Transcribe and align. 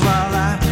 while 0.00 0.34
I 0.34 0.67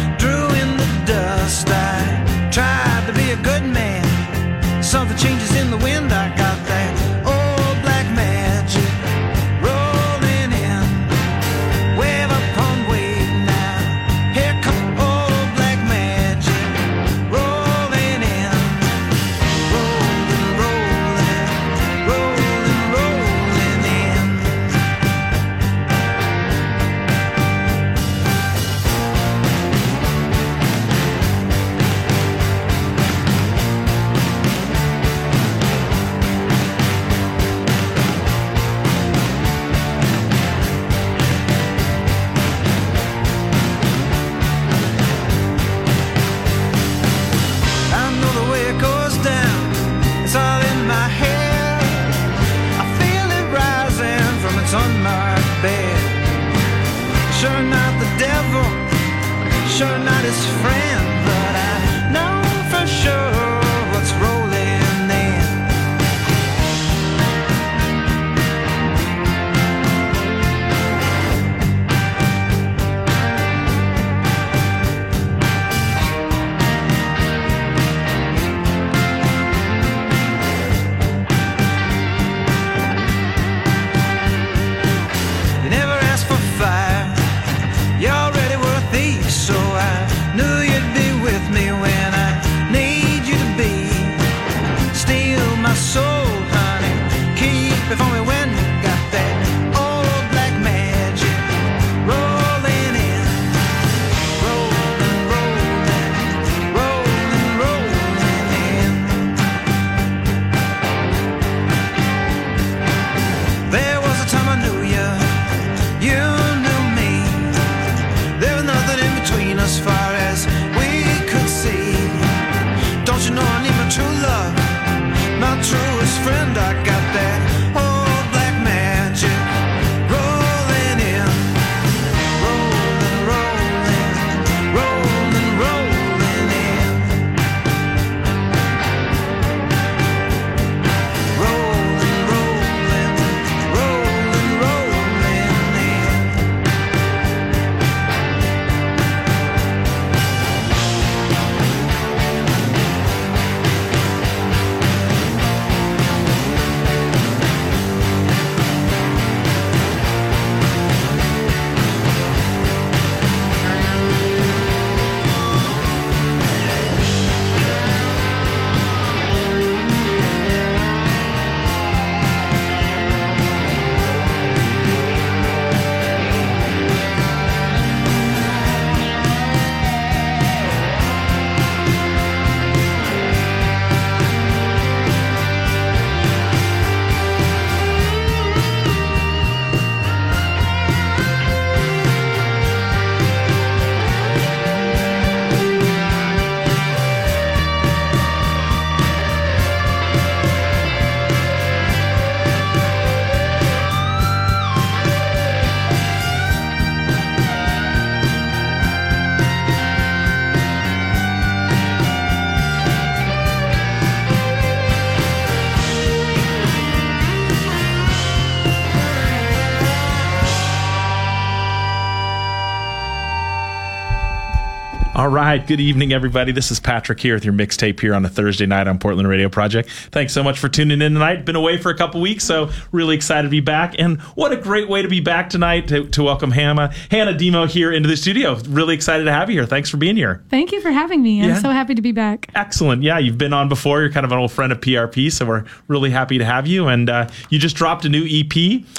right. 225.37 225.67
Good 225.67 225.79
evening, 225.79 226.13
everybody. 226.13 226.51
This 226.51 226.71
is 226.71 226.79
Patrick 226.79 227.19
here 227.19 227.35
with 227.35 227.45
your 227.45 227.53
mixtape 227.53 227.99
here 227.99 228.15
on 228.15 228.25
a 228.25 228.29
Thursday 228.29 228.65
night 228.65 228.87
on 228.87 228.97
Portland 228.97 229.27
Radio 229.29 229.49
Project. 229.49 229.87
Thanks 230.11 230.33
so 230.33 230.41
much 230.41 230.57
for 230.57 230.67
tuning 230.67 230.99
in 230.99 231.13
tonight. 231.13 231.45
Been 231.45 231.55
away 231.55 231.77
for 231.77 231.91
a 231.91 231.95
couple 231.95 232.21
weeks, 232.21 232.43
so 232.43 232.71
really 232.91 233.13
excited 233.15 233.43
to 233.43 233.49
be 233.51 233.59
back. 233.59 233.93
And 233.99 234.19
what 234.33 234.51
a 234.51 234.55
great 234.57 234.89
way 234.89 235.03
to 235.03 235.07
be 235.07 235.19
back 235.19 235.51
tonight 235.51 235.89
to, 235.89 236.07
to 236.09 236.23
welcome 236.23 236.49
Hannah, 236.49 236.91
Hannah 237.11 237.33
DiMo 237.35 237.67
here 237.69 237.91
into 237.91 238.09
the 238.09 238.17
studio. 238.17 238.55
Really 238.67 238.95
excited 238.95 239.25
to 239.25 239.31
have 239.31 239.47
you 239.51 239.57
here. 239.59 239.67
Thanks 239.67 239.89
for 239.91 239.97
being 239.97 240.15
here. 240.15 240.43
Thank 240.49 240.71
you 240.71 240.81
for 240.81 240.89
having 240.89 241.21
me. 241.21 241.43
I'm 241.43 241.49
Yeah. 241.49 241.59
so 241.59 241.69
happy 241.69 241.93
to 241.93 242.01
be 242.01 242.11
back. 242.13 242.49
Excellent. 242.55 243.03
Yeah, 243.03 243.19
you've 243.19 243.37
been 243.37 243.53
on 243.53 243.69
before. 243.69 244.01
You're 244.01 244.11
kind 244.11 244.25
of 244.25 244.31
an 244.31 244.39
old 244.39 244.51
friend 244.51 244.71
of 244.71 244.81
PRP, 244.81 245.31
so 245.31 245.45
we're 245.45 245.65
really 245.87 246.09
happy 246.09 246.39
to 246.39 246.45
have 246.45 246.65
you. 246.65 246.87
And 246.87 247.11
uh, 247.11 247.27
you 247.51 247.59
just 247.59 247.75
dropped 247.75 248.05
a 248.05 248.09
new 248.09 248.25
EP 248.25 248.55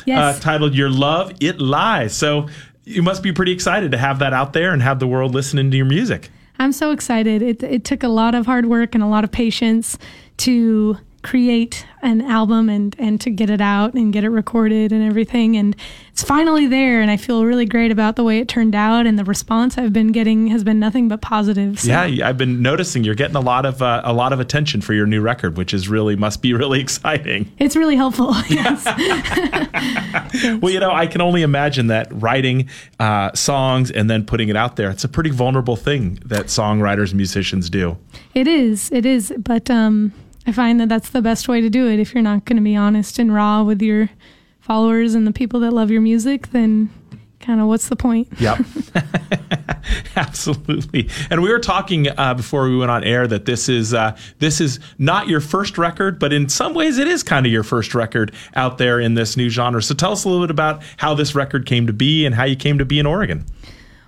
Yes. 0.07 0.37
uh, 0.37 0.39
titled 0.41 0.75
Your 0.77 0.89
Love, 0.89 1.33
It 1.41 1.61
Lies. 1.61 2.15
So 2.17 2.47
you 2.85 3.03
must 3.03 3.23
be 3.25 3.33
pretty 3.33 3.51
excited 3.53 3.91
to 3.91 3.99
have 3.99 4.21
that 4.21 4.33
out 4.33 4.53
there 4.53 4.73
and 4.73 4.81
have 4.83 5.01
the 5.01 5.07
world 5.09 5.35
listening 5.35 5.71
to 5.73 5.77
your 5.77 5.85
music. 5.85 6.31
I'm 6.59 6.73
so 6.73 6.91
excited. 6.91 7.43
It, 7.43 7.63
it 7.63 7.85
took 7.85 8.03
a 8.03 8.09
lot 8.09 8.35
of 8.35 8.47
hard 8.47 8.67
work 8.67 8.95
and 8.95 9.05
a 9.05 9.07
lot 9.07 9.25
of 9.25 9.31
patience 9.31 9.97
to 10.39 10.99
create 11.23 11.85
an 12.01 12.21
album 12.21 12.69
and, 12.69 12.95
and 12.99 13.21
to 13.21 13.29
get 13.29 13.51
it 13.51 13.61
out 13.61 13.95
and 13.95 14.13
get 14.13 14.23
it 14.23 14.29
recorded 14.29 14.93
and 14.93 15.03
everything. 15.03 15.57
And 15.57 15.75
it's 16.13 16.23
finally 16.23 16.67
there. 16.67 17.01
And 17.01 17.11
I 17.11 17.17
feel 17.17 17.45
really 17.45 17.67
great 17.67 17.91
about 17.91 18.15
the 18.17 18.23
way 18.23 18.39
it 18.39 18.47
turned 18.49 18.75
out. 18.75 19.07
And 19.07 19.19
the 19.19 19.25
response 19.25 19.77
I've 19.77 19.93
been 19.93 20.13
getting 20.13 20.47
has 20.49 20.63
been 20.63 20.79
nothing 20.79 21.09
but 21.09 21.21
positive. 21.21 21.81
So 21.81 21.89
Yeah, 21.89 22.29
I've 22.29 22.39
been 22.39 22.63
noticing 22.63 23.03
you're 23.03 23.17
getting 23.17 23.37
a 23.37 23.41
lot 23.41 23.67
of 23.67 23.83
uh, 23.83 24.03
a 24.05 24.13
lot 24.13 24.33
of 24.33 24.39
attention 24.39 24.81
for 24.81 24.95
your 24.95 25.07
new 25.07 25.21
record, 25.21 25.57
which 25.57 25.75
is 25.75 25.89
really 25.89 26.15
must 26.15 26.41
be 26.41 26.53
really 26.55 26.81
exciting. 26.81 27.51
It's 27.59 27.75
really 27.75 27.97
helpful. 27.97 28.35
yes. 28.49 28.87
Well, 30.61 30.73
you 30.73 30.81
know, 30.81 30.93
I 30.93 31.07
can 31.07 31.21
only 31.21 31.43
imagine 31.43 31.89
that 31.89 32.09
writing 32.11 32.69
uh, 33.01 33.33
songs 33.35 33.91
and 33.91 34.09
then 34.09 34.25
putting 34.25 34.49
it 34.49 34.57
out 34.57 34.77
there. 34.77 34.91
It's 34.91 35.05
a 35.05 35.09
pretty 35.09 35.31
vulnerable 35.31 35.77
thing 35.77 36.19
that 36.25 36.47
songwriters 36.47 37.09
and 37.09 37.17
musicians 37.17 37.69
do. 37.71 37.97
It 38.35 38.47
is. 38.47 38.91
It 38.93 39.05
is. 39.05 39.33
But 39.39 39.71
um, 39.71 40.13
I 40.49 40.53
find 40.53 40.81
that 40.81 40.89
that's 40.89 41.11
the 41.11 41.21
best 41.21 41.47
way 41.47 41.61
to 41.61 41.69
do 41.69 41.89
it. 41.89 42.01
If 42.01 42.15
you're 42.15 42.23
not 42.23 42.47
going 42.47 42.57
to 42.57 42.63
be 42.63 42.75
honest 42.75 43.19
and 43.19 43.35
raw 43.35 43.63
with 43.63 43.83
your 43.83 44.09
followers 44.61 45.15
and 45.15 45.27
the 45.27 45.33
people 45.33 45.61
that 45.61 45.75
love 45.75 45.91
your 45.91 46.01
music, 46.01 46.53
then 46.53 46.89
kind 47.39 47.61
of 47.61 47.67
what's 47.67 47.91
the 47.91 47.97
point? 47.97 48.29
Yep. 48.41 48.65
Absolutely. 50.17 51.11
And 51.29 51.43
we 51.43 51.51
were 51.51 51.59
talking 51.59 52.09
uh, 52.09 52.33
before 52.33 52.65
we 52.65 52.79
went 52.79 52.91
on 52.91 53.05
air 53.05 53.27
that 53.27 53.45
this 53.45 53.69
is 53.69 53.93
uh, 53.93 54.17
this 54.39 54.59
is 54.59 54.81
not 54.97 55.29
your 55.29 55.41
first 55.41 55.77
record, 55.77 56.19
but 56.19 56.33
in 56.33 56.49
some 56.49 56.73
ways 56.73 56.97
it 56.97 57.09
is 57.09 57.23
kind 57.23 57.45
of 57.45 57.53
your 57.53 57.63
first 57.63 57.95
record 57.95 58.33
out 58.55 58.79
there 58.79 58.99
in 58.99 59.15
this 59.15 59.37
new 59.37 59.51
genre. 59.51 59.83
So 59.83 59.95
tell 59.95 60.13
us 60.13 60.25
a 60.25 60.29
little 60.31 60.43
bit 60.43 60.51
about 60.51 60.83
how 60.97 61.13
this 61.13 61.35
record 61.35 61.67
came 61.67 61.87
to 61.87 61.93
be 61.93 62.25
and 62.25 62.35
how 62.35 62.45
you 62.45 62.57
came 62.57 62.79
to 62.79 62.87
be 62.87 62.99
in 62.99 63.05
Oregon. 63.05 63.45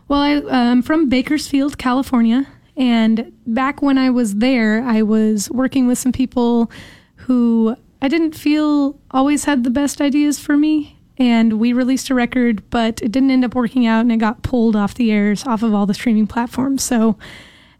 Well, 0.08 0.20
I, 0.20 0.70
am 0.70 0.80
from 0.80 1.10
Bakersfield, 1.10 1.76
California. 1.76 2.46
And 2.80 3.30
back 3.46 3.82
when 3.82 3.98
I 3.98 4.08
was 4.08 4.36
there, 4.36 4.82
I 4.82 5.02
was 5.02 5.50
working 5.50 5.86
with 5.86 5.98
some 5.98 6.12
people 6.12 6.70
who 7.16 7.76
I 8.00 8.08
didn't 8.08 8.34
feel 8.34 8.98
always 9.10 9.44
had 9.44 9.64
the 9.64 9.70
best 9.70 10.00
ideas 10.00 10.38
for 10.38 10.56
me 10.56 10.96
and 11.18 11.60
we 11.60 11.74
released 11.74 12.08
a 12.08 12.14
record, 12.14 12.68
but 12.70 13.02
it 13.02 13.12
didn't 13.12 13.30
end 13.30 13.44
up 13.44 13.54
working 13.54 13.86
out 13.86 14.00
and 14.00 14.10
it 14.10 14.16
got 14.16 14.42
pulled 14.42 14.74
off 14.74 14.94
the 14.94 15.12
airs 15.12 15.46
off 15.46 15.62
of 15.62 15.74
all 15.74 15.84
the 15.84 15.92
streaming 15.92 16.26
platforms. 16.26 16.82
So 16.82 17.18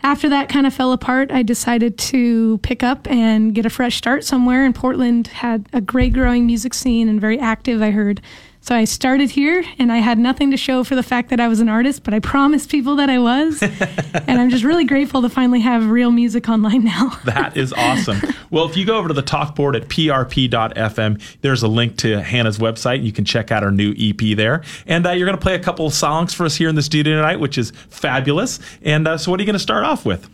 after 0.02 0.28
that 0.28 0.50
kind 0.50 0.66
of 0.66 0.74
fell 0.74 0.92
apart, 0.92 1.32
I 1.32 1.42
decided 1.42 1.96
to 1.96 2.58
pick 2.58 2.82
up 2.82 3.10
and 3.10 3.54
get 3.54 3.64
a 3.64 3.70
fresh 3.70 3.96
start 3.96 4.24
somewhere. 4.24 4.66
And 4.66 4.74
Portland 4.74 5.28
had 5.28 5.66
a 5.72 5.80
great 5.80 6.12
growing 6.12 6.44
music 6.44 6.74
scene 6.74 7.08
and 7.08 7.18
very 7.18 7.38
active, 7.38 7.80
I 7.80 7.90
heard. 7.90 8.20
So 8.62 8.74
I 8.74 8.84
started 8.84 9.30
here 9.30 9.64
and 9.78 9.90
I 9.90 9.98
had 9.98 10.18
nothing 10.18 10.50
to 10.50 10.56
show 10.56 10.84
for 10.84 10.94
the 10.94 11.02
fact 11.02 11.30
that 11.30 11.40
I 11.40 11.48
was 11.48 11.60
an 11.60 11.68
artist, 11.70 12.04
but 12.04 12.12
I 12.12 12.18
promised 12.18 12.70
people 12.70 12.96
that 12.96 13.08
I 13.08 13.18
was. 13.18 13.62
and 13.62 14.40
I'm 14.40 14.50
just 14.50 14.64
really 14.64 14.84
grateful 14.84 15.22
to 15.22 15.30
finally 15.30 15.60
have 15.60 15.88
real 15.88 16.10
music 16.10 16.48
online 16.48 16.84
now. 16.84 17.08
that 17.24 17.56
is 17.56 17.72
awesome. 17.72 18.20
Well, 18.50 18.68
if 18.68 18.76
you 18.76 18.84
go 18.84 18.98
over 18.98 19.08
to 19.08 19.14
the 19.14 19.22
talk 19.22 19.54
board 19.54 19.76
at 19.76 19.88
prp.fm, 19.88 21.22
there's 21.40 21.62
a 21.62 21.68
link 21.68 21.96
to 21.98 22.20
Hannah's 22.20 22.58
website. 22.58 23.02
You 23.02 23.12
can 23.12 23.24
check 23.24 23.50
out 23.50 23.64
our 23.64 23.70
new 23.70 23.94
EP 23.96 24.36
there. 24.36 24.62
And 24.86 25.06
uh, 25.06 25.12
you're 25.12 25.26
going 25.26 25.38
to 25.38 25.42
play 25.42 25.54
a 25.54 25.60
couple 25.60 25.86
of 25.86 25.94
songs 25.94 26.34
for 26.34 26.44
us 26.44 26.56
here 26.56 26.68
in 26.68 26.74
the 26.74 26.82
studio 26.82 27.16
tonight, 27.16 27.40
which 27.40 27.56
is 27.56 27.72
fabulous. 27.88 28.60
And 28.82 29.08
uh, 29.08 29.16
so, 29.16 29.30
what 29.30 29.40
are 29.40 29.42
you 29.42 29.46
going 29.46 29.54
to 29.54 29.58
start 29.58 29.84
off 29.84 30.04
with? 30.04 30.28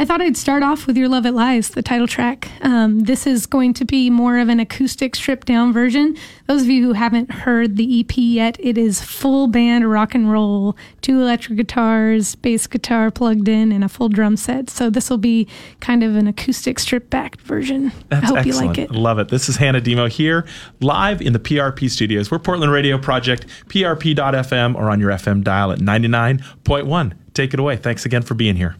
I 0.00 0.04
thought 0.04 0.22
I'd 0.22 0.36
start 0.36 0.62
off 0.62 0.86
with 0.86 0.96
Your 0.96 1.08
Love 1.08 1.26
It 1.26 1.32
Lies, 1.32 1.70
the 1.70 1.82
title 1.82 2.06
track. 2.06 2.48
Um, 2.60 3.00
this 3.00 3.26
is 3.26 3.46
going 3.46 3.74
to 3.74 3.84
be 3.84 4.10
more 4.10 4.38
of 4.38 4.48
an 4.48 4.60
acoustic 4.60 5.16
stripped 5.16 5.48
down 5.48 5.72
version. 5.72 6.16
Those 6.46 6.62
of 6.62 6.68
you 6.68 6.86
who 6.86 6.92
haven't 6.92 7.32
heard 7.32 7.76
the 7.76 7.98
EP 8.00 8.16
yet, 8.16 8.56
it 8.60 8.78
is 8.78 9.02
full 9.02 9.48
band 9.48 9.90
rock 9.90 10.14
and 10.14 10.30
roll, 10.30 10.76
two 11.02 11.20
electric 11.20 11.56
guitars, 11.56 12.36
bass 12.36 12.68
guitar 12.68 13.10
plugged 13.10 13.48
in, 13.48 13.72
and 13.72 13.82
a 13.82 13.88
full 13.88 14.08
drum 14.08 14.36
set. 14.36 14.70
So 14.70 14.88
this 14.88 15.10
will 15.10 15.18
be 15.18 15.48
kind 15.80 16.04
of 16.04 16.14
an 16.14 16.28
acoustic 16.28 16.78
stripped 16.78 17.10
back 17.10 17.40
version. 17.40 17.90
That's 18.08 18.22
I 18.22 18.26
hope 18.28 18.36
excellent. 18.38 18.46
you 18.46 18.66
like 18.68 18.78
it. 18.78 18.90
Love 18.92 19.18
it. 19.18 19.30
This 19.30 19.48
is 19.48 19.56
Hannah 19.56 19.80
DiMo 19.80 20.08
here, 20.08 20.46
live 20.80 21.20
in 21.20 21.32
the 21.32 21.40
PRP 21.40 21.90
studios. 21.90 22.30
We're 22.30 22.38
Portland 22.38 22.70
Radio 22.70 22.98
Project, 22.98 23.46
prp.fm, 23.66 24.76
or 24.76 24.90
on 24.90 25.00
your 25.00 25.10
FM 25.10 25.42
dial 25.42 25.72
at 25.72 25.80
99.1. 25.80 27.12
Take 27.34 27.52
it 27.52 27.58
away. 27.58 27.76
Thanks 27.76 28.06
again 28.06 28.22
for 28.22 28.34
being 28.34 28.54
here. 28.54 28.76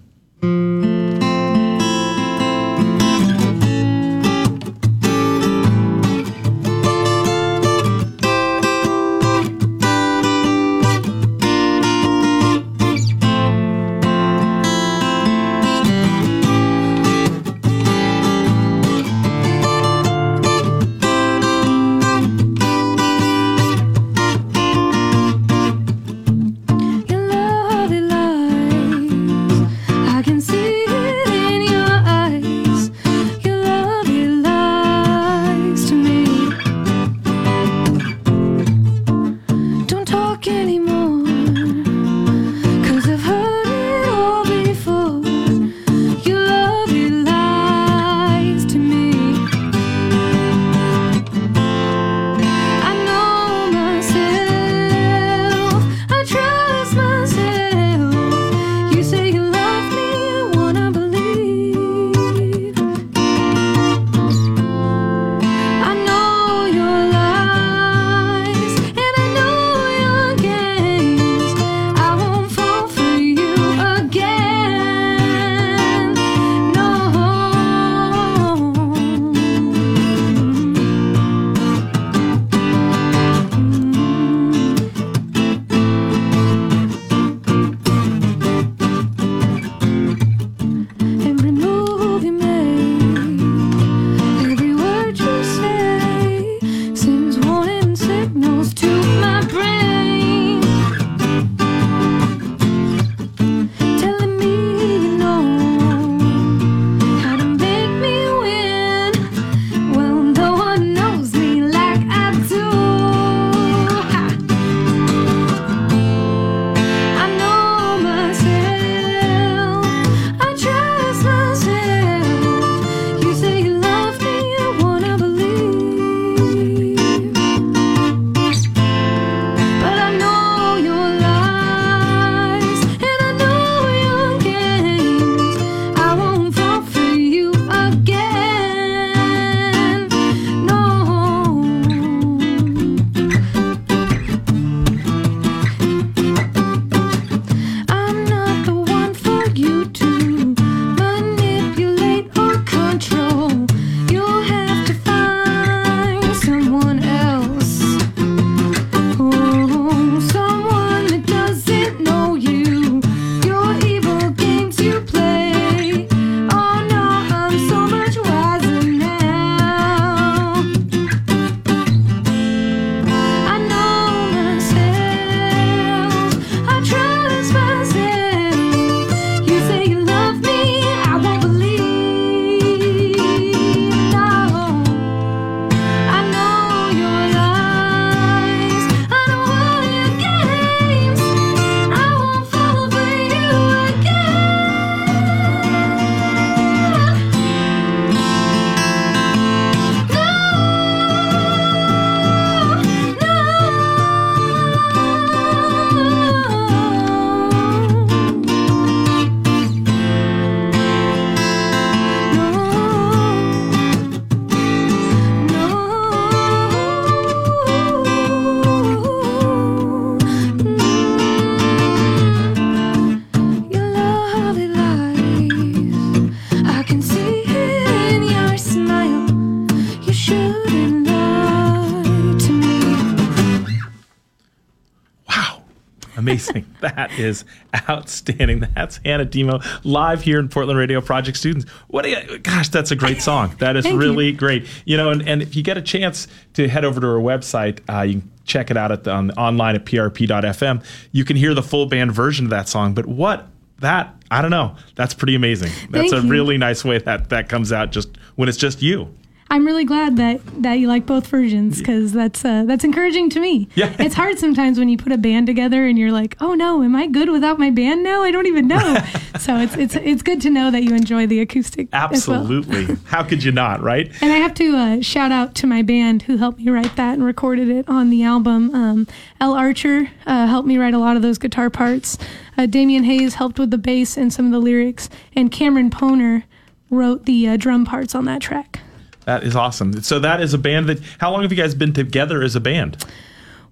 That 236.99 237.17
is 237.17 237.45
outstanding. 237.89 238.67
That's 238.75 238.99
Hannah 239.05 239.25
DiMo 239.25 239.65
live 239.85 240.23
here 240.23 240.41
in 240.41 240.49
Portland 240.49 240.81
Radio 240.81 241.01
Project 241.01 241.39
students. 241.39 241.71
What 241.87 242.09
you, 242.09 242.39
gosh, 242.41 242.71
that's 242.71 242.91
a 242.91 242.97
great 242.97 243.23
song. 243.23 243.55
That 243.61 243.77
is 243.77 243.89
really 243.89 244.27
you. 244.27 244.37
great. 244.37 244.67
You 244.85 244.97
know, 244.97 245.11
and, 245.11 245.27
and 245.29 245.41
if 245.41 245.55
you 245.55 245.63
get 245.63 245.79
a 245.79 245.83
chance 245.83 246.27
to 246.55 246.69
head 246.69 246.85
over 246.85 247.01
to 247.01 247.07
our 247.07 247.21
website, 247.21 247.79
uh, 247.89 248.03
you 248.03 248.15
can 248.15 248.33
check 248.47 248.73
it 248.73 248.77
out 248.77 248.91
at 248.91 249.05
the, 249.05 249.13
on, 249.13 249.31
online 249.33 249.77
at 249.77 249.85
prp.fm. 249.85 250.85
You 251.13 251.25
can 251.25 251.37
hear 251.37 251.55
the 251.55 251.63
full 251.63 251.87
band 251.87 252.11
version 252.11 252.47
of 252.47 252.51
that 252.51 252.69
song. 252.69 252.95
But 252.95 253.07
what 253.07 253.47
that 253.79 254.13
I 254.29 254.43
don't 254.43 254.51
know. 254.51 254.75
That's 254.97 255.15
pretty 255.15 255.37
amazing. 255.37 255.71
That's 255.91 256.11
Thank 256.11 256.25
a 256.25 256.27
you. 256.27 256.33
really 256.33 256.59
nice 256.59 256.85
way 256.85 256.99
that 256.99 257.29
that 257.29 257.49
comes 257.49 257.73
out 257.73 257.93
just 257.93 258.09
when 258.35 258.49
it's 258.49 258.59
just 258.59 258.83
you. 258.83 259.15
I'm 259.51 259.65
really 259.65 259.85
glad 259.85 260.17
that 260.17 260.41
that 260.63 260.75
you 260.75 260.89
like 260.89 261.07
both 261.07 261.27
versions 261.27 261.79
because 261.79 262.13
that's 262.13 262.45
uh, 262.45 262.65
that's 262.65 262.85
encouraging 262.85 263.31
to 263.31 263.41
me. 263.41 263.69
Yeah. 263.75 263.95
it's 263.99 264.15
hard 264.15 264.39
sometimes 264.39 264.79
when 264.79 264.89
you 264.89 264.99
put 264.99 265.13
a 265.13 265.19
band 265.19 265.47
together 265.47 265.87
and 265.87 265.99
you're 265.99 266.13
like, 266.13 266.37
oh 266.41 266.55
no, 266.55 266.83
am 266.83 266.95
I 266.95 267.07
good 267.07 267.31
without 267.31 267.59
my 267.59 267.71
band 267.71 268.03
now? 268.03 268.23
I 268.23 268.31
don't 268.31 268.47
even 268.47 268.69
know. 268.69 268.99
so 269.39 269.57
it's 269.57 269.77
it's 269.77 269.95
it's 269.97 270.23
good 270.23 270.41
to 270.43 270.51
know 270.51 270.71
that 270.71 270.83
you 270.83 270.95
enjoy 270.95 271.27
the 271.27 271.41
acoustic. 271.41 271.89
as 271.93 272.29
well. 272.29 272.41
Absolutely. 272.41 272.97
How 273.07 273.23
could 273.23 273.43
you 273.43 273.53
not, 273.53 273.81
right? 273.83 274.11
And 274.29 274.33
I 274.33 274.37
have 274.37 274.53
to 274.55 274.77
uh, 274.77 275.01
shout 275.01 275.33
out 275.33 275.55
to 275.57 275.67
my 275.67 275.81
band 275.81 276.23
who 276.23 276.37
helped 276.37 276.59
me 276.59 276.69
write 276.69 276.97
that 276.97 277.15
and 277.15 277.25
recorded 277.25 277.71
it 277.71 277.89
on 277.89 278.11
the 278.11 278.23
album. 278.25 278.75
Um, 278.75 279.07
L. 279.41 279.55
Archer 279.55 280.11
uh, 280.27 280.47
helped 280.47 280.69
me 280.69 280.77
write 280.77 280.93
a 280.93 280.99
lot 280.99 281.17
of 281.17 281.23
those 281.23 281.39
guitar 281.39 281.71
parts. 281.71 282.19
Uh, 282.59 282.67
Damian 282.67 283.05
Hayes 283.05 283.35
helped 283.35 283.59
with 283.59 283.71
the 283.71 283.79
bass 283.79 284.19
and 284.19 284.31
some 284.31 284.45
of 284.47 284.53
the 284.53 284.59
lyrics. 284.59 285.09
And 285.35 285.51
Cameron 285.51 285.89
Poner 285.89 286.43
wrote 286.91 287.25
the 287.25 287.49
uh, 287.49 287.57
drum 287.57 287.87
parts 287.87 288.15
on 288.15 288.27
that 288.27 288.43
track. 288.43 288.81
That 289.29 289.45
is 289.45 289.55
awesome. 289.55 290.01
So 290.01 290.19
that 290.21 290.41
is 290.41 290.55
a 290.55 290.59
band 290.59 290.89
that. 290.89 291.01
How 291.19 291.31
long 291.31 291.43
have 291.43 291.53
you 291.53 291.59
guys 291.59 291.75
been 291.75 291.93
together 291.93 292.43
as 292.43 292.57
a 292.57 292.61
band? 292.61 293.05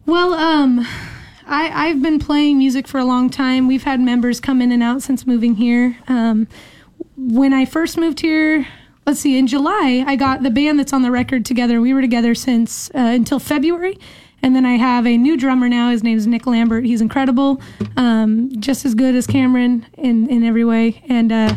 Well, 0.04 0.34
um, 0.34 0.80
I, 1.46 1.88
I've 1.88 2.02
been 2.02 2.18
playing 2.18 2.58
music 2.58 2.86
for 2.86 2.98
a 2.98 3.06
long 3.06 3.30
time. 3.30 3.66
We've 3.66 3.84
had 3.84 3.98
members 3.98 4.38
come 4.38 4.60
in 4.60 4.70
and 4.70 4.82
out 4.82 5.00
since 5.00 5.26
moving 5.26 5.54
here. 5.54 5.96
Um, 6.08 6.46
when 7.16 7.54
I 7.54 7.64
first 7.64 7.96
moved 7.96 8.20
here, 8.20 8.66
let's 9.06 9.20
see, 9.20 9.38
in 9.38 9.46
July, 9.46 10.04
I 10.06 10.14
got 10.14 10.42
the 10.42 10.50
band 10.50 10.78
that's 10.78 10.92
on 10.92 11.00
the 11.00 11.10
record 11.10 11.46
together. 11.46 11.80
We 11.80 11.94
were 11.94 12.02
together 12.02 12.34
since 12.34 12.90
uh, 12.90 12.98
until 12.98 13.38
February. 13.38 13.98
And 14.42 14.54
then 14.54 14.66
I 14.66 14.76
have 14.76 15.06
a 15.06 15.16
new 15.16 15.38
drummer 15.38 15.70
now. 15.70 15.88
His 15.88 16.02
name's 16.02 16.26
Nick 16.26 16.46
Lambert. 16.46 16.84
He's 16.84 17.00
incredible, 17.00 17.62
um, 17.96 18.50
just 18.60 18.84
as 18.84 18.94
good 18.94 19.14
as 19.14 19.26
Cameron 19.26 19.86
in, 19.96 20.28
in 20.28 20.44
every 20.44 20.66
way. 20.66 21.02
And 21.08 21.32
uh, 21.32 21.54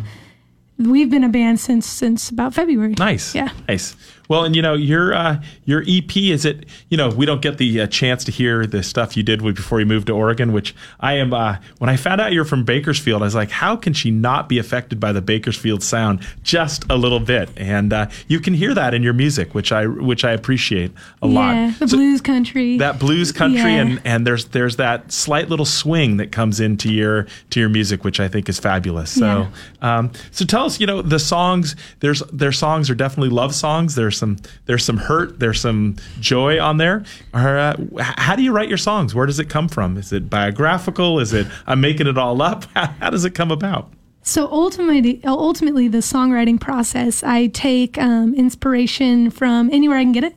we've 0.79 1.09
been 1.09 1.23
a 1.23 1.29
band 1.29 1.59
since 1.59 1.85
since 1.85 2.29
about 2.29 2.53
February. 2.53 2.95
Nice. 2.97 3.35
Yeah. 3.35 3.49
Nice. 3.67 3.95
Well, 4.29 4.45
and 4.45 4.55
you 4.55 4.61
know 4.61 4.75
your 4.75 5.13
uh, 5.13 5.41
your 5.65 5.83
EP 5.87 6.15
is 6.15 6.45
it? 6.45 6.65
You 6.89 6.97
know 6.97 7.09
we 7.09 7.25
don't 7.25 7.41
get 7.41 7.57
the 7.57 7.81
uh, 7.81 7.87
chance 7.87 8.23
to 8.25 8.31
hear 8.31 8.65
the 8.67 8.83
stuff 8.83 9.17
you 9.17 9.23
did 9.23 9.41
before 9.43 9.79
you 9.79 9.85
moved 9.87 10.07
to 10.07 10.13
Oregon, 10.13 10.53
which 10.53 10.73
I 10.99 11.13
am. 11.13 11.33
Uh, 11.33 11.57
when 11.79 11.89
I 11.89 11.95
found 11.97 12.21
out 12.21 12.31
you're 12.31 12.45
from 12.45 12.63
Bakersfield, 12.63 13.23
I 13.23 13.25
was 13.25 13.33
like, 13.35 13.49
how 13.49 13.75
can 13.75 13.93
she 13.93 14.11
not 14.11 14.47
be 14.47 14.59
affected 14.59 14.99
by 14.99 15.11
the 15.11 15.21
Bakersfield 15.21 15.81
sound 15.83 16.25
just 16.43 16.85
a 16.91 16.95
little 16.95 17.19
bit? 17.19 17.49
And 17.57 17.91
uh, 17.91 18.09
you 18.27 18.39
can 18.39 18.53
hear 18.53 18.73
that 18.75 18.93
in 18.93 19.01
your 19.01 19.13
music, 19.13 19.55
which 19.55 19.71
I 19.71 19.87
which 19.87 20.23
I 20.23 20.31
appreciate 20.31 20.91
a 21.23 21.27
Yeah, 21.27 21.33
lot. 21.67 21.79
the 21.79 21.87
So- 21.87 21.97
blues 21.97 22.21
country. 22.21 22.77
that 22.77 22.99
blues 22.99 23.31
country 23.31 23.61
Yeah. 23.71 23.81
and 23.81 24.01
and 24.05 24.27
there's 24.27 24.45
there's 24.45 24.75
that 24.75 25.11
slight 25.11 25.49
little 25.49 25.65
swing 25.65 26.17
that 26.17 26.31
comes 26.31 26.59
into 26.59 26.93
your 26.93 27.25
to 27.49 27.59
your 27.59 27.69
music 27.69 28.03
which 28.03 28.19
I 28.19 28.27
think 28.27 28.47
is 28.47 28.59
fabulous 28.59 29.09
so 29.09 29.47
um, 29.81 30.11
so 30.29 30.45
tell 30.45 30.65
us 30.65 30.79
you 30.79 30.85
know 30.85 31.01
the 31.01 31.17
songs 31.17 31.75
there's 31.99 32.19
their 32.31 32.51
songs 32.51 32.91
are 32.91 32.95
definitely 32.95 33.29
love 33.29 33.55
songs 33.55 33.95
there's 33.95 34.18
some 34.19 34.37
there's 34.65 34.85
some 34.85 34.97
hurt 34.97 35.39
there's 35.39 35.59
some 35.59 35.95
joy 36.19 36.59
on 36.61 36.77
there. 36.77 37.03
Or, 37.33 37.57
uh, 37.57 37.75
how 37.99 38.35
do 38.35 38.43
you 38.43 38.51
write 38.51 38.69
your 38.69 38.77
songs? 38.77 39.15
Where 39.15 39.25
does 39.25 39.39
it 39.39 39.49
come 39.49 39.67
from? 39.67 39.97
Is 39.97 40.13
it 40.13 40.29
biographical? 40.29 41.19
Is 41.19 41.33
it 41.33 41.47
I'm 41.65 41.81
making 41.81 42.07
it 42.07 42.17
all 42.17 42.41
up? 42.41 42.65
How, 42.75 42.85
how 42.99 43.09
does 43.09 43.25
it 43.25 43.31
come 43.31 43.51
about? 43.51 43.91
So 44.21 44.47
ultimately, 44.51 45.21
ultimately, 45.25 45.87
the 45.87 45.99
songwriting 45.99 46.59
process, 46.59 47.23
I 47.23 47.47
take 47.47 47.97
um, 47.97 48.35
inspiration 48.35 49.31
from 49.31 49.69
anywhere 49.71 49.97
I 49.97 50.03
can 50.03 50.11
get 50.11 50.23
it. 50.23 50.35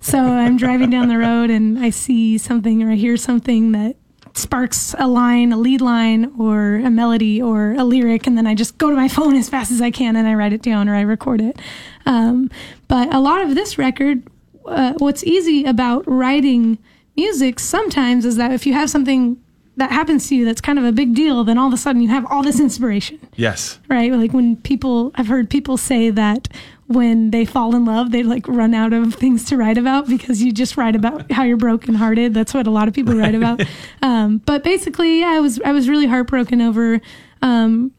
So 0.00 0.18
I'm 0.18 0.56
driving 0.56 0.90
down 0.90 1.08
the 1.08 1.18
road 1.18 1.50
and 1.50 1.78
I 1.78 1.90
see 1.90 2.38
something 2.38 2.82
or 2.82 2.92
I 2.92 2.94
hear 2.94 3.16
something 3.16 3.72
that 3.72 3.96
sparks 4.34 4.94
a 4.98 5.08
line, 5.08 5.52
a 5.52 5.56
lead 5.56 5.80
line, 5.80 6.32
or 6.38 6.76
a 6.76 6.90
melody 6.90 7.42
or 7.42 7.72
a 7.72 7.84
lyric, 7.84 8.26
and 8.26 8.38
then 8.38 8.46
I 8.46 8.54
just 8.54 8.78
go 8.78 8.88
to 8.88 8.96
my 8.96 9.08
phone 9.08 9.34
as 9.36 9.48
fast 9.48 9.70
as 9.70 9.82
I 9.82 9.90
can 9.90 10.16
and 10.16 10.26
I 10.26 10.34
write 10.34 10.52
it 10.52 10.62
down 10.62 10.88
or 10.88 10.94
I 10.94 11.00
record 11.02 11.40
it. 11.40 11.58
Um, 12.08 12.50
but 12.88 13.14
a 13.14 13.20
lot 13.20 13.42
of 13.42 13.54
this 13.54 13.78
record, 13.78 14.22
uh, 14.66 14.94
what's 14.98 15.22
easy 15.22 15.64
about 15.64 16.02
writing 16.08 16.78
music 17.16 17.60
sometimes 17.60 18.24
is 18.24 18.36
that 18.36 18.50
if 18.50 18.66
you 18.66 18.72
have 18.72 18.88
something 18.88 19.40
that 19.76 19.92
happens 19.92 20.28
to 20.28 20.34
you 20.34 20.44
that's 20.44 20.60
kind 20.60 20.78
of 20.78 20.84
a 20.84 20.90
big 20.90 21.14
deal, 21.14 21.44
then 21.44 21.56
all 21.58 21.68
of 21.68 21.74
a 21.74 21.76
sudden 21.76 22.00
you 22.00 22.08
have 22.08 22.26
all 22.30 22.42
this 22.42 22.58
inspiration, 22.58 23.20
yes 23.36 23.78
right? 23.88 24.12
Like 24.12 24.32
when 24.32 24.56
people, 24.56 25.12
I've 25.14 25.28
heard 25.28 25.48
people 25.48 25.76
say 25.76 26.10
that 26.10 26.48
when 26.86 27.30
they 27.30 27.44
fall 27.44 27.76
in 27.76 27.84
love, 27.84 28.10
they 28.10 28.22
like 28.22 28.48
run 28.48 28.72
out 28.74 28.92
of 28.94 29.14
things 29.14 29.44
to 29.44 29.56
write 29.56 29.76
about 29.76 30.08
because 30.08 30.42
you 30.42 30.50
just 30.50 30.76
write 30.78 30.96
about 30.96 31.30
how 31.30 31.44
you're 31.44 31.58
brokenhearted. 31.58 32.32
That's 32.32 32.54
what 32.54 32.66
a 32.66 32.70
lot 32.70 32.88
of 32.88 32.94
people 32.94 33.14
write 33.14 33.34
about. 33.34 33.62
Um, 34.00 34.38
but 34.46 34.62
basically, 34.62 35.20
yeah, 35.20 35.32
I 35.32 35.40
was 35.40 35.60
I 35.64 35.72
was 35.72 35.88
really 35.88 36.06
heartbroken 36.06 36.62
over 36.62 37.00
um, 37.42 37.90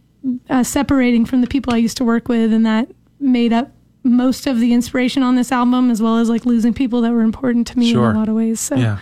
uh, 0.50 0.64
separating 0.64 1.26
from 1.26 1.42
the 1.42 1.48
people 1.48 1.74
I 1.74 1.78
used 1.78 1.98
to 1.98 2.06
work 2.06 2.30
with, 2.30 2.54
and 2.54 2.66
that 2.66 2.90
made 3.20 3.52
up 3.52 3.70
most 4.04 4.48
of 4.48 4.60
the 4.60 4.74
inspiration 4.74 5.24
on 5.24 5.36
this 5.36 5.52
album, 5.52 5.92
as 5.92 6.02
well 6.02 6.18
as 6.18 6.30
like 6.30 6.46
losing 6.46 6.74
people 6.74 7.02
that 7.02 7.12
were 7.12 7.22
important 7.22 7.68
to 7.68 7.80
me 7.80 7.92
Sure. 7.92 8.10
in 8.12 8.16
a 8.16 8.20
lot 8.20 8.30
of 8.30 8.36
ways. 8.36 8.60
So 8.60 8.76
Yeah. 8.76 8.98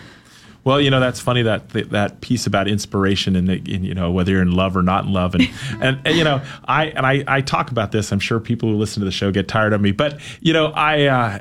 Well, 0.63 0.81
you 0.81 0.89
know 0.91 0.99
that's 0.99 1.21
funny 1.21 1.43
that 1.43 1.69
that, 1.69 1.91
that 1.91 2.19
piece 2.19 2.45
about 2.45 2.67
inspiration 2.67 3.37
and, 3.37 3.49
in, 3.49 3.85
you 3.85 3.93
know 3.93 4.11
whether 4.11 4.33
you're 4.33 4.41
in 4.41 4.51
love 4.51 4.75
or 4.75 4.81
not 4.83 5.05
in 5.05 5.13
love, 5.13 5.33
and, 5.33 5.47
and 5.81 5.99
and 6.03 6.17
you 6.17 6.25
know 6.25 6.41
I 6.65 6.87
and 6.87 7.05
I 7.05 7.23
I 7.25 7.39
talk 7.39 7.71
about 7.71 7.93
this. 7.93 8.11
I'm 8.11 8.19
sure 8.19 8.39
people 8.41 8.69
who 8.69 8.75
listen 8.75 8.99
to 8.99 9.05
the 9.05 9.11
show 9.11 9.31
get 9.31 9.47
tired 9.47 9.71
of 9.71 9.79
me, 9.79 9.91
but 9.93 10.19
you 10.41 10.51
know 10.53 10.67
I. 10.67 11.05
Uh, 11.05 11.39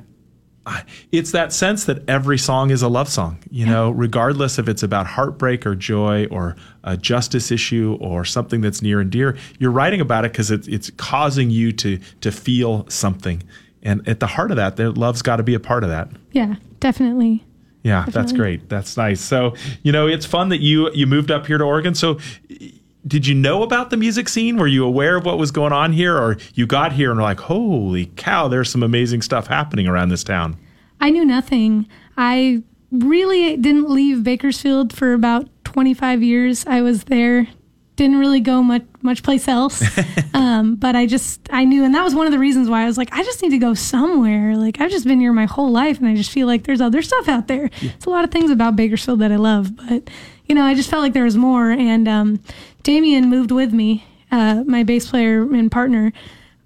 I- 0.69 0.83
it's 1.13 1.31
that 1.31 1.53
sense 1.53 1.85
that 1.85 2.09
every 2.09 2.39
song 2.39 2.71
is 2.71 2.83
a 2.83 2.89
love 2.89 3.09
song, 3.09 3.39
you 3.53 3.65
know, 3.67 3.91
regardless 3.93 4.59
if 4.59 4.69
it's 4.69 4.83
about 4.83 5.07
heartbreak 5.07 5.65
or 5.65 5.77
joy 5.77 6.27
or 6.27 6.57
a 6.87 6.97
justice 6.97 7.51
issue 7.51 7.99
or 8.01 8.25
something 8.25 8.63
that's 8.63 8.81
near 8.81 9.01
and 9.01 9.11
dear. 9.11 9.37
You're 9.59 9.73
writing 9.73 10.01
about 10.01 10.25
it 10.25 10.33
because 10.33 10.51
it's 10.51 10.69
it's 10.69 10.91
causing 10.91 11.51
you 11.51 11.73
to 11.73 11.99
to 12.23 12.33
feel 12.33 12.89
something, 12.89 13.43
and 13.83 14.07
at 14.09 14.21
the 14.21 14.27
heart 14.29 14.51
of 14.51 14.57
that, 14.57 14.77
there, 14.77 14.91
love's 14.91 15.21
got 15.21 15.37
to 15.37 15.43
be 15.43 15.55
a 15.55 15.61
part 15.61 15.85
of 15.85 15.91
that. 15.91 16.09
yeah, 16.33 16.55
definitely. 16.81 17.45
Yeah, 17.83 18.05
that's 18.09 18.33
great. 18.33 18.69
That's 18.69 18.97
nice. 18.97 19.21
So, 19.21 19.55
you 19.85 19.93
know, 19.93 20.09
it's 20.09 20.27
fun 20.27 20.49
that 20.49 20.59
you 20.59 20.91
you 20.93 21.07
moved 21.07 21.31
up 21.31 21.47
here 21.47 21.57
to 21.57 21.63
Oregon. 21.63 21.95
So, 21.95 22.19
did 23.07 23.29
you 23.29 23.35
know 23.35 23.63
about 23.63 23.91
the 23.91 23.97
music 23.97 24.29
scene? 24.29 24.57
Were 24.57 24.67
you 24.67 24.85
aware 24.85 25.15
of 25.17 25.25
what 25.25 25.39
was 25.39 25.53
going 25.53 25.73
on 25.73 25.93
here, 25.93 26.17
or 26.17 26.37
you 26.55 26.67
got 26.67 26.93
here 26.95 27.11
and 27.11 27.19
were 27.19 27.23
like, 27.23 27.39
"Holy 27.39 28.07
cow, 28.17 28.49
there's 28.49 28.71
some 28.71 28.83
amazing 28.83 29.23
stuff 29.23 29.47
happening 29.47 29.87
around 29.87 30.09
this 30.09 30.25
town"? 30.25 30.57
I 31.01 31.11
knew 31.11 31.25
nothing. 31.25 31.87
I 32.17 32.65
really 32.91 33.57
didn't 33.57 33.89
leave 33.89 34.25
Bakersfield 34.25 34.93
for 34.93 35.13
about 35.13 35.49
25 35.77 36.23
years. 36.23 36.65
I 36.67 36.81
was 36.81 37.05
there, 37.05 37.47
didn't 37.97 38.17
really 38.17 38.41
go 38.41 38.63
much 38.63 38.85
much 39.03 39.23
place 39.23 39.47
else. 39.47 39.85
um, 40.35 40.75
but 40.77 40.97
I 40.97 41.05
just 41.05 41.51
I 41.53 41.67
knew, 41.67 41.85
and 41.85 41.95
that 41.95 42.03
was 42.03 42.15
one 42.15 42.25
of 42.25 42.33
the 42.33 42.39
reasons 42.39 42.71
why 42.71 42.85
I 42.85 42.87
was 42.87 42.97
like, 42.97 43.13
I 43.13 43.23
just 43.23 43.43
need 43.43 43.51
to 43.51 43.59
go 43.59 43.75
somewhere. 43.75 44.57
Like 44.57 44.81
I've 44.81 44.91
just 44.91 45.07
been 45.07 45.21
here 45.21 45.35
my 45.35 45.45
whole 45.45 45.71
life, 45.71 45.99
and 45.99 46.09
I 46.09 46.15
just 46.15 46.31
feel 46.31 46.47
like 46.47 46.65
there's 46.65 46.81
other 46.81 47.03
stuff 47.03 47.29
out 47.29 47.47
there. 47.47 47.69
It's 47.83 48.07
a 48.07 48.09
lot 48.09 48.25
of 48.25 48.31
things 48.31 48.51
about 48.51 48.75
Bakersfield 48.75 49.21
that 49.21 49.31
I 49.31 49.37
love, 49.37 49.77
but 49.77 50.09
you 50.47 50.55
know, 50.55 50.65
I 50.65 50.73
just 50.73 50.89
felt 50.89 51.03
like 51.03 51.13
there 51.13 51.25
was 51.25 51.37
more. 51.37 51.71
And 51.71 52.09
um, 52.09 52.41
Damien 52.83 53.29
moved 53.29 53.51
with 53.51 53.75
me, 53.75 54.03
uh, 54.31 54.65
my 54.67 54.83
bass 54.83 55.11
player 55.11 55.43
and 55.43 55.71
partner, 55.71 56.11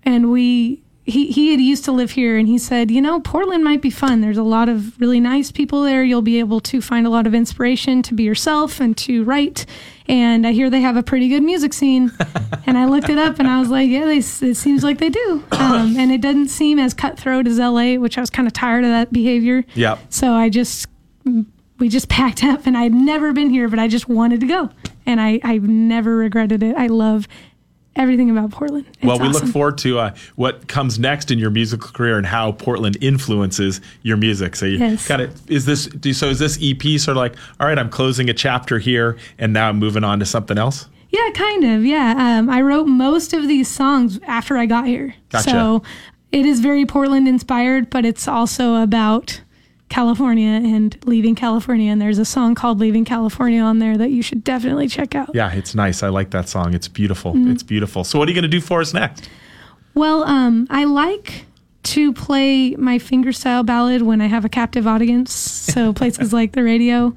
and 0.05 0.31
we 0.31 0.85
he, 1.11 1.31
he 1.31 1.51
had 1.51 1.61
used 1.61 1.85
to 1.85 1.93
live 1.93 2.13
here 2.13 2.39
and 2.39 2.49
he 2.49 2.57
said, 2.57 2.91
you 2.91 3.01
know, 3.01 3.21
Portland 3.21 3.65
might 3.65 3.83
be 3.83 3.91
fun. 3.91 4.21
There's 4.21 4.39
a 4.39 4.43
lot 4.43 4.69
of 4.69 4.99
really 5.01 5.21
nice 5.21 5.51
people 5.51 5.83
there. 5.83 6.03
You'll 6.03 6.23
be 6.23 6.39
able 6.39 6.61
to 6.61 6.81
find 6.81 7.07
a 7.07 7.11
lot 7.11 7.27
of 7.27 7.35
inspiration 7.35 8.03
to 8.03 8.15
be 8.15 8.23
yourself 8.23 8.81
and 8.81 8.97
to 8.99 9.25
write. 9.25 9.67
And 10.09 10.47
I 10.47 10.53
hear 10.53 10.71
they 10.71 10.81
have 10.81 10.97
a 10.97 11.03
pretty 11.03 11.29
good 11.29 11.43
music 11.43 11.73
scene. 11.73 12.13
and 12.67 12.79
I 12.79 12.87
looked 12.87 13.09
it 13.09 13.19
up 13.19 13.39
and 13.39 13.49
I 13.49 13.61
was 13.61 13.69
like, 13.69 13.89
yeah, 13.89 14.05
they, 14.07 14.19
it 14.19 14.57
seems 14.57 14.83
like 14.83 14.99
they 14.99 15.11
do. 15.11 15.45
Um, 15.53 15.97
and 15.97 16.11
it 16.11 16.21
doesn't 16.21 16.49
seem 16.49 16.79
as 16.79 16.95
cutthroat 16.95 17.47
as 17.47 17.59
LA, 17.59 17.95
which 17.95 18.17
I 18.17 18.21
was 18.21 18.31
kind 18.31 18.49
of 18.49 18.53
tired 18.53 18.85
of 18.85 18.91
that 18.91 19.13
behavior. 19.13 19.65
Yep. 19.75 19.99
So 20.09 20.33
I 20.33 20.49
just, 20.49 20.87
we 21.79 21.89
just 21.89 22.09
packed 22.09 22.45
up 22.45 22.67
and 22.67 22.77
I'd 22.77 22.95
never 22.95 23.33
been 23.33 23.51
here, 23.51 23.69
but 23.69 23.79
I 23.79 23.89
just 23.89 24.09
wanted 24.09 24.41
to 24.41 24.47
go. 24.47 24.71
And 25.07 25.21
I, 25.21 25.41
I've 25.43 25.65
never 25.65 26.17
regretted 26.17 26.63
it. 26.63 26.77
I 26.77 26.87
love 26.87 27.27
everything 27.97 28.31
about 28.31 28.51
Portland. 28.51 28.87
It's 28.89 29.03
well, 29.05 29.19
we 29.19 29.29
look 29.29 29.45
forward 29.47 29.79
to 29.79 29.99
uh, 29.99 30.15
what 30.37 30.69
comes 30.69 30.99
next 30.99 31.31
in 31.31 31.39
your 31.39 31.51
musical 31.51 31.91
career 31.91 32.17
and 32.17 32.27
how 32.27 32.53
Portland 32.53 32.97
influences 33.01 33.81
your 34.03 34.17
music. 34.17 34.57
So 34.57 34.67
you 34.67 34.79
Yes. 34.79 35.07
got 35.09 35.21
it. 35.21 35.31
Is 35.49 35.67
this 35.67 35.87
do- 35.87 36.13
so? 36.13 36.29
Is 36.29 36.39
this 36.39 36.59
EP 36.63 36.99
sort 36.99 37.17
of 37.17 37.21
like, 37.21 37.35
all 37.59 37.67
right, 37.67 37.79
I'm 37.79 37.91
closing 37.91 38.29
a 38.31 38.35
chapter 38.35 38.79
here, 38.79 39.17
and 39.39 39.53
now 39.53 39.69
I'm 39.69 39.79
moving 39.79 40.05
on 40.05 40.19
to 40.21 40.27
something 40.27 40.57
else? 40.59 40.87
Yeah, 41.11 41.29
kind 41.35 41.65
of. 41.65 41.85
Yeah. 41.85 42.15
Um, 42.39 42.49
I 42.49 42.61
wrote 42.63 42.85
most 42.87 43.33
of 43.33 43.49
these 43.49 43.67
songs 43.69 44.21
after 44.27 44.57
I 44.57 44.67
got 44.67 44.87
here. 44.87 45.15
Gotcha. 45.31 45.51
So 45.51 45.83
it 46.31 46.47
is 46.47 46.61
very 46.61 46.87
Portland 46.87 47.27
inspired, 47.27 47.91
but 47.91 48.05
it's 48.05 48.29
also 48.29 48.77
about 48.77 49.41
California 49.91 50.49
and 50.49 50.97
leaving 51.05 51.35
California. 51.35 51.93
And 51.93 52.01
there's 52.01 52.19
a 52.19 52.25
song 52.25 52.55
called 52.55 52.81
Leaving 52.81 53.05
California 53.05 53.61
on 53.61 53.81
there 53.81 53.99
that 53.99 54.11
you 54.11 54.23
should 54.23 54.43
definitely 54.43 54.89
check 54.89 55.15
out. 55.15 55.31
Yeah, 55.35 55.53
it's 55.53 55.75
nice. 55.75 56.03
I 56.03 56.09
like 56.09 56.31
that 56.31 56.49
song. 56.49 56.73
It's 56.73 56.89
beautiful. 56.89 57.35
Mm-hmm. 57.35 57.51
It's 57.51 57.63
beautiful. 57.63 58.05
So, 58.05 58.19
what 58.19 58.29
are 58.29 58.31
you 58.31 58.35
going 58.35 58.51
to 58.51 58.57
do 58.57 58.61
for 58.61 58.81
us 58.81 58.95
next? 58.95 59.29
Well, 59.95 60.23
um, 60.25 60.67
I 60.71 60.85
like 60.85 61.45
to 61.83 62.13
play 62.13 62.77
my 62.77 62.99
fingerstyle 62.99 63.67
ballad 63.67 64.03
when 64.03 64.21
I 64.21 64.27
have 64.27 64.45
a 64.45 64.49
captive 64.49 64.87
audience. 64.87 65.33
So 65.33 65.93
places 66.01 66.33
like 66.33 66.53
the 66.53 66.63
radio. 66.63 67.15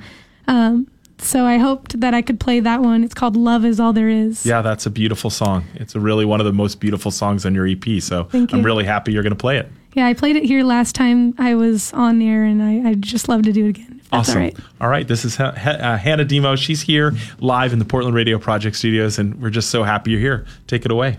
Um, 0.47 0.87
so 1.19 1.45
I 1.45 1.57
hoped 1.57 1.99
that 2.01 2.13
I 2.13 2.21
could 2.21 2.39
play 2.39 2.59
that 2.59 2.81
one. 2.81 3.03
It's 3.03 3.13
called 3.13 3.37
"Love 3.37 3.63
Is 3.63 3.79
All 3.79 3.93
There 3.93 4.09
Is." 4.09 4.45
Yeah, 4.45 4.61
that's 4.61 4.85
a 4.85 4.89
beautiful 4.89 5.29
song. 5.29 5.63
It's 5.75 5.95
a 5.95 5.99
really 5.99 6.25
one 6.25 6.41
of 6.41 6.45
the 6.45 6.51
most 6.53 6.79
beautiful 6.79 7.11
songs 7.11 7.45
on 7.45 7.53
your 7.53 7.67
EP. 7.67 8.01
So, 8.01 8.25
Thank 8.25 8.51
I'm 8.51 8.59
you. 8.59 8.65
really 8.65 8.83
happy 8.83 9.13
you're 9.13 9.23
going 9.23 9.31
to 9.31 9.37
play 9.37 9.57
it. 9.57 9.71
Yeah, 9.95 10.07
I 10.07 10.13
played 10.13 10.35
it 10.35 10.43
here 10.43 10.63
last 10.63 10.95
time 10.95 11.35
I 11.38 11.55
was 11.55 11.93
on 11.93 12.21
air, 12.21 12.43
and 12.43 12.62
I, 12.63 12.89
I'd 12.89 13.01
just 13.01 13.29
love 13.29 13.43
to 13.43 13.53
do 13.53 13.65
it 13.65 13.69
again. 13.69 14.01
Awesome. 14.12 14.35
all 14.38 14.41
right. 14.43 14.57
All 14.81 14.89
right. 14.89 15.07
This 15.07 15.25
is 15.25 15.35
Ha- 15.38 15.53
uh, 15.55 15.97
Hannah 15.97 16.25
DiMo. 16.25 16.57
She's 16.57 16.81
here 16.81 17.13
live 17.39 17.73
in 17.73 17.79
the 17.79 17.85
Portland 17.85 18.15
Radio 18.15 18.38
Project 18.38 18.75
studios, 18.75 19.17
and 19.19 19.41
we're 19.41 19.50
just 19.50 19.69
so 19.69 19.83
happy 19.83 20.12
you're 20.12 20.19
here. 20.19 20.45
Take 20.67 20.85
it 20.85 20.91
away. 20.91 21.17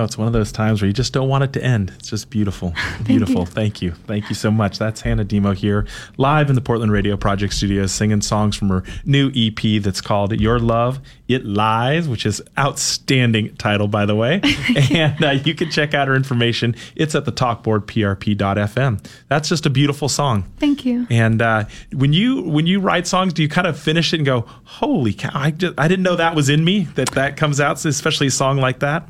Know, 0.00 0.04
it's 0.04 0.16
one 0.16 0.26
of 0.26 0.32
those 0.32 0.50
times 0.50 0.80
where 0.80 0.86
you 0.86 0.94
just 0.94 1.12
don't 1.12 1.28
want 1.28 1.44
it 1.44 1.52
to 1.52 1.62
end. 1.62 1.92
It's 1.98 2.08
just 2.08 2.30
beautiful. 2.30 2.72
beautiful. 3.04 3.40
you. 3.40 3.46
Thank 3.46 3.82
you. 3.82 3.90
Thank 3.90 4.30
you 4.30 4.34
so 4.34 4.50
much. 4.50 4.78
That's 4.78 5.02
Hannah 5.02 5.26
DiMo 5.26 5.54
here, 5.54 5.86
live 6.16 6.48
in 6.48 6.54
the 6.54 6.62
Portland 6.62 6.90
Radio 6.90 7.18
Project 7.18 7.52
studios, 7.52 7.92
singing 7.92 8.22
songs 8.22 8.56
from 8.56 8.70
her 8.70 8.82
new 9.04 9.30
EP 9.34 9.82
that's 9.82 10.00
called 10.00 10.32
Your 10.40 10.58
Love, 10.58 11.00
It 11.28 11.44
Lies, 11.44 12.08
which 12.08 12.24
is 12.24 12.40
outstanding 12.58 13.54
title, 13.56 13.88
by 13.88 14.06
the 14.06 14.14
way. 14.14 14.40
and 14.90 15.22
uh, 15.22 15.30
you 15.32 15.54
can 15.54 15.70
check 15.70 15.92
out 15.92 16.08
her 16.08 16.14
information. 16.14 16.74
It's 16.96 17.14
at 17.14 17.26
the 17.26 17.32
talkboardprp.fm. 17.32 19.06
That's 19.28 19.50
just 19.50 19.66
a 19.66 19.70
beautiful 19.70 20.08
song. 20.08 20.50
Thank 20.56 20.86
you. 20.86 21.06
And 21.10 21.42
uh, 21.42 21.64
when 21.92 22.14
you 22.14 22.40
when 22.40 22.66
you 22.66 22.80
write 22.80 23.06
songs, 23.06 23.34
do 23.34 23.42
you 23.42 23.50
kind 23.50 23.66
of 23.66 23.78
finish 23.78 24.14
it 24.14 24.16
and 24.16 24.24
go, 24.24 24.46
"Holy 24.64 25.12
cow! 25.12 25.28
I, 25.34 25.50
just, 25.50 25.74
I 25.76 25.88
didn't 25.88 26.04
know 26.04 26.16
that 26.16 26.34
was 26.34 26.48
in 26.48 26.64
me." 26.64 26.84
That 26.94 27.10
that 27.10 27.36
comes 27.36 27.60
out, 27.60 27.84
especially 27.84 28.28
a 28.28 28.30
song 28.30 28.56
like 28.56 28.78
that. 28.78 29.06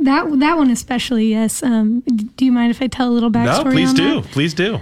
That 0.00 0.38
that 0.40 0.56
one 0.56 0.70
especially, 0.70 1.26
yes. 1.28 1.62
Um, 1.62 2.00
do 2.36 2.44
you 2.44 2.52
mind 2.52 2.70
if 2.70 2.80
I 2.82 2.86
tell 2.86 3.08
a 3.08 3.12
little 3.12 3.30
backstory? 3.30 3.64
No, 3.64 3.70
please 3.70 3.92
do. 3.94 4.20
That? 4.20 4.30
Please 4.30 4.54
do. 4.54 4.80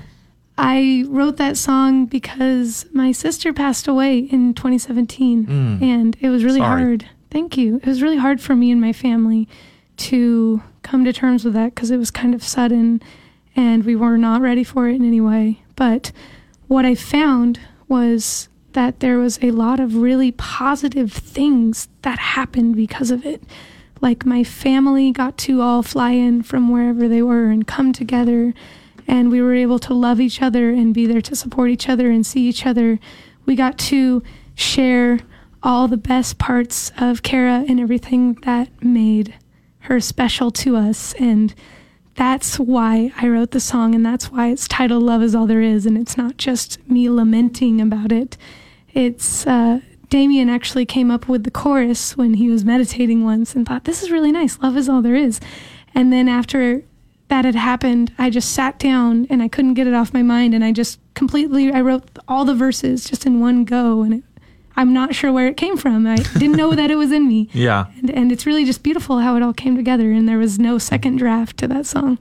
I 0.57 1.05
wrote 1.09 1.37
that 1.37 1.57
song 1.57 2.07
because 2.07 2.87
my 2.93 3.13
sister 3.13 3.53
passed 3.53 3.87
away 3.87 4.19
in 4.19 4.55
2017, 4.55 5.47
and 5.83 6.17
it 6.21 6.31
was 6.31 6.45
really. 6.45 6.61
Sorry. 6.61 6.83
hard. 6.83 7.09
Thank 7.31 7.57
you. 7.57 7.77
It 7.77 7.87
was 7.87 8.01
really 8.03 8.17
hard 8.17 8.41
for 8.41 8.57
me 8.57 8.71
and 8.71 8.81
my 8.81 8.93
family 8.93 9.49
to 9.99 10.63
come 10.83 11.05
to 11.05 11.13
terms 11.13 11.45
with 11.45 11.55
that 11.55 11.75
because 11.75 11.91
it 11.91 11.99
was 11.99 12.11
kind 12.11 12.35
of 12.35 12.43
sudden, 12.43 13.03
and 13.55 13.85
we 13.85 13.95
were 13.95 14.17
not 14.17 14.41
ready 14.41 14.65
for 14.65 14.89
it 14.89 14.95
in 14.97 15.05
any 15.05 15.21
way. 15.21 15.63
But 15.77 16.11
what 16.69 16.85
I 16.85 16.95
found 16.95 17.61
was 17.89 18.49
that 18.73 19.01
there 19.01 19.19
was 19.19 19.39
a 19.43 19.51
lot 19.51 19.81
of 19.81 19.97
really 19.97 20.33
positive 20.33 21.13
things 21.13 21.89
that 22.03 22.19
happened 22.19 22.77
because 22.77 23.11
of 23.11 23.27
it. 23.27 23.43
Like 24.01 24.25
my 24.25 24.45
family 24.45 25.11
got 25.11 25.37
to 25.39 25.61
all 25.61 25.83
fly 25.83 26.13
in 26.13 26.43
from 26.43 26.71
wherever 26.71 27.09
they 27.09 27.23
were 27.23 27.51
and 27.51 27.67
come 27.67 27.93
together, 27.93 28.55
and 29.07 29.31
we 29.31 29.43
were 29.43 29.55
able 29.55 29.79
to 29.81 29.95
love 29.95 30.21
each 30.21 30.41
other 30.43 30.71
and 30.71 30.95
be 30.95 31.07
there 31.07 31.23
to 31.23 31.35
support 31.35 31.71
each 31.71 31.89
other 31.89 32.11
and 32.11 32.25
see 32.25 32.49
each 32.49 32.67
other. 32.67 33.01
We 33.47 33.57
got 33.57 33.79
to 33.79 34.23
share 34.55 35.21
all 35.63 35.89
the 35.89 35.97
best 35.97 36.39
parts 36.39 36.93
of 36.99 37.23
Kara 37.23 37.65
and 37.69 37.81
everything 37.81 38.35
that 38.43 38.69
made 38.83 39.35
her 39.81 40.01
special 40.01 40.51
to 40.53 40.77
us. 40.77 41.15
And 41.15 41.55
that's 42.15 42.59
why 42.59 43.13
I 43.17 43.29
wrote 43.29 43.53
the 43.53 43.61
song, 43.61 43.95
and 43.95 44.05
that's 44.05 44.31
why 44.31 44.49
it's 44.49 44.69
titled 44.69 45.03
Love 45.03 45.23
is 45.23 45.35
All 45.35 45.47
There 45.47 45.63
Is. 45.63 45.87
And 45.87 45.97
it's 45.97 46.17
not 46.17 46.37
just 46.37 46.87
me 46.89 47.09
lamenting 47.09 47.81
about 47.81 48.13
it. 48.13 48.37
It's 48.93 49.47
uh, 49.47 49.81
Damien 50.09 50.49
actually 50.49 50.87
came 50.87 51.11
up 51.11 51.29
with 51.29 51.45
the 51.45 51.51
chorus 51.51 52.17
when 52.17 52.35
he 52.35 52.49
was 52.49 52.65
meditating 52.65 53.25
once 53.25 53.55
and 53.55 53.67
thought, 53.67 53.85
This 53.85 54.03
is 54.03 54.11
really 54.11 54.33
nice. 54.33 54.59
Love 54.61 54.77
is 54.77 54.89
all 54.89 55.03
there 55.03 55.15
is. 55.15 55.41
And 55.95 56.13
then 56.13 56.29
after 56.29 56.83
that 57.29 57.45
had 57.45 57.55
happened, 57.55 58.13
I 58.19 58.31
just 58.31 58.53
sat 58.53 58.79
down 58.79 59.27
and 59.29 59.43
I 59.43 59.49
couldn't 59.49 59.75
get 59.75 59.87
it 59.87 59.95
off 59.95 60.15
my 60.15 60.23
mind. 60.23 60.55
And 60.55 60.65
I 60.65 60.73
just 60.73 60.99
completely, 61.15 61.71
I 61.73 61.81
wrote 61.83 62.05
all 62.27 62.45
the 62.45 62.55
verses 62.55 63.05
just 63.05 63.27
in 63.27 63.41
one 63.41 63.65
go. 63.65 64.03
And 64.03 64.15
it, 64.15 64.25
I'm 64.77 64.93
not 64.95 65.15
sure 65.15 65.33
where 65.33 65.49
it 65.49 65.57
came 65.57 65.77
from. 65.77 66.07
I 66.07 66.17
didn't 66.17 66.57
know 66.57 66.73
that 66.75 66.91
it 66.91 66.97
was 66.97 67.13
in 67.13 67.29
me. 67.29 67.49
Yeah. 67.53 67.87
And, 67.99 68.11
and 68.11 68.33
it's 68.33 68.47
really 68.47 68.65
just 68.65 68.83
beautiful 68.83 69.19
how 69.19 69.37
it 69.37 69.43
all 69.43 69.53
came 69.53 69.77
together. 69.77 70.11
And 70.11 70.29
there 70.29 70.39
was 70.39 70.59
no 70.59 70.79
second 70.79 71.17
draft 71.17 71.59
to 71.59 71.69
that 71.69 71.85
song. 71.85 72.19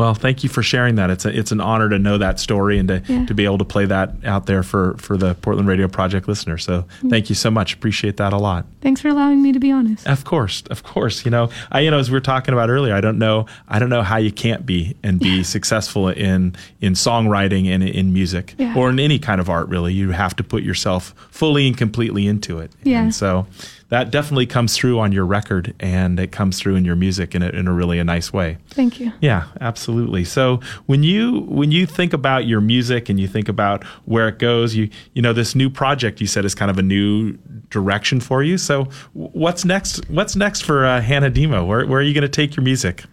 Well, 0.00 0.14
thank 0.14 0.42
you 0.42 0.48
for 0.48 0.62
sharing 0.62 0.94
that. 0.94 1.10
It's 1.10 1.26
a, 1.26 1.38
it's 1.38 1.52
an 1.52 1.60
honor 1.60 1.90
to 1.90 1.98
know 1.98 2.16
that 2.16 2.40
story 2.40 2.78
and 2.78 2.88
to, 2.88 3.02
Yeah. 3.06 3.26
to 3.26 3.34
be 3.34 3.44
able 3.44 3.58
to 3.58 3.66
play 3.66 3.84
that 3.84 4.14
out 4.24 4.46
there 4.46 4.62
for, 4.62 4.94
for 4.96 5.18
the 5.18 5.34
Portland 5.34 5.68
Radio 5.68 5.88
Project 5.88 6.26
listener. 6.26 6.56
So 6.56 6.86
thank 7.10 7.28
you 7.28 7.34
so 7.34 7.50
much. 7.50 7.74
Appreciate 7.74 8.16
that 8.16 8.32
a 8.32 8.38
lot. 8.38 8.64
Thanks 8.80 9.02
for 9.02 9.08
allowing 9.08 9.42
me 9.42 9.52
to 9.52 9.60
be 9.60 9.70
honest. 9.70 10.06
Of 10.08 10.24
course, 10.24 10.62
of 10.70 10.82
course. 10.84 11.26
You 11.26 11.30
know, 11.30 11.50
I 11.70 11.80
you 11.80 11.90
know 11.90 11.98
as 11.98 12.08
we 12.10 12.14
were 12.14 12.20
talking 12.20 12.54
about 12.54 12.70
earlier, 12.70 12.94
I 12.94 13.02
don't 13.02 13.18
know, 13.18 13.44
I 13.68 13.78
don't 13.78 13.90
know 13.90 14.00
how 14.02 14.16
you 14.16 14.32
can't 14.32 14.64
be 14.64 14.96
and 15.02 15.20
be 15.20 15.42
successful 15.44 16.08
in 16.08 16.56
in 16.80 16.94
songwriting 16.94 17.66
and 17.66 17.82
in 17.82 18.14
music 18.14 18.54
Yeah. 18.56 18.74
or 18.74 18.88
in 18.88 18.98
any 18.98 19.18
kind 19.18 19.38
of 19.38 19.50
art. 19.50 19.68
Really, 19.68 19.92
you 19.92 20.12
have 20.12 20.34
to 20.36 20.42
put 20.42 20.62
yourself 20.62 21.14
fully 21.30 21.66
and 21.66 21.76
completely 21.76 22.26
into 22.26 22.58
it. 22.58 22.72
Yeah. 22.84 23.02
And 23.02 23.14
so 23.14 23.46
that 23.90 24.10
definitely 24.10 24.46
comes 24.46 24.76
through 24.76 24.98
on 25.00 25.12
your 25.12 25.26
record, 25.26 25.74
and 25.80 26.18
it 26.18 26.30
comes 26.30 26.58
through 26.58 26.76
in 26.76 26.84
your 26.84 26.94
music 26.96 27.34
in 27.34 27.42
a, 27.42 27.48
in 27.48 27.66
a 27.66 27.72
really 27.72 27.98
a 27.98 28.04
nice 28.04 28.32
way. 28.32 28.56
Thank 28.70 29.00
you. 29.00 29.12
Yeah, 29.20 29.48
absolutely. 29.60 30.24
So 30.24 30.60
when 30.86 31.02
you 31.02 31.40
when 31.40 31.72
you 31.72 31.86
think 31.86 32.12
about 32.12 32.46
your 32.46 32.60
music 32.60 33.08
and 33.08 33.18
you 33.18 33.26
think 33.26 33.48
about 33.48 33.84
where 34.04 34.28
it 34.28 34.38
goes, 34.38 34.74
you 34.74 34.88
you 35.14 35.20
know 35.20 35.32
this 35.32 35.54
new 35.54 35.68
project 35.68 36.20
you 36.20 36.26
said 36.26 36.44
is 36.44 36.54
kind 36.54 36.70
of 36.70 36.78
a 36.78 36.82
new 36.82 37.32
direction 37.68 38.20
for 38.20 38.42
you. 38.42 38.58
So 38.58 38.84
what's 39.12 39.64
next? 39.64 40.08
What's 40.08 40.36
next 40.36 40.62
for 40.62 40.86
uh, 40.86 41.00
Hannah 41.00 41.30
DiMo? 41.30 41.66
Where 41.66 41.84
where 41.86 41.98
are 42.00 42.04
you 42.04 42.14
going 42.14 42.22
to 42.22 42.28
take 42.28 42.56
your 42.56 42.64
music? 42.64 43.04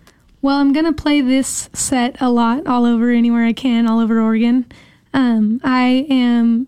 Well, 0.44 0.58
I'm 0.58 0.74
gonna 0.74 0.94
play 0.94 1.22
this 1.22 1.70
set 1.74 2.22
a 2.22 2.30
lot, 2.30 2.68
all 2.68 2.86
over 2.86 3.10
anywhere 3.10 3.46
I 3.46 3.54
can, 3.54 3.88
all 3.88 4.00
over 4.00 4.22
Oregon. 4.22 4.66
Um, 5.14 5.60
I 5.64 6.06
am. 6.10 6.68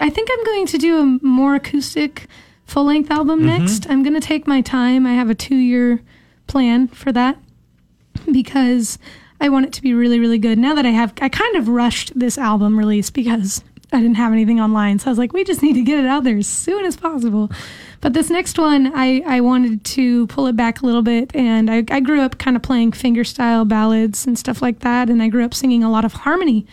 I 0.00 0.10
think 0.10 0.28
I'm 0.32 0.44
going 0.44 0.66
to 0.66 0.78
do 0.78 0.98
a 0.98 1.24
more 1.24 1.54
acoustic 1.54 2.26
full 2.66 2.84
length 2.84 3.10
album 3.10 3.40
mm-hmm. 3.40 3.58
next. 3.58 3.88
I'm 3.88 4.02
gonna 4.02 4.20
take 4.20 4.46
my 4.46 4.60
time. 4.60 5.06
I 5.06 5.14
have 5.14 5.30
a 5.30 5.34
two 5.34 5.56
year 5.56 6.00
plan 6.46 6.88
for 6.88 7.12
that 7.12 7.38
because 8.30 8.98
I 9.40 9.48
want 9.48 9.66
it 9.66 9.72
to 9.74 9.82
be 9.82 9.94
really, 9.94 10.18
really 10.18 10.38
good. 10.38 10.58
Now 10.58 10.74
that 10.74 10.86
I 10.86 10.90
have, 10.90 11.12
I 11.20 11.28
kind 11.28 11.56
of 11.56 11.68
rushed 11.68 12.18
this 12.18 12.38
album 12.38 12.78
release 12.78 13.10
because 13.10 13.62
I 13.92 14.00
didn't 14.00 14.16
have 14.16 14.32
anything 14.32 14.60
online. 14.60 14.98
So 14.98 15.06
I 15.06 15.10
was 15.10 15.18
like, 15.18 15.32
we 15.32 15.44
just 15.44 15.62
need 15.62 15.74
to 15.74 15.82
get 15.82 15.98
it 15.98 16.06
out 16.06 16.24
there 16.24 16.36
as 16.36 16.46
soon 16.46 16.84
as 16.84 16.96
possible. 16.96 17.50
But 18.00 18.12
this 18.12 18.30
next 18.30 18.58
one, 18.58 18.92
I, 18.94 19.22
I 19.26 19.40
wanted 19.40 19.84
to 19.84 20.26
pull 20.28 20.46
it 20.46 20.56
back 20.56 20.82
a 20.82 20.86
little 20.86 21.02
bit. 21.02 21.34
And 21.34 21.70
I, 21.70 21.84
I 21.90 22.00
grew 22.00 22.20
up 22.20 22.38
kind 22.38 22.56
of 22.56 22.62
playing 22.62 22.92
fingerstyle 22.92 23.66
ballads 23.66 24.26
and 24.26 24.38
stuff 24.38 24.60
like 24.60 24.80
that. 24.80 25.08
And 25.08 25.22
I 25.22 25.28
grew 25.28 25.44
up 25.44 25.54
singing 25.54 25.84
a 25.84 25.90
lot 25.90 26.04
of 26.04 26.12
harmony. 26.12 26.66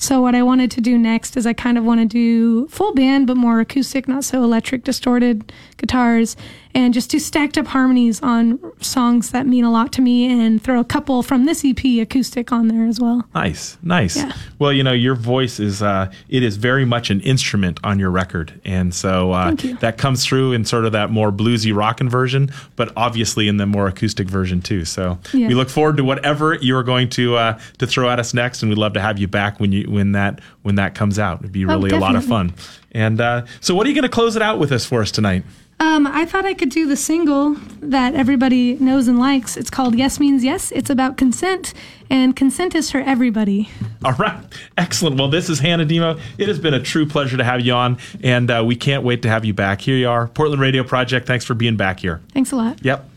So 0.00 0.22
what 0.22 0.34
I 0.34 0.42
wanted 0.42 0.70
to 0.70 0.80
do 0.80 0.96
next 0.96 1.36
is 1.36 1.46
I 1.46 1.52
kind 1.52 1.76
of 1.76 1.84
want 1.84 2.00
to 2.00 2.06
do 2.06 2.66
full 2.68 2.94
band, 2.94 3.26
but 3.26 3.36
more 3.36 3.60
acoustic, 3.60 4.08
not 4.08 4.24
so 4.24 4.42
electric, 4.42 4.82
distorted 4.82 5.52
guitars, 5.76 6.38
and 6.74 6.94
just 6.94 7.10
do 7.10 7.18
stacked 7.18 7.58
up 7.58 7.66
harmonies 7.66 8.20
on 8.22 8.58
songs 8.80 9.30
that 9.30 9.46
mean 9.46 9.64
a 9.64 9.70
lot 9.70 9.92
to 9.92 10.00
me, 10.02 10.26
and 10.26 10.62
throw 10.62 10.78
a 10.80 10.84
couple 10.84 11.22
from 11.22 11.44
this 11.44 11.64
EP 11.64 11.84
acoustic 12.00 12.52
on 12.52 12.68
there 12.68 12.86
as 12.86 13.00
well. 13.00 13.24
Nice, 13.34 13.76
nice. 13.82 14.16
Yeah. 14.16 14.32
Well, 14.58 14.72
you 14.72 14.82
know, 14.82 14.92
your 14.92 15.14
voice 15.14 15.58
is 15.60 15.82
uh, 15.82 16.12
it 16.28 16.42
is 16.42 16.56
very 16.56 16.84
much 16.84 17.10
an 17.10 17.20
instrument 17.22 17.80
on 17.82 17.98
your 17.98 18.10
record, 18.10 18.60
and 18.64 18.94
so 18.94 19.32
uh, 19.32 19.52
that 19.80 19.98
comes 19.98 20.24
through 20.24 20.52
in 20.52 20.64
sort 20.64 20.84
of 20.84 20.92
that 20.92 21.10
more 21.10 21.32
bluesy 21.32 21.74
rockin' 21.74 22.08
version, 22.08 22.50
but 22.76 22.92
obviously 22.96 23.48
in 23.48 23.56
the 23.56 23.66
more 23.66 23.88
acoustic 23.88 24.28
version 24.28 24.62
too. 24.62 24.84
So 24.84 25.18
Yeah. 25.32 25.48
we 25.48 25.54
look 25.54 25.68
forward 25.68 25.96
to 25.96 26.04
whatever 26.04 26.54
you 26.54 26.76
are 26.76 26.82
going 26.84 27.08
to 27.10 27.36
uh, 27.36 27.58
to 27.78 27.86
throw 27.86 28.08
at 28.08 28.18
us 28.20 28.32
next, 28.34 28.62
and 28.62 28.70
we'd 28.70 28.78
love 28.78 28.92
to 28.94 29.00
have 29.00 29.18
you 29.18 29.26
back 29.28 29.58
when 29.58 29.72
you 29.72 29.90
when 29.90 30.12
that 30.12 30.40
when 30.62 30.76
that 30.76 30.94
comes 30.94 31.18
out. 31.18 31.40
It'd 31.40 31.52
be 31.52 31.64
really 31.64 31.90
a 31.90 31.98
lot 31.98 32.14
of 32.16 32.20
Oh, 32.20 32.28
fun. 32.28 32.54
And 32.92 33.20
uh, 33.20 33.46
so, 33.60 33.74
what 33.74 33.86
are 33.86 33.88
you 33.88 33.94
going 33.94 34.02
to 34.02 34.08
close 34.08 34.36
it 34.36 34.42
out 34.42 34.58
with 34.58 34.72
us 34.72 34.84
for 34.84 35.00
us 35.00 35.10
tonight? 35.10 35.44
Um, 35.80 36.06
I 36.06 36.26
thought 36.26 36.44
I 36.44 36.52
could 36.52 36.68
do 36.68 36.86
the 36.86 36.96
single 36.96 37.54
that 37.80 38.14
everybody 38.14 38.74
knows 38.74 39.08
and 39.08 39.18
likes. 39.18 39.56
It's 39.56 39.70
called 39.70 39.94
Yes 39.94 40.20
Means 40.20 40.44
Yes. 40.44 40.70
It's 40.72 40.90
about 40.90 41.16
consent, 41.16 41.72
and 42.10 42.36
consent 42.36 42.74
is 42.74 42.90
for 42.90 43.00
everybody. 43.00 43.70
All 44.04 44.12
right. 44.12 44.44
Excellent. 44.76 45.18
Well, 45.18 45.28
this 45.28 45.48
is 45.48 45.58
Hannah 45.58 45.86
DiMo. 45.86 46.20
It 46.36 46.48
has 46.48 46.58
been 46.58 46.74
a 46.74 46.82
true 46.82 47.06
pleasure 47.06 47.38
to 47.38 47.44
have 47.44 47.62
you 47.62 47.72
on, 47.72 47.96
and 48.22 48.50
uh, 48.50 48.62
we 48.66 48.76
can't 48.76 49.04
wait 49.04 49.22
to 49.22 49.30
have 49.30 49.46
you 49.46 49.54
back. 49.54 49.80
Here 49.80 49.96
you 49.96 50.08
are, 50.08 50.28
Portland 50.28 50.60
Radio 50.60 50.84
Project. 50.84 51.26
Thanks 51.26 51.46
for 51.46 51.54
being 51.54 51.76
back 51.76 52.00
here. 52.00 52.20
Thanks 52.34 52.52
a 52.52 52.56
lot. 52.56 52.84
Yep. 52.84 53.08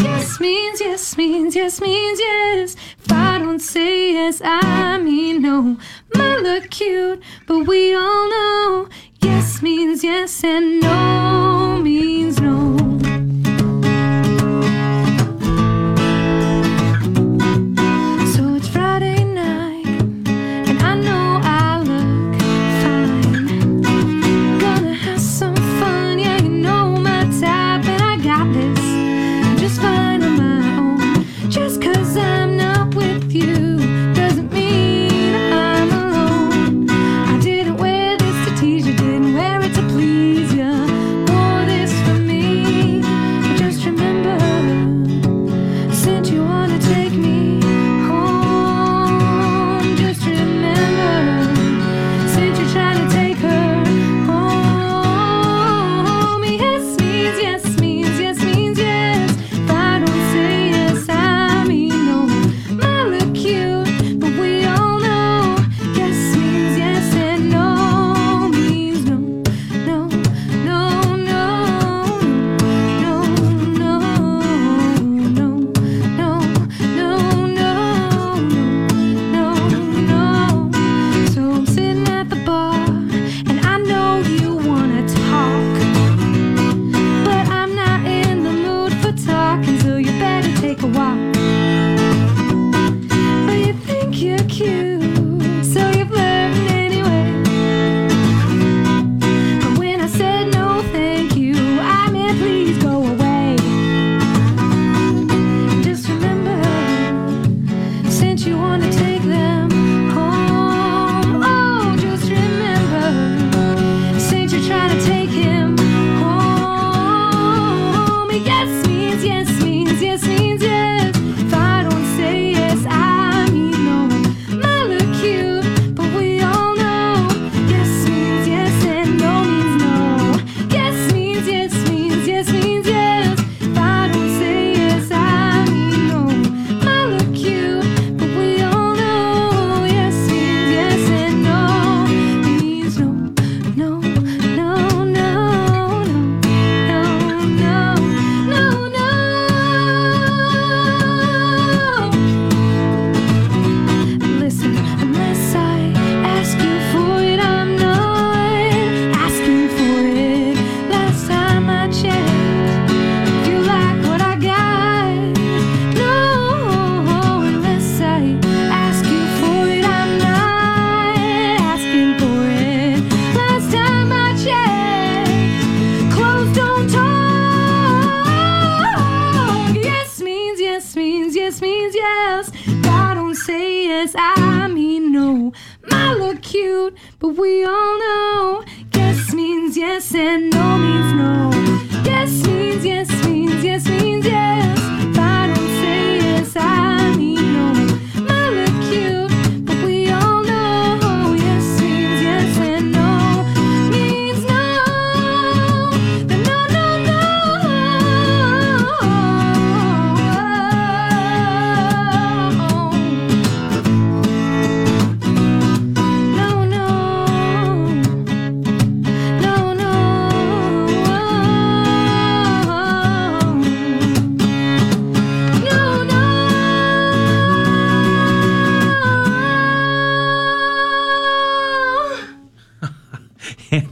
Yes 0.00 0.38
means 0.38 0.80
yes 0.80 1.16
means 1.16 1.56
yes 1.56 1.80
means 1.80 2.20
yes. 2.20 2.76
If 3.04 3.10
I 3.10 3.38
don't 3.38 3.58
say 3.58 4.12
yes, 4.12 4.40
I 4.44 4.98
mean 4.98 5.42
no. 5.42 5.76
Might 6.14 6.40
look 6.40 6.70
cute, 6.70 7.20
but 7.46 7.60
we 7.66 7.94
all 7.94 8.30
know 8.30 8.88
yes 9.22 9.62
means 9.62 10.04
yes 10.04 10.44
and 10.44 10.80
no 10.80 11.80
means 11.82 12.40
no. 12.40 12.97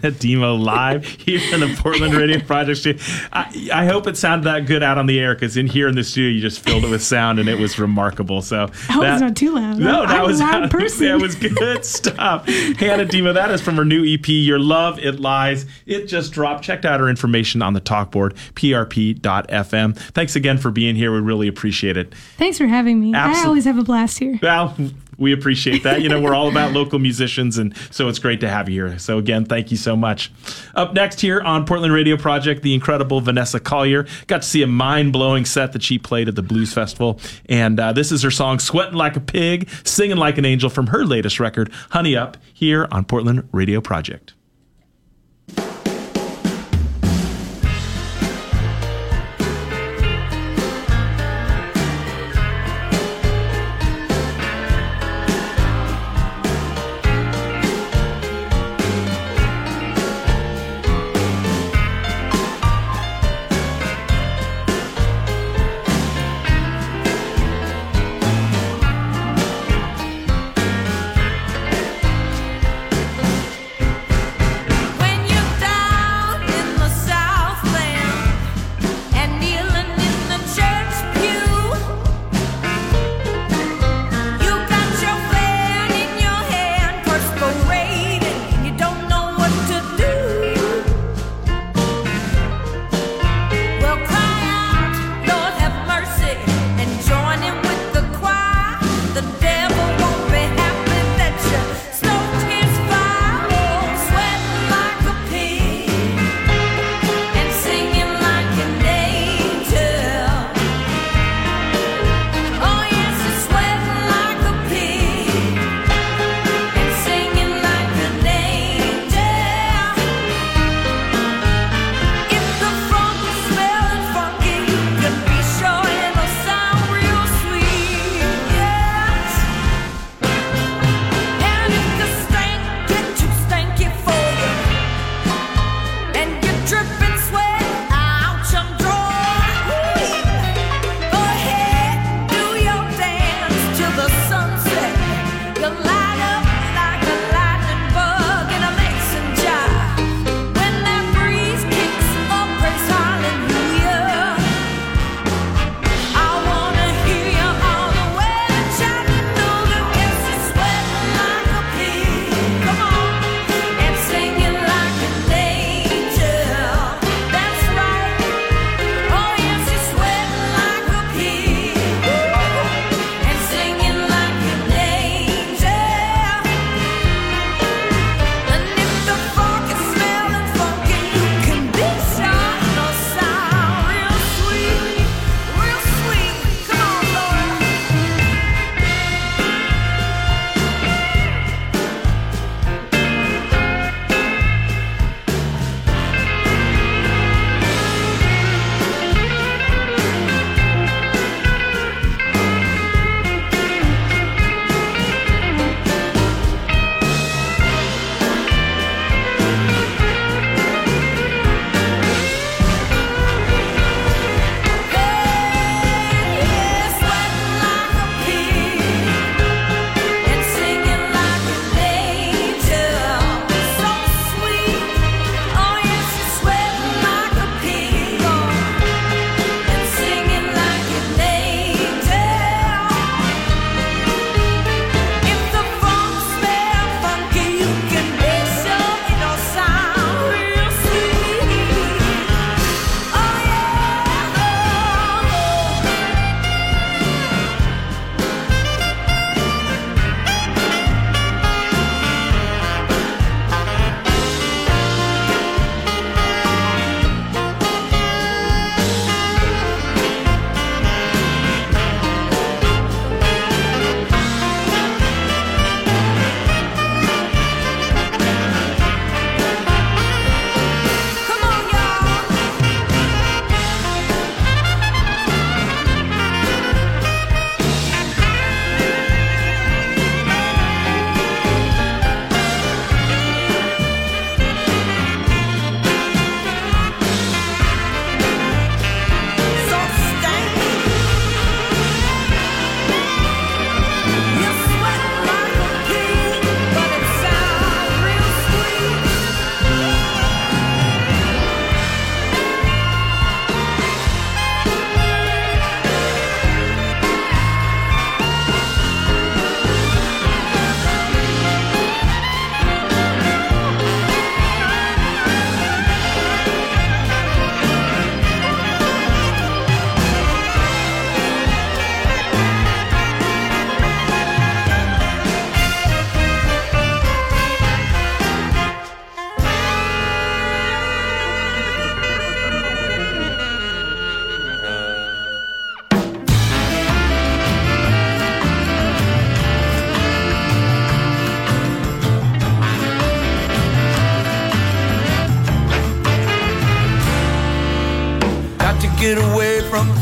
Hannah 0.06 0.16
DiMo 0.16 0.62
live 0.62 1.04
here 1.26 1.40
in 1.52 1.60
the 1.60 1.76
Portland 1.78 2.14
Radio 2.14 2.40
Project 2.40 2.78
studio. 2.78 3.02
I, 3.32 3.68
I 3.72 3.84
hope 3.86 4.06
it 4.06 4.16
sounded 4.16 4.44
that 4.44 4.66
good 4.66 4.82
out 4.82 4.98
on 4.98 5.06
the 5.06 5.18
air 5.18 5.34
because 5.34 5.56
in 5.56 5.66
here 5.66 5.88
in 5.88 5.94
the 5.94 6.04
studio 6.04 6.30
you 6.30 6.40
just 6.40 6.60
filled 6.60 6.84
it 6.84 6.90
with 6.90 7.02
sound 7.02 7.38
and 7.38 7.48
it 7.48 7.58
was 7.58 7.78
remarkable. 7.78 8.42
So 8.42 8.70
I 8.88 8.92
hope 8.92 9.04
it's 9.04 9.20
not 9.20 9.36
too 9.36 9.54
loud. 9.54 9.78
No, 9.78 10.02
I'm 10.02 10.08
that 10.08 10.24
a 10.24 10.26
was 10.26 10.40
loud 10.40 10.70
person. 10.70 11.06
That 11.06 11.20
was 11.20 11.34
good 11.34 11.84
stuff. 11.84 12.46
Hannah 12.46 13.04
DiMo, 13.04 13.34
that 13.34 13.50
is 13.50 13.60
from 13.60 13.76
her 13.76 13.84
new 13.84 14.04
EP, 14.04 14.28
Your 14.28 14.58
Love 14.58 14.98
It 14.98 15.20
Lies. 15.20 15.66
It 15.86 16.06
just 16.06 16.32
dropped. 16.32 16.64
Checked 16.64 16.84
out 16.84 17.00
her 17.00 17.08
information 17.08 17.62
on 17.62 17.74
the 17.74 17.80
talk 17.80 17.96
talkboard, 17.96 18.34
prp.fm. 18.54 19.96
Thanks 19.96 20.36
again 20.36 20.58
for 20.58 20.70
being 20.70 20.96
here. 20.96 21.12
We 21.12 21.20
really 21.20 21.48
appreciate 21.48 21.96
it. 21.96 22.14
Thanks 22.36 22.58
for 22.58 22.66
having 22.66 23.00
me. 23.00 23.12
Absol- 23.12 23.34
I 23.34 23.44
always 23.46 23.64
have 23.64 23.78
a 23.78 23.82
blast 23.82 24.18
here. 24.18 24.38
Well, 24.42 24.74
we 25.18 25.32
appreciate 25.32 25.82
that. 25.82 26.02
You 26.02 26.08
know, 26.08 26.20
we're 26.20 26.34
all 26.34 26.48
about 26.48 26.72
local 26.72 26.98
musicians, 26.98 27.58
and 27.58 27.76
so 27.90 28.08
it's 28.08 28.18
great 28.18 28.40
to 28.40 28.48
have 28.48 28.68
you 28.68 28.86
here. 28.86 28.98
So, 28.98 29.18
again, 29.18 29.44
thank 29.44 29.70
you 29.70 29.76
so 29.76 29.96
much. 29.96 30.30
Up 30.74 30.94
next 30.94 31.20
here 31.20 31.40
on 31.40 31.64
Portland 31.66 31.92
Radio 31.92 32.16
Project, 32.16 32.62
the 32.62 32.74
incredible 32.74 33.20
Vanessa 33.20 33.58
Collier. 33.58 34.06
Got 34.26 34.42
to 34.42 34.48
see 34.48 34.62
a 34.62 34.66
mind 34.66 35.12
blowing 35.12 35.44
set 35.44 35.72
that 35.72 35.82
she 35.82 35.98
played 35.98 36.28
at 36.28 36.34
the 36.34 36.42
Blues 36.42 36.72
Festival. 36.72 37.18
And 37.48 37.80
uh, 37.80 37.92
this 37.92 38.12
is 38.12 38.22
her 38.22 38.30
song, 38.30 38.58
Sweating 38.58 38.94
Like 38.94 39.16
a 39.16 39.20
Pig, 39.20 39.68
Singing 39.84 40.16
Like 40.16 40.38
an 40.38 40.44
Angel 40.44 40.70
from 40.70 40.88
her 40.88 41.04
latest 41.04 41.40
record, 41.40 41.72
Honey 41.90 42.16
Up, 42.16 42.36
here 42.52 42.86
on 42.90 43.04
Portland 43.04 43.48
Radio 43.52 43.80
Project. 43.80 44.35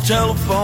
Telephone. 0.05 0.63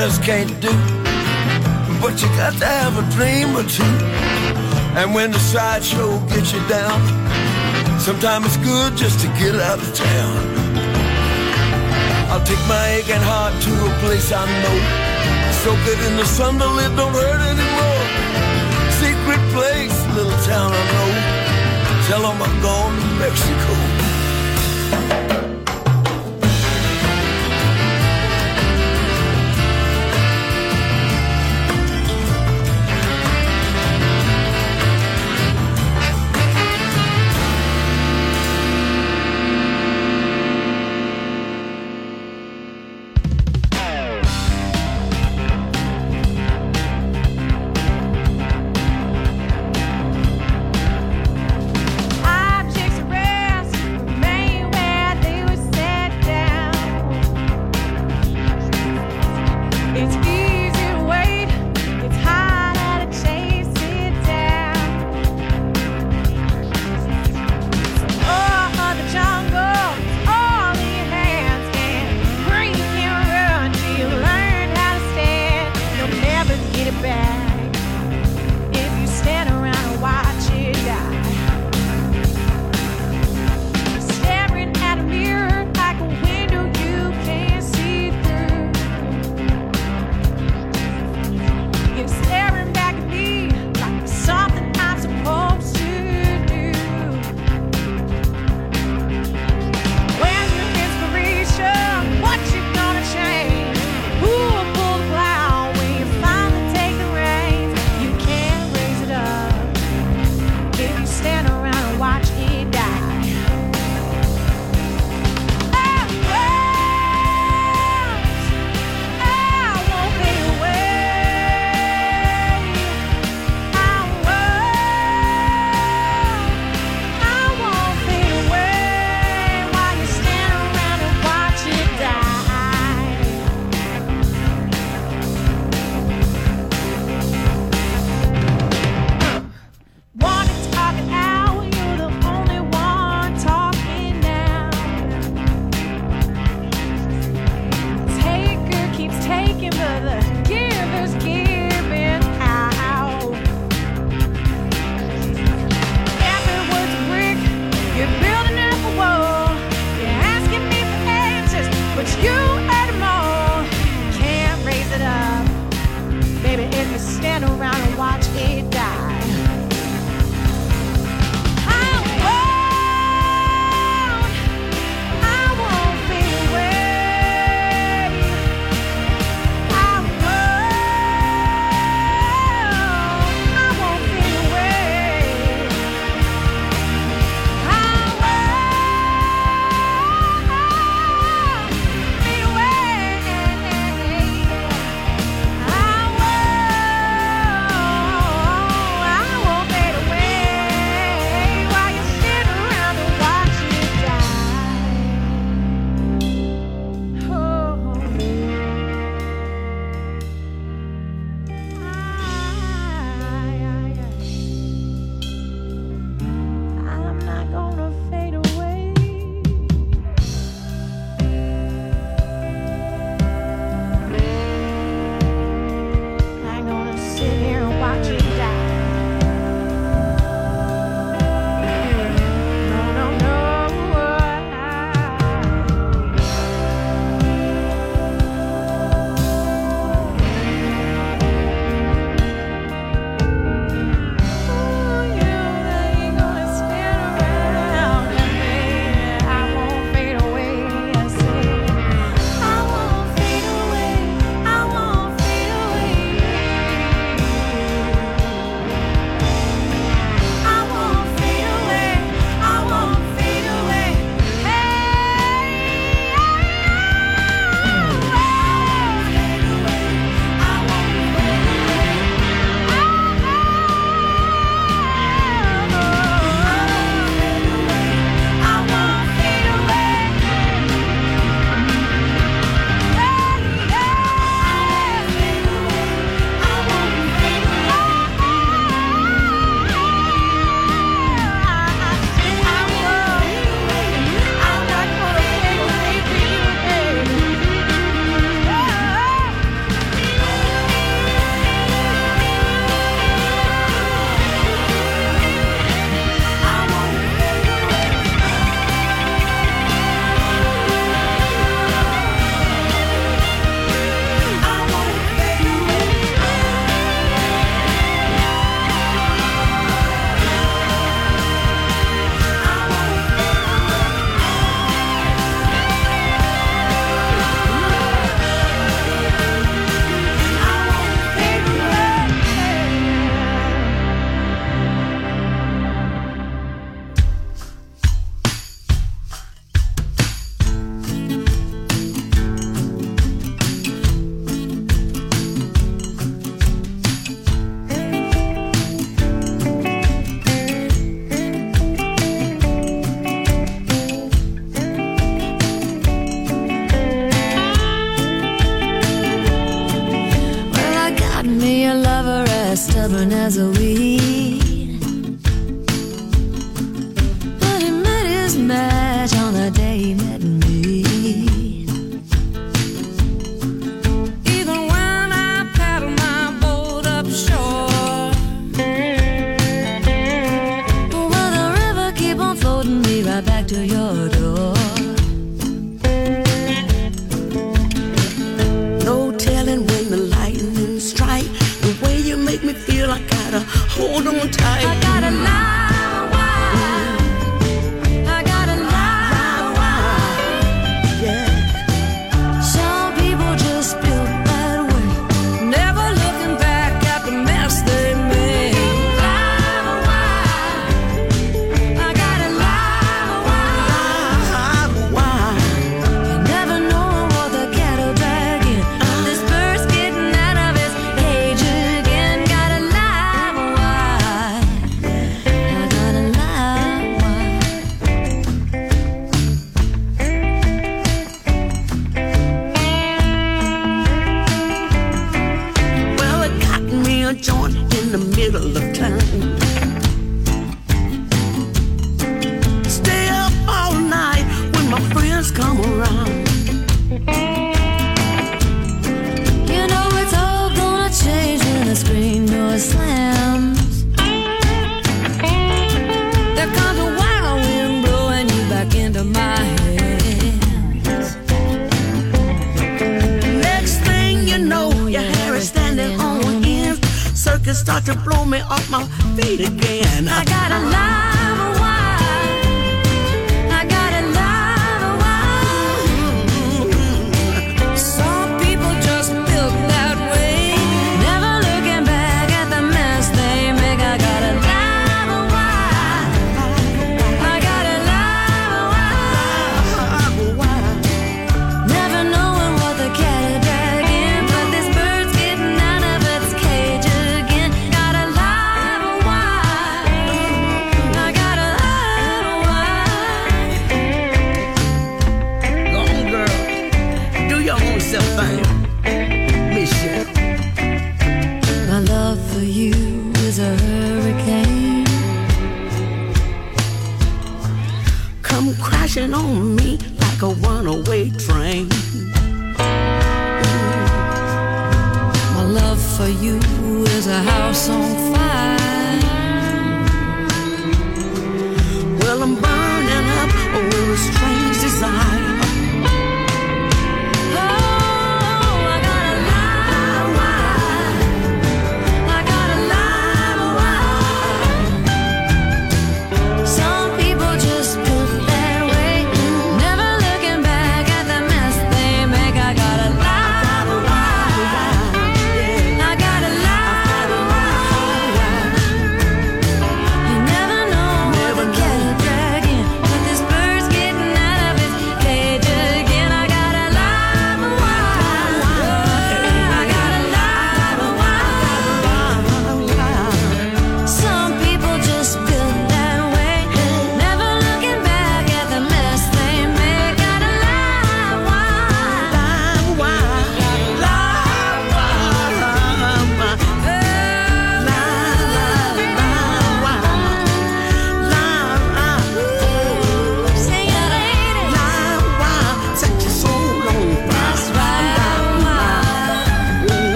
Just 0.00 0.22
can't 0.22 0.48
do. 0.62 0.72
But 2.00 2.16
you 2.22 2.28
got 2.40 2.54
to 2.54 2.64
have 2.64 2.96
a 2.96 3.04
dream 3.12 3.54
or 3.54 3.64
two. 3.64 3.94
And 4.96 5.14
when 5.14 5.30
the 5.30 5.38
sideshow 5.38 6.18
gets 6.32 6.54
you 6.54 6.62
down, 6.68 6.98
sometimes 8.00 8.46
it's 8.46 8.56
good 8.64 8.96
just 8.96 9.20
to 9.20 9.28
get 9.36 9.54
out 9.56 9.78
of 9.78 9.90
town. 9.94 10.36
I'll 12.32 12.44
take 12.46 12.64
my 12.66 12.84
aching 12.96 13.24
heart 13.30 13.52
to 13.64 13.72
a 13.90 13.92
place 14.00 14.32
I 14.32 14.44
know. 14.62 14.78
Soak 15.60 15.84
it 15.92 16.00
in 16.08 16.16
the 16.16 16.24
sun 16.24 16.58
till 16.58 16.78
it 16.78 16.96
don't 16.96 17.12
hurt 17.12 17.42
anymore. 17.52 18.02
Secret 19.04 19.42
place, 19.52 19.96
little 20.16 20.40
town 20.48 20.72
I 20.72 20.84
know. 20.94 21.10
Tell 22.08 22.22
them 22.24 22.40
I'm 22.40 22.56
going 22.62 22.94
to 23.02 23.08
Mexico. 23.20 24.00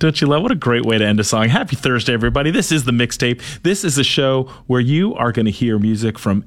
Don't 0.00 0.18
you 0.18 0.26
love 0.26 0.42
what 0.42 0.50
a 0.50 0.54
great 0.54 0.86
way 0.86 0.96
to 0.96 1.04
end 1.06 1.20
a 1.20 1.24
song? 1.24 1.50
Happy 1.50 1.76
Thursday, 1.76 2.14
everybody. 2.14 2.50
This 2.50 2.72
is 2.72 2.84
the 2.84 2.90
mixtape. 2.90 3.42
This 3.60 3.84
is 3.84 3.98
a 3.98 4.02
show 4.02 4.44
where 4.66 4.80
you 4.80 5.14
are 5.14 5.30
going 5.30 5.44
to 5.44 5.52
hear 5.52 5.78
music 5.78 6.18
from 6.18 6.42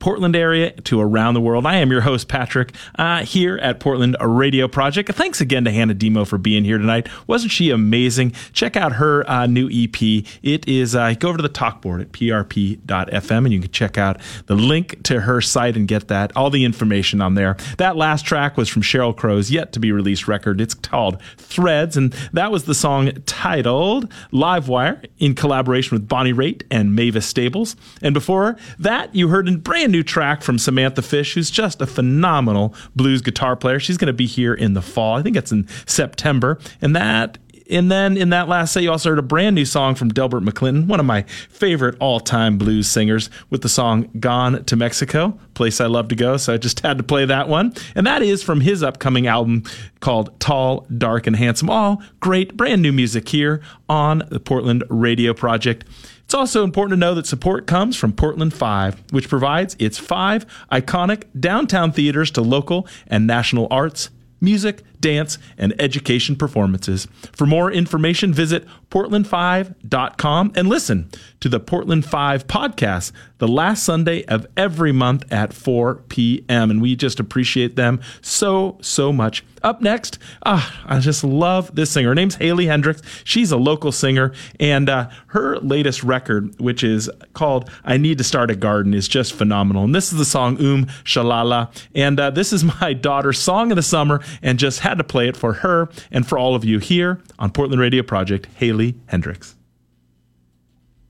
Portland 0.00 0.34
area 0.34 0.72
to 0.72 1.00
around 1.00 1.34
the 1.34 1.40
world. 1.40 1.66
I 1.66 1.76
am 1.76 1.92
your 1.92 2.00
host, 2.00 2.26
Patrick, 2.26 2.72
uh, 2.98 3.22
here 3.22 3.58
at 3.58 3.78
Portland 3.78 4.16
Radio 4.20 4.66
Project. 4.66 5.12
Thanks 5.12 5.40
again 5.40 5.64
to 5.66 5.70
Hannah 5.70 5.94
DiMo 5.94 6.26
for 6.26 6.38
being 6.38 6.64
here 6.64 6.78
tonight. 6.78 7.08
Wasn't 7.26 7.52
she 7.52 7.70
amazing? 7.70 8.32
Check 8.52 8.76
out 8.76 8.94
her 8.94 9.28
uh, 9.30 9.46
new 9.46 9.68
EP. 9.70 10.00
It 10.42 10.66
is, 10.66 10.96
uh, 10.96 11.14
go 11.18 11.28
over 11.28 11.36
to 11.36 11.42
the 11.42 11.48
talk 11.48 11.82
board 11.82 12.00
at 12.00 12.12
prp.fm 12.12 13.44
and 13.44 13.52
you 13.52 13.60
can 13.60 13.70
check 13.70 13.98
out 13.98 14.20
the 14.46 14.54
link 14.54 15.02
to 15.04 15.20
her 15.20 15.40
site 15.40 15.76
and 15.76 15.86
get 15.86 16.08
that, 16.08 16.34
all 16.34 16.48
the 16.48 16.64
information 16.64 17.20
on 17.20 17.34
there. 17.34 17.56
That 17.76 17.96
last 17.96 18.24
track 18.24 18.56
was 18.56 18.68
from 18.68 18.82
Sheryl 18.82 19.14
Crow's 19.14 19.50
yet 19.50 19.72
to 19.74 19.80
be 19.80 19.92
released 19.92 20.26
record. 20.26 20.60
It's 20.60 20.74
called 20.74 21.20
Threads, 21.36 21.96
and 21.96 22.12
that 22.32 22.50
was 22.50 22.64
the 22.64 22.74
song 22.74 23.12
titled 23.26 24.10
Livewire 24.32 25.04
in 25.18 25.34
collaboration 25.34 25.94
with 25.94 26.08
Bonnie 26.08 26.32
Raitt 26.32 26.62
and 26.70 26.94
Mavis 26.94 27.26
Staples. 27.26 27.76
And 28.00 28.14
before 28.14 28.56
that, 28.78 29.14
you 29.14 29.28
heard 29.28 29.46
in 29.46 29.58
brand 29.58 29.89
new 29.90 30.02
track 30.02 30.42
from 30.42 30.58
Samantha 30.58 31.02
Fish, 31.02 31.34
who's 31.34 31.50
just 31.50 31.80
a 31.80 31.86
phenomenal 31.86 32.74
blues 32.96 33.22
guitar 33.22 33.56
player. 33.56 33.78
She's 33.78 33.96
going 33.96 34.06
to 34.06 34.12
be 34.12 34.26
here 34.26 34.54
in 34.54 34.74
the 34.74 34.82
fall. 34.82 35.16
I 35.16 35.22
think 35.22 35.36
it's 35.36 35.52
in 35.52 35.66
September. 35.86 36.58
And 36.80 36.94
that 36.96 37.38
and 37.70 37.90
then 37.90 38.16
in 38.16 38.30
that 38.30 38.48
last 38.48 38.72
set, 38.72 38.82
you 38.82 38.90
also 38.90 39.10
heard 39.10 39.18
a 39.18 39.22
brand 39.22 39.54
new 39.54 39.64
song 39.64 39.94
from 39.94 40.08
Delbert 40.08 40.42
McClinton, 40.42 40.86
one 40.86 40.98
of 40.98 41.06
my 41.06 41.22
favorite 41.22 41.96
all 42.00 42.18
time 42.18 42.58
blues 42.58 42.88
singers, 42.88 43.30
with 43.48 43.62
the 43.62 43.68
song 43.68 44.10
Gone 44.18 44.64
to 44.64 44.76
Mexico, 44.76 45.38
place 45.54 45.80
I 45.80 45.86
love 45.86 46.08
to 46.08 46.16
go. 46.16 46.36
So 46.36 46.52
I 46.52 46.56
just 46.56 46.80
had 46.80 46.98
to 46.98 47.04
play 47.04 47.24
that 47.24 47.48
one. 47.48 47.72
And 47.94 48.06
that 48.06 48.22
is 48.22 48.42
from 48.42 48.60
his 48.60 48.82
upcoming 48.82 49.28
album 49.28 49.62
called 50.00 50.38
Tall, 50.40 50.86
Dark, 50.98 51.26
and 51.26 51.36
Handsome. 51.36 51.70
All 51.70 52.02
great 52.18 52.56
brand 52.56 52.82
new 52.82 52.92
music 52.92 53.28
here 53.28 53.62
on 53.88 54.24
the 54.30 54.40
Portland 54.40 54.82
Radio 54.88 55.32
Project. 55.32 55.84
It's 56.30 56.34
also 56.36 56.62
important 56.62 56.92
to 56.92 56.96
know 56.96 57.16
that 57.16 57.26
support 57.26 57.66
comes 57.66 57.96
from 57.96 58.12
Portland 58.12 58.54
5, 58.54 59.02
which 59.10 59.28
provides 59.28 59.74
its 59.80 59.98
five 59.98 60.46
iconic 60.70 61.24
downtown 61.40 61.90
theaters 61.90 62.30
to 62.30 62.40
local 62.40 62.86
and 63.08 63.26
national 63.26 63.66
arts, 63.68 64.10
music, 64.40 64.84
dance, 65.00 65.38
and 65.58 65.74
education 65.80 66.36
performances. 66.36 67.08
For 67.32 67.46
more 67.46 67.72
information, 67.72 68.32
visit 68.32 68.64
portland5.com 68.92 70.52
and 70.54 70.68
listen 70.68 71.10
to 71.40 71.48
the 71.48 71.58
Portland 71.58 72.04
5 72.04 72.46
podcast 72.46 73.10
the 73.38 73.48
last 73.48 73.82
Sunday 73.82 74.24
of 74.26 74.46
every 74.56 74.92
month 74.92 75.24
at 75.32 75.52
4 75.52 75.96
p.m. 75.96 76.70
And 76.70 76.80
we 76.80 76.94
just 76.94 77.18
appreciate 77.18 77.74
them 77.74 78.00
so, 78.20 78.78
so 78.80 79.12
much. 79.12 79.44
Up 79.62 79.82
next, 79.82 80.18
ah, 80.46 80.82
I 80.86 81.00
just 81.00 81.22
love 81.22 81.74
this 81.74 81.90
singer. 81.90 82.08
Her 82.08 82.14
name's 82.14 82.36
Haley 82.36 82.66
Heynderickx. 82.66 83.02
She's 83.24 83.52
a 83.52 83.56
local 83.56 83.92
singer, 83.92 84.32
and 84.58 84.88
uh, 84.88 85.10
her 85.28 85.58
latest 85.58 86.02
record, 86.02 86.58
which 86.58 86.82
is 86.82 87.10
called 87.34 87.70
I 87.84 87.98
Need 87.98 88.18
to 88.18 88.24
Start 88.24 88.50
a 88.50 88.56
Garden, 88.56 88.94
is 88.94 89.06
just 89.06 89.34
phenomenal. 89.34 89.84
And 89.84 89.94
this 89.94 90.12
is 90.12 90.18
the 90.18 90.24
song 90.24 90.56
Um 90.58 90.86
Shalala. 91.04 91.70
And 91.94 92.18
uh, 92.18 92.30
this 92.30 92.52
is 92.52 92.64
my 92.80 92.94
daughter's 92.94 93.38
song 93.38 93.70
of 93.70 93.76
the 93.76 93.82
summer, 93.82 94.22
and 94.42 94.58
just 94.58 94.80
had 94.80 94.98
to 94.98 95.04
play 95.04 95.28
it 95.28 95.36
for 95.36 95.54
her 95.54 95.88
and 96.10 96.26
for 96.26 96.38
all 96.38 96.54
of 96.54 96.64
you 96.64 96.78
here 96.78 97.20
on 97.38 97.50
Portland 97.50 97.80
Radio 97.80 98.02
Project, 98.02 98.46
Haley 98.56 98.94
Heynderickx. 99.12 99.54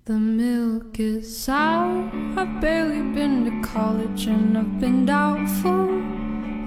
The 0.06 0.18
milk 0.18 0.98
is 0.98 1.38
sour. 1.38 2.10
I've 2.36 2.60
barely 2.60 3.00
been 3.14 3.44
to 3.44 3.68
college 3.68 4.26
and 4.26 4.58
I've 4.58 4.80
been 4.80 5.06
doubtful 5.06 6.19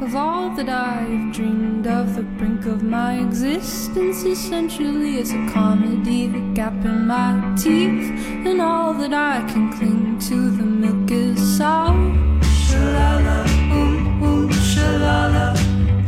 of 0.03 0.15
all 0.17 0.49
that 0.49 0.67
I've 0.67 1.31
dreamed 1.31 1.87
of. 1.87 2.15
The 2.15 2.23
brink 2.23 2.65
of 2.65 2.83
my 2.83 3.19
existence 3.19 4.23
essentially 4.23 5.17
is 5.17 5.31
a 5.31 5.41
comedy. 5.49 6.27
The 6.27 6.43
gap 6.53 6.73
in 6.83 7.07
my 7.07 7.31
teeth 7.55 8.09
and 8.47 8.61
all 8.61 8.93
that 8.95 9.13
I 9.13 9.35
can 9.49 9.71
cling 9.71 10.19
to. 10.27 10.35
The 10.57 10.63
milk 10.63 11.09
is 11.09 11.39
sour. 11.57 11.95
Shalala, 12.65 13.37
ooh, 13.77 14.25
ooh, 14.27 14.49
shalala, 14.71 15.45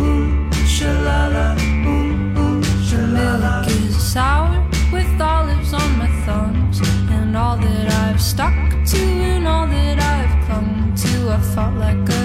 ooh, 0.02 0.50
shalala, 0.76 1.46
ooh, 1.88 2.42
ooh, 2.42 2.62
shalala. 2.88 3.66
The 3.66 3.76
milk 3.76 3.90
is 3.90 3.96
sour 4.14 4.60
with 4.92 5.22
olives 5.22 5.74
on 5.74 5.90
my 5.98 6.10
thumbs 6.26 6.82
and 7.12 7.38
all 7.38 7.58
that 7.58 7.88
I've 8.04 8.22
stuck 8.22 8.56
to 8.92 9.02
and 9.32 9.48
all 9.48 9.68
that 9.68 10.00
I've 10.00 10.36
clung 10.46 10.94
to. 11.02 11.30
I 11.30 11.40
fought 11.54 11.76
like 11.76 12.10
a 12.10 12.25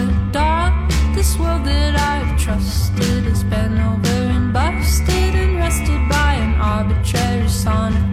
world 1.41 1.65
that 1.65 1.95
I've 1.97 2.39
trusted 2.39 3.25
has 3.25 3.43
been 3.45 3.79
over 3.79 4.21
and 4.37 4.53
busted 4.53 5.35
and 5.35 5.57
rested 5.57 6.03
by 6.09 6.35
an 6.35 6.55
arbitrary 6.61 7.49
sonogram. 7.49 8.10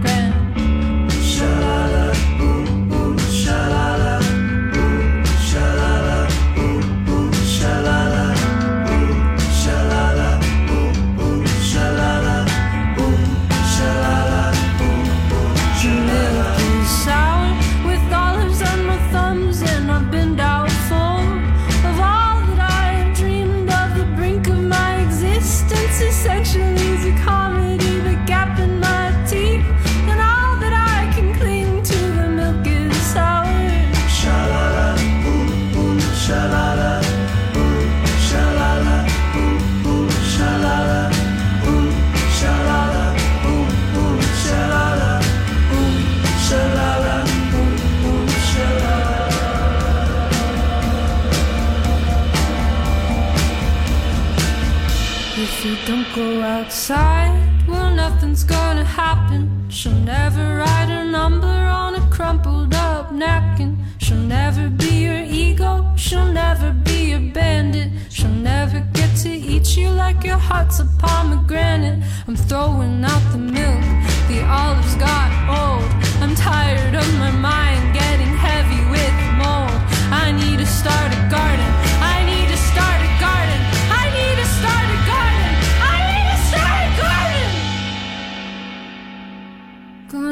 Outside, 56.58 57.68
well, 57.68 57.92
nothing's 57.94 58.44
gonna 58.44 58.84
happen. 58.84 59.42
She'll 59.70 60.02
never 60.18 60.58
write 60.58 60.90
a 60.90 61.04
number 61.06 61.58
on 61.84 61.94
a 61.94 62.04
crumpled 62.10 62.74
up 62.74 63.12
napkin. 63.12 63.78
She'll 64.00 64.28
never 64.40 64.68
be 64.68 64.94
your 65.08 65.22
ego, 65.44 65.72
she'll 65.96 66.32
never 66.44 66.72
be 66.72 67.12
your 67.12 67.26
bandit. 67.38 67.90
She'll 68.10 68.40
never 68.54 68.80
get 68.94 69.12
to 69.24 69.30
eat 69.30 69.78
you 69.78 69.90
like 69.90 70.24
your 70.24 70.42
heart's 70.50 70.80
a 70.80 70.88
pomegranate. 70.98 72.00
I'm 72.28 72.36
throwing 72.36 73.06
out 73.06 73.26
the 73.32 73.44
milk, 73.60 73.84
the 74.28 74.40
olives 74.60 74.96
got 74.96 75.30
old. 75.62 75.90
I'm 76.24 76.34
tired 76.34 76.96
of 76.96 77.08
my 77.24 77.32
mind 77.50 77.84
getting 77.94 78.34
heavy 78.48 78.82
with 78.96 79.18
mold. 79.42 79.78
I 80.24 80.32
need 80.32 80.58
to 80.58 80.66
start 80.66 81.14
a 81.14 81.22
garden. 81.30 81.67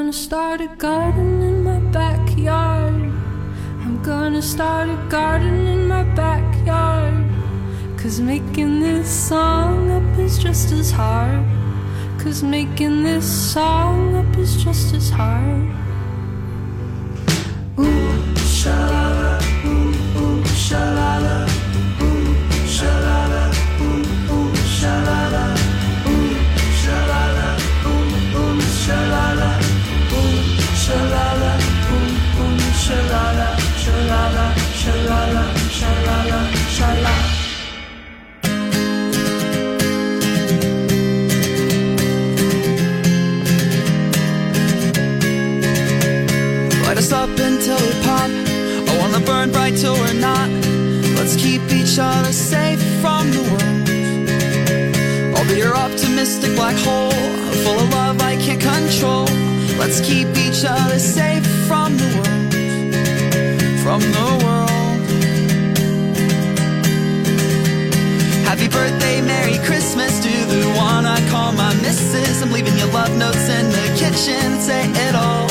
Gonna 0.06 0.14
start 0.14 0.62
a 0.62 0.68
garden 0.68 1.42
in 1.42 1.64
my 1.64 1.80
backyard. 1.92 2.94
I'm 3.82 4.04
gonna 4.04 4.40
start 4.40 4.88
a 4.88 4.98
garden 5.10 5.66
in 5.66 5.88
my 5.88 6.04
backyard. 6.14 7.26
Cause 7.98 8.20
making 8.22 8.82
this 8.82 9.10
song 9.10 9.90
up 9.90 10.20
is 10.20 10.38
just 10.38 10.72
as 10.74 10.92
hard. 10.92 11.44
Cause 12.20 12.44
making 12.44 13.02
this 13.02 13.26
song 13.26 14.14
up 14.16 14.38
is 14.38 14.64
just 14.64 14.94
as 14.94 15.10
hard. 15.10 15.72
Ooh, 17.80 18.14
shalala, 18.60 19.42
ooh, 19.66 20.22
ooh, 20.22 20.44
shalala, 20.68 21.48
ooh, 22.06 22.36
shalala, 22.78 23.44
ooh, 23.82 24.36
ooh, 24.36 24.54
shalala, 24.78 25.46
ooh, 26.06 26.36
shalala, 26.84 27.58
ooh, 27.88 28.38
ooh, 28.38 28.62
shalala, 28.86 29.55
shalala, 30.86 31.54
ooh, 31.94 32.42
ooh, 32.42 32.60
shalala, 32.84 33.48
shalala, 33.84 34.46
shalala, 34.82 35.44
shalala, 35.78 36.40
shalala. 36.76 37.14
Light 46.84 46.98
us 47.00 47.12
up 47.12 47.30
until 47.30 47.80
we 47.86 47.94
pop. 48.06 48.30
I 48.90 48.98
wanna 49.00 49.22
burn 49.26 49.50
bright 49.52 49.76
till 49.82 49.96
we're 49.96 50.20
not. 50.30 50.50
Let's 51.18 51.36
keep 51.36 51.64
each 51.80 51.98
other 51.98 52.32
safe 52.32 52.84
from 53.02 53.32
the 53.32 53.44
world. 53.52 53.90
I'll 55.36 55.48
be 55.50 55.58
your 55.58 55.76
optimistic 55.76 56.54
black 56.56 56.78
hole, 56.86 57.12
full 57.64 57.80
of 57.84 57.90
love 57.92 58.22
I 58.22 58.36
can't 58.36 58.62
control. 58.62 59.55
Let's 59.78 60.00
keep 60.02 60.28
each 60.38 60.64
other 60.66 61.00
safe 61.00 61.46
from 61.68 61.98
the 61.98 62.10
world, 62.16 62.54
from 63.84 64.02
the 64.02 64.30
world. 64.44 64.66
Happy 68.46 68.68
birthday, 68.70 69.22
Merry 69.22 69.58
Christmas 69.66 70.20
to 70.24 70.30
the 70.30 70.66
one 70.78 71.06
I 71.06 71.20
call 71.30 71.52
my 71.52 71.74
missus. 71.82 72.42
I'm 72.42 72.52
leaving 72.52 72.78
your 72.78 72.88
love 72.94 73.16
notes 73.18 73.50
in 73.50 73.66
the 73.70 73.88
kitchen, 74.00 74.60
say 74.60 74.88
it 75.08 75.14
all. 75.14 75.48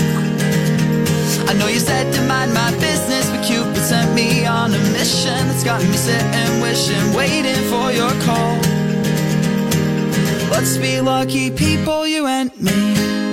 I 1.49 1.53
know 1.59 1.69
you 1.69 1.79
said 1.79 2.13
to 2.15 2.23
mind 2.23 2.55
my 2.55 2.71
business, 2.81 3.29
but 3.31 3.45
Cupid 3.45 3.77
sent 3.77 4.15
me 4.15 4.47
on 4.47 4.73
a 4.73 4.79
mission 4.93 5.47
that's 5.49 5.63
got 5.63 5.83
me 5.83 5.97
sitting, 5.97 6.61
wishing, 6.63 7.13
waiting 7.15 7.63
for 7.71 7.93
your 7.93 8.11
call. 8.25 8.57
Let's 10.51 10.79
be 10.79 11.01
lucky 11.01 11.51
people, 11.51 12.07
you 12.07 12.27
and 12.27 12.51
me. 12.59 13.24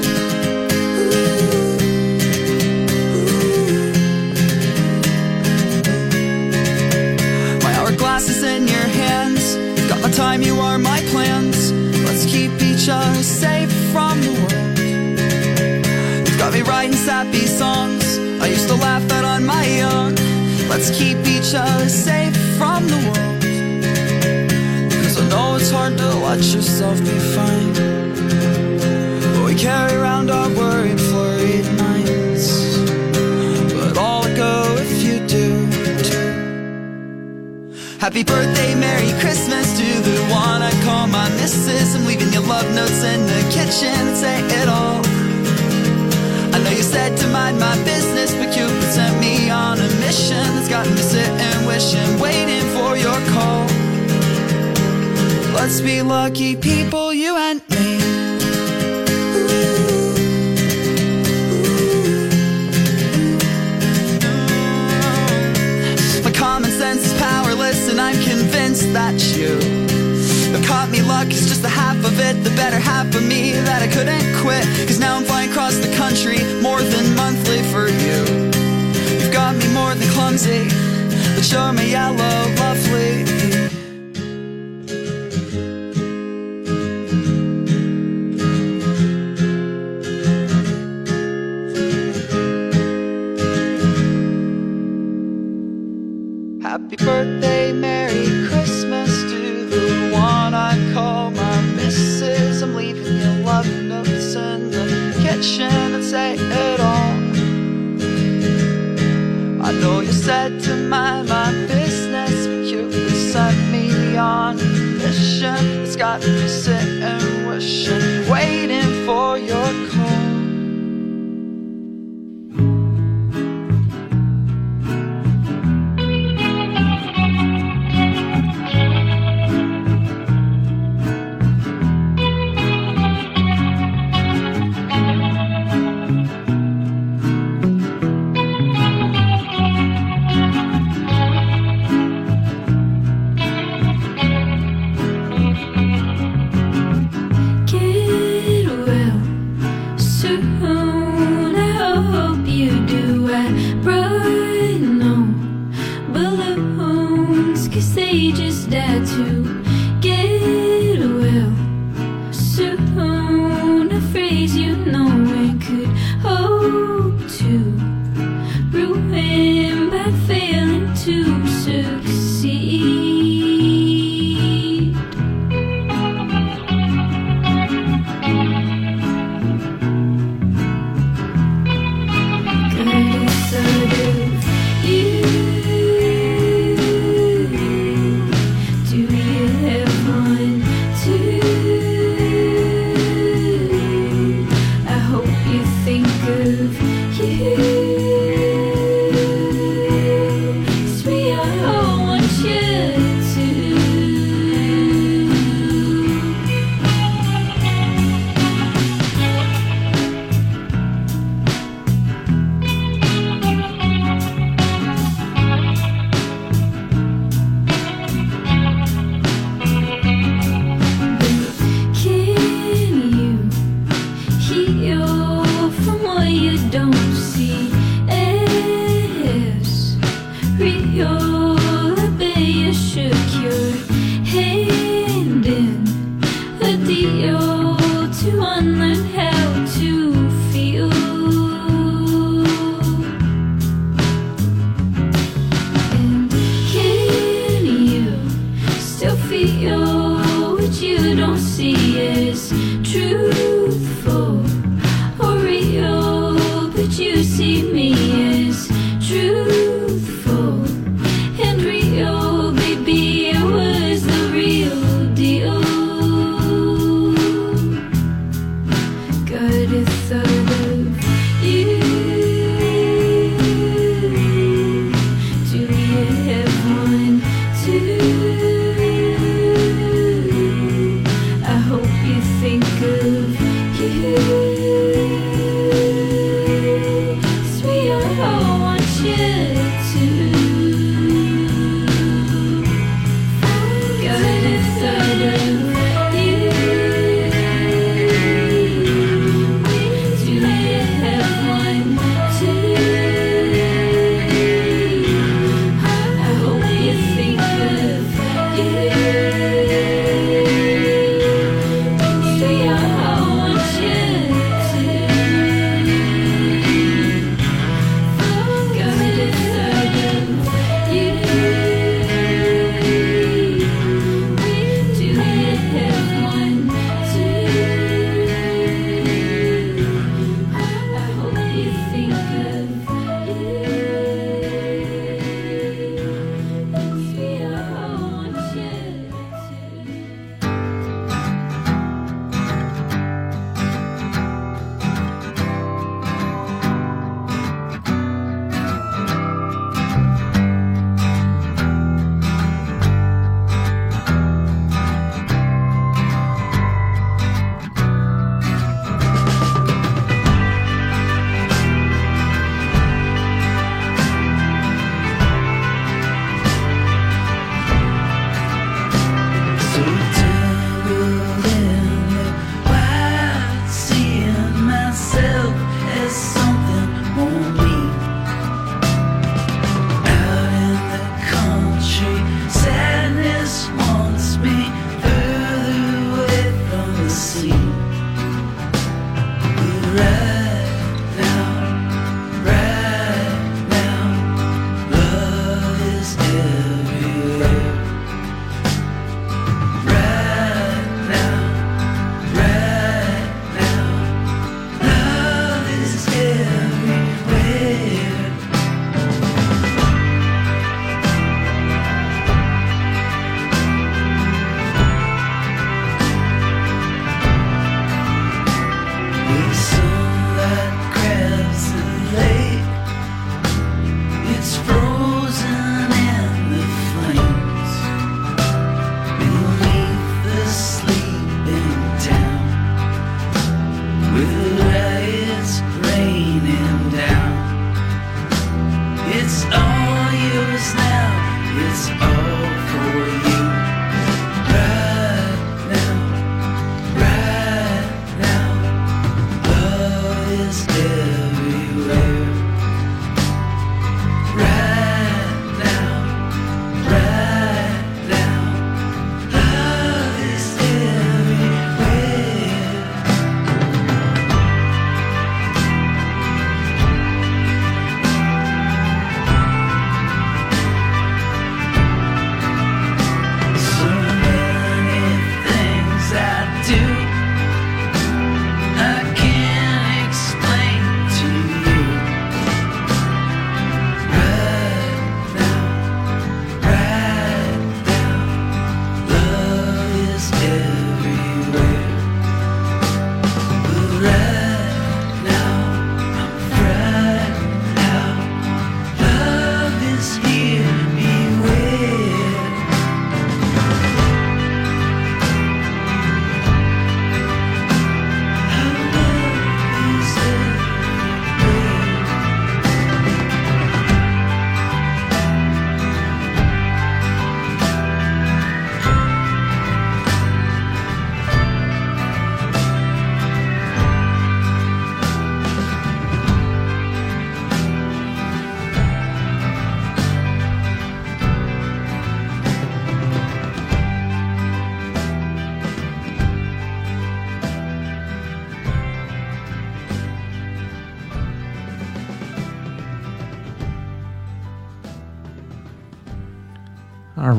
Hourglass 8.21 8.37
is 8.37 8.43
in 8.43 8.67
your 8.67 8.87
hands. 9.03 9.55
Got 9.89 10.01
my 10.01 10.11
time, 10.11 10.41
you 10.41 10.59
are 10.59 10.77
my 10.77 11.01
plans. 11.11 11.71
Let's 12.05 12.25
keep 12.25 12.51
each 12.61 12.87
other 12.89 13.23
safe 13.23 13.71
from 13.91 14.21
the 14.21 14.33
world. 14.41 14.77
You've 16.27 16.37
got 16.37 16.53
me 16.53 16.61
writing 16.61 16.93
sappy 16.95 17.47
songs. 17.47 18.19
I 18.39 18.47
used 18.47 18.67
to 18.67 18.75
laugh 18.75 19.09
out 19.11 19.25
on 19.25 19.45
my 19.45 19.65
young. 19.65 20.15
Let's 20.69 20.89
keep 20.91 21.17
each 21.25 21.53
other 21.55 21.89
safe 21.89 22.35
from 22.57 22.87
the 22.87 22.99
world. 23.09 23.41
Cause 25.03 25.17
I 25.19 25.29
know 25.29 25.55
it's 25.55 25.71
hard 25.71 25.97
to 25.97 26.09
let 26.15 26.43
yourself 26.43 26.99
be 26.99 27.17
fine. 27.35 27.73
But 29.33 29.45
we 29.45 29.55
carry 29.55 29.93
around 29.93 30.29
our 30.29 30.49
worried, 30.49 30.70
Happy 38.01 38.23
birthday, 38.23 38.73
Merry 38.73 39.11
Christmas 39.21 39.77
to 39.77 39.85
the 40.01 40.25
one 40.33 40.63
I 40.63 40.71
call 40.83 41.05
my 41.05 41.29
missus. 41.37 41.95
I'm 41.95 42.03
leaving 42.07 42.33
you 42.33 42.39
love 42.39 42.65
notes 42.73 43.03
in 43.03 43.21
the 43.27 43.41
kitchen. 43.53 44.15
Say 44.15 44.41
it 44.41 44.67
all. 44.67 45.05
I 46.51 46.63
know 46.63 46.71
you 46.71 46.81
said 46.81 47.15
to 47.19 47.27
mind 47.27 47.59
my 47.59 47.75
business, 47.83 48.33
but 48.33 48.51
Cupid 48.55 48.91
sent 48.91 49.21
me 49.21 49.51
on 49.51 49.77
a 49.77 49.89
mission 50.01 50.43
that's 50.55 50.67
got 50.67 50.87
me 50.89 50.97
sitting, 50.97 51.67
wishing, 51.67 52.19
waiting 52.19 52.65
for 52.73 52.97
your 52.97 53.19
call. 53.29 53.67
Let's 55.53 55.79
be 55.79 56.01
lucky 56.01 56.55
people, 56.55 57.13
you 57.13 57.37
and 57.37 57.61
me. 57.69 58.00
I'm 68.01 68.19
convinced 68.23 68.91
that 68.93 69.19
you 69.37 69.53
have 70.53 70.65
caught 70.65 70.89
me. 70.89 71.03
Luck 71.03 71.27
is 71.27 71.47
just 71.47 71.61
the 71.61 71.69
half 71.69 71.97
of 71.97 72.19
it, 72.19 72.43
the 72.43 72.49
better 72.61 72.79
half 72.79 73.13
of 73.13 73.23
me 73.23 73.51
that 73.51 73.83
I 73.83 73.87
couldn't 73.87 74.25
quit. 74.41 74.65
Cause 74.87 74.99
now 74.99 75.17
I'm 75.17 75.23
flying 75.23 75.51
across 75.51 75.75
the 75.77 75.93
country 75.95 76.39
more 76.61 76.81
than 76.81 77.15
monthly 77.15 77.61
for 77.71 77.87
you. 77.87 78.19
You've 79.19 79.31
got 79.31 79.55
me 79.55 79.67
more 79.71 79.93
than 79.93 80.09
clumsy, 80.09 80.67
but 81.35 81.45
you're 81.51 81.71
my 81.73 81.83
yellow 81.83 82.35
lovely. 82.57 83.40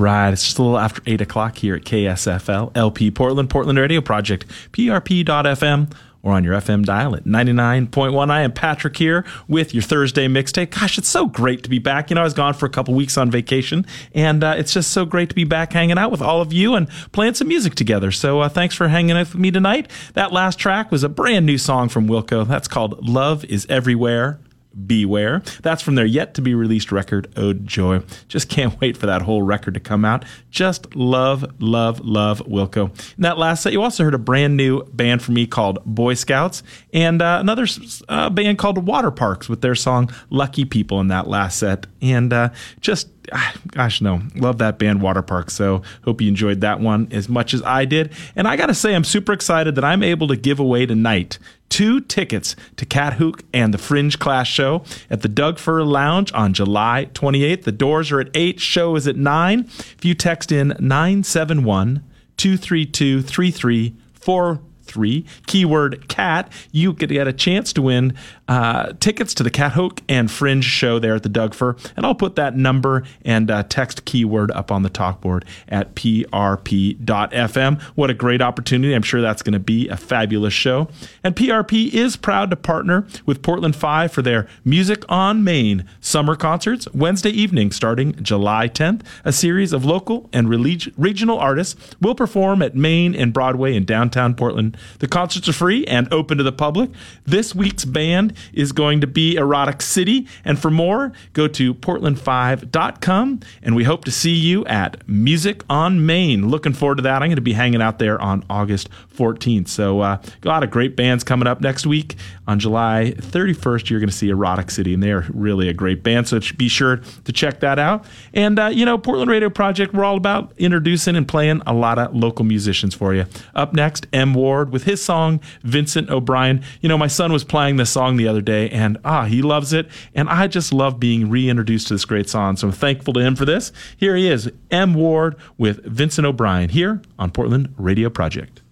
Right, 0.03 0.33
it's 0.33 0.45
just 0.45 0.59
a 0.59 0.63
little 0.63 0.79
after 0.79 1.01
8 1.07 1.21
o'clock 1.21 1.57
here 1.57 1.75
at 1.77 1.83
KSFL, 1.83 2.77
LP 2.77 3.11
Portland, 3.11 3.49
Portland 3.49 3.79
Radio 3.79 4.01
Project, 4.01 4.47
PRP.FM, 4.73 5.93
or 6.23 6.33
on 6.33 6.45
your 6.45 6.55
FM 6.55 6.85
dial 6.85 7.17
at 7.17 7.25
99.1. 7.25 8.31
I 8.31 8.43
am 8.43 8.53
Patrick 8.53 8.97
here 8.97 9.25
with 9.49 9.75
your 9.75 9.83
Thursday 9.83 10.29
mixtape. 10.29 10.71
Gosh, 10.71 10.99
it's 10.99 11.09
so 11.09 11.27
great 11.27 11.65
to 11.65 11.71
be 11.71 11.79
back. 11.79 12.11
You 12.11 12.15
know, 12.15 12.21
I 12.21 12.25
was 12.25 12.35
gone 12.35 12.55
for 12.55 12.67
a 12.67 12.71
couple 12.71 12.95
weeks 12.95 13.17
on 13.17 13.31
vacation, 13.31 13.87
and 14.15 14.45
uh, 14.45 14.55
it's 14.57 14.73
just 14.73 14.91
so 14.93 15.05
great 15.05 15.29
to 15.31 15.35
be 15.35 15.45
back 15.45 15.73
hanging 15.73 15.99
out 15.99 16.11
with 16.11 16.23
all 16.23 16.41
of 16.41 16.53
you 16.53 16.75
and 16.75 16.89
playing 17.13 17.35
some 17.35 17.49
music 17.49 17.75
together. 17.75 18.13
So 18.13 18.41
uh, 18.41 18.49
thanks 18.49 18.75
for 18.75 18.89
hanging 18.89 19.17
out 19.17 19.33
with 19.33 19.37
me 19.37 19.51
tonight. 19.51 19.91
That 20.15 20.33
last 20.33 20.59
track 20.59 20.91
was 20.91 21.03
a 21.03 21.09
brand 21.09 21.47
new 21.47 21.59
song 21.59 21.89
from 21.89 22.09
Wilco. 22.09 22.47
That's 22.47 22.69
called 22.69 23.07
Love 23.07 23.45
is 23.47 23.67
Everywhere. 23.69 24.39
Beware. 24.87 25.43
That's 25.63 25.83
from 25.83 25.95
their 25.95 26.07
yet 26.07 26.35
to 26.35 26.43
be 26.43 26.55
released 26.55 26.93
record, 26.93 27.33
Ode 27.37 27.67
Joy. 27.67 28.03
Just 28.29 28.49
can't 28.49 28.81
wait 28.81 28.97
for 28.97 29.07
that 29.07 29.23
whole 29.23 29.43
record 29.43 29.75
to 29.75 29.81
come 29.81 30.05
out. 30.05 30.25
Just 30.51 30.95
love, 30.95 31.45
love, 31.61 32.01
love 32.01 32.41
Wilco. 32.47 32.89
In 33.17 33.23
that 33.23 33.39
last 33.39 33.63
set, 33.63 33.73
you 33.73 33.83
also 33.83 34.05
heard 34.05 34.15
a 34.15 34.19
brand 34.19 34.57
new 34.57 34.83
band 34.85 35.23
from 35.23 35.35
me 35.35 35.47
called 35.47 35.79
Boy 35.85 36.15
Scouts 36.15 36.63
and 36.93 37.21
uh, 37.23 37.39
another 37.41 37.67
uh, 38.09 38.31
band 38.31 38.59
called 38.59 38.85
Waterparks 38.87 39.49
with 39.49 39.61
their 39.61 39.75
song 39.75 40.11
Lucky 40.31 40.65
People 40.65 41.01
in 41.01 41.09
that 41.09 41.29
last 41.29 41.59
set. 41.59 41.87
And 42.01 42.33
uh, 42.33 42.51
just 42.81 43.09
gosh 43.69 44.01
no. 44.01 44.23
Love 44.35 44.59
that 44.59 44.79
band 44.79 45.03
water 45.03 45.23
park 45.23 45.51
so 45.51 45.83
hope 46.05 46.21
you 46.21 46.29
enjoyed 46.29 46.61
that 46.61 46.81
one 46.81 47.09
as 47.11 47.29
much 47.29 47.55
as 47.55 47.63
i 47.63 47.85
did. 47.85 48.13
And 48.37 48.49
i 48.49 48.57
gotta 48.57 48.75
say 48.75 48.95
i'm 48.95 49.05
super 49.05 49.33
excited 49.33 49.75
that 49.75 49.85
i'm 49.85 50.03
able 50.03 50.29
to 50.29 50.37
give 50.37 50.59
away 50.59 50.87
tonight 50.87 51.39
two 51.73 52.01
tickets 52.03 52.55
to 52.77 52.85
cat 52.85 53.15
hook 53.15 53.43
and 53.55 53.73
the 53.73 53.79
fringe 53.79 54.19
class 54.19 54.47
show 54.47 54.85
at 55.09 55.23
the 55.23 55.29
Doug 55.29 55.59
Fir 55.59 55.83
lounge 55.83 56.31
on 56.35 56.53
july 56.53 57.09
28th 57.15 57.63
the 57.63 57.73
doors 57.73 58.13
are 58.13 58.21
at 58.21 58.29
8 58.35 58.61
show 58.61 58.95
is 58.95 59.09
at 59.09 59.17
9 59.17 59.61
if 59.61 60.05
you 60.05 60.15
text 60.15 60.53
in 60.53 60.77
971 60.79 62.05
232 62.37 63.23
3343 63.23 65.25
keyword 65.47 66.07
cat 66.09 66.53
you 66.73 66.93
could 66.93 67.09
get 67.09 67.27
a 67.27 67.33
chance 67.33 67.73
to 67.73 67.81
win 67.81 68.15
uh, 68.53 68.93
tickets 69.01 69.33
to 69.33 69.43
the 69.43 69.51
cat 69.51 69.73
hook 69.73 70.03
and 70.11 70.31
fringe 70.31 70.67
show 70.67 70.99
there 70.99 71.15
at 71.15 71.23
the 71.23 71.29
Doug 71.31 71.55
Fir 71.55 71.75
and 71.97 72.05
i'll 72.05 72.15
put 72.15 72.37
that 72.37 72.55
number 72.55 73.03
and 73.25 73.51
uh, 73.51 73.63
text 73.63 74.05
keyword 74.05 74.51
up 74.51 74.71
on 74.71 74.83
the 74.83 74.91
talkboard 74.91 75.45
at 75.71 75.95
prp.fm 75.95 77.81
what 77.95 78.11
a 78.11 78.15
great 78.15 78.43
opportunity. 78.43 78.93
I'm 78.93 79.03
sure 79.03 79.23
that's 79.23 79.41
going 79.41 79.55
to 79.55 79.59
be 79.59 79.89
a 79.89 79.97
fabulous 79.97 80.53
show. 80.53 80.89
And 81.25 81.35
prp 81.35 81.95
is 81.95 82.17
proud 82.17 82.51
to 82.51 82.57
partner 82.57 83.07
with 83.25 83.41
portland 83.41 83.75
5 83.75 84.13
for 84.13 84.21
their 84.21 84.47
music 84.67 85.05
on 85.09 85.43
main 85.43 85.89
summer 86.03 86.37
concerts 86.37 86.87
wednesday 86.93 87.31
evening 87.31 87.71
starting 87.71 88.13
july 88.23 88.69
10th 88.69 89.01
a 89.25 89.33
series 89.33 89.73
of 89.73 89.87
local 89.87 90.29
and 90.31 90.51
relig- 90.51 90.93
regional 90.99 91.39
artists 91.39 91.97
will 92.03 92.15
perform 92.15 92.61
at 92.61 92.77
main 92.77 93.15
and 93.15 93.33
broadway 93.33 93.75
in 93.75 93.87
downtown 93.87 94.35
portland. 94.35 94.77
The 94.99 95.09
concerts 95.09 95.49
are 95.49 95.55
free 95.55 95.87
and 95.87 96.13
open 96.13 96.37
to 96.37 96.45
the 96.45 96.53
public. 96.53 96.91
This 97.25 97.55
week's 97.55 97.85
band 97.85 98.35
is 98.53 98.73
going 98.73 99.01
to 99.01 99.07
be 99.07 99.37
erotic 99.37 99.83
city. 99.83 100.27
And 100.45 100.59
for 100.59 100.71
more 100.71 101.13
go 101.33 101.49
to 101.49 101.75
portland5.com 101.75 103.41
and 103.63 103.77
we 103.77 103.85
hope 103.85 104.05
to 104.05 104.11
see 104.11 104.35
you 104.35 104.65
at 104.67 105.07
music 105.09 105.63
on 105.69 106.05
main. 106.07 106.49
Looking 106.49 106.73
forward 106.73 106.97
to 106.97 107.03
that. 107.03 107.23
I'm 107.23 107.29
going 107.29 107.37
to 107.37 107.43
be 107.43 107.53
hanging 107.53 107.83
out 107.83 107.99
there 107.99 108.21
on 108.21 108.45
august 108.49 108.89
14th 109.17 109.69
so 109.69 110.01
uh, 110.01 110.19
a 110.43 110.49
lot 110.49 110.63
of 110.63 110.71
great 110.71 110.97
bands 110.97 111.25
coming 111.25 111.47
up 111.47 111.61
next 111.61 111.87
week. 111.87 112.17
On 112.47 112.59
july 112.59 113.15
31st 113.17 113.91
you're 113.91 114.01
going 114.01 114.11
to 114.11 114.15
see 114.15 114.29
erotic 114.29 114.71
city 114.71 114.95
and 114.95 115.03
they're 115.03 115.27
really 115.33 115.69
a 115.69 115.75
great 115.75 116.03
band. 116.03 116.29
So 116.29 116.41
be 116.57 116.69
sure 116.69 117.01
to 117.25 117.33
check 117.33 117.61
that 117.61 117.79
out. 117.79 118.05
And 118.35 118.59
uh, 118.59 118.67
you 118.67 118.85
know 118.85 118.99
portland 118.99 119.31
radio 119.31 119.51
project 119.51 119.95
we're 119.95 120.05
all 120.05 120.17
about 120.17 120.53
introducing 120.59 121.17
and 121.17 121.27
playing 121.27 121.63
a 121.67 121.73
lot 121.73 121.99
of 121.99 122.15
local 122.15 122.45
musicians 122.45 122.95
for 122.95 123.15
you. 123.15 123.27
Up 123.55 123.73
next 123.73 124.07
m. 124.13 124.35
Ward 124.35 124.71
with 124.71 124.85
his 124.85 125.03
song 125.05 125.41
vincent 125.63 126.11
o'brien. 126.11 126.63
You 126.81 126.89
know 126.89 126.99
my 126.99 127.07
son 127.07 127.33
was 127.33 127.45
playing 127.45 127.77
this 127.77 127.91
song 127.91 128.17
the 128.23 128.29
other 128.29 128.41
day 128.41 128.69
and 128.71 128.99
ah 129.05 129.25
he 129.25 129.43
loves 129.43 129.73
it 129.73 129.89
and 130.15 130.29
i 130.29 130.47
just 130.47 130.73
love 130.73 131.01
being 131.01 131.29
reintroduced 131.29 131.89
to 131.89 131.95
this 131.95 132.05
great 132.05 132.29
song 132.29 132.57
so 132.57 132.69
i'm 132.69 132.73
thankful 132.73 133.13
to 133.13 133.21
him 133.21 133.35
for 133.35 133.45
this 133.45 133.73
here 133.97 134.15
he 134.17 134.29
is 134.29 134.51
m 134.71 134.95
ward 134.95 135.37
with 135.59 135.85
vincent 135.85 136.27
o'brien 136.27 136.69
here 136.69 137.03
on 137.19 137.31
portland 137.31 137.75
radio 137.77 138.09
project 138.09 138.63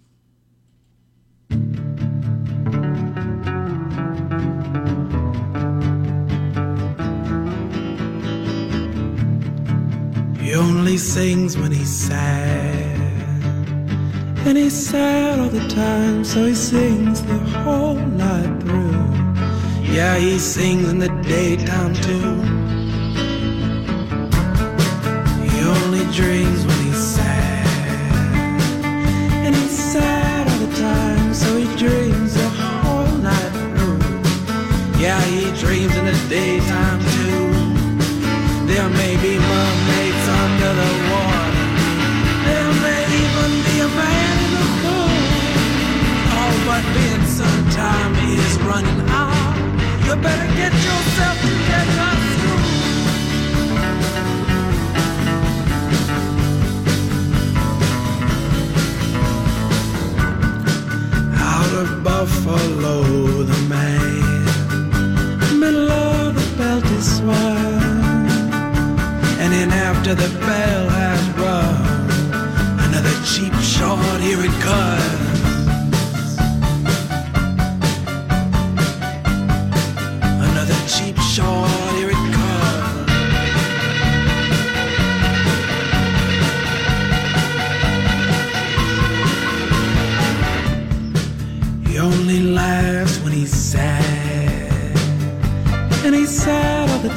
He 10.51 10.57
only 10.57 10.97
sings 10.97 11.57
when 11.57 11.71
he's 11.71 11.89
sad. 11.89 13.01
And 14.47 14.59
he's 14.59 14.75
sad 14.75 15.39
all 15.39 15.49
the 15.49 15.69
time, 15.69 16.25
so 16.25 16.45
he 16.45 16.57
sings 16.57 17.23
the 17.23 17.39
whole 17.39 17.95
night 17.95 18.61
through. 18.61 18.90
Yeah, 19.93 20.17
he 20.19 20.39
sings 20.39 20.89
in 20.89 21.01
the 21.01 21.09
daytime 21.09 21.93
too. 21.95 22.31
He 25.43 25.61
only 25.67 26.05
dreams 26.13 26.65
when 26.65 26.79
he's 26.87 26.97
sad. 26.97 27.67
And 29.45 29.53
he's 29.55 29.77
sad 29.93 30.49
all 30.49 30.59
the 30.67 30.77
time, 30.77 31.35
so 31.35 31.57
he 31.57 31.65
dreams 31.77 32.35
the 32.35 32.49
whole 32.49 33.19
night 33.19 33.53
through. 33.75 33.99
Yeah, 35.03 35.21
he 35.23 35.51
dreams 35.59 35.95
in 35.97 36.05
the 36.07 36.19
daytime 36.29 37.01
too. 37.17 37.51
There 38.71 38.89
may 38.91 39.17
be 39.21 39.39
mermaids 39.39 40.27
under 40.43 40.73
the 40.81 40.93
water. 41.11 41.67
There 42.47 42.73
may 42.87 43.03
even 43.25 43.51
be 43.67 43.77
a 43.81 43.91
man 44.01 44.35
in 44.47 44.53
the 44.55 44.69
pool. 44.81 45.11
Oh, 46.39 46.55
but 46.69 46.85
Vincent, 46.95 47.73
time 47.73 48.15
is 48.39 48.55
running 48.63 49.10
after 70.01 70.15
the 70.15 70.39
bell 70.41 70.89
has 70.89 71.29
rung, 71.39 72.81
another 72.87 73.15
cheap 73.25 73.55
shot, 73.61 74.21
here 74.21 74.41
it 74.41 74.53
comes. 74.63 75.30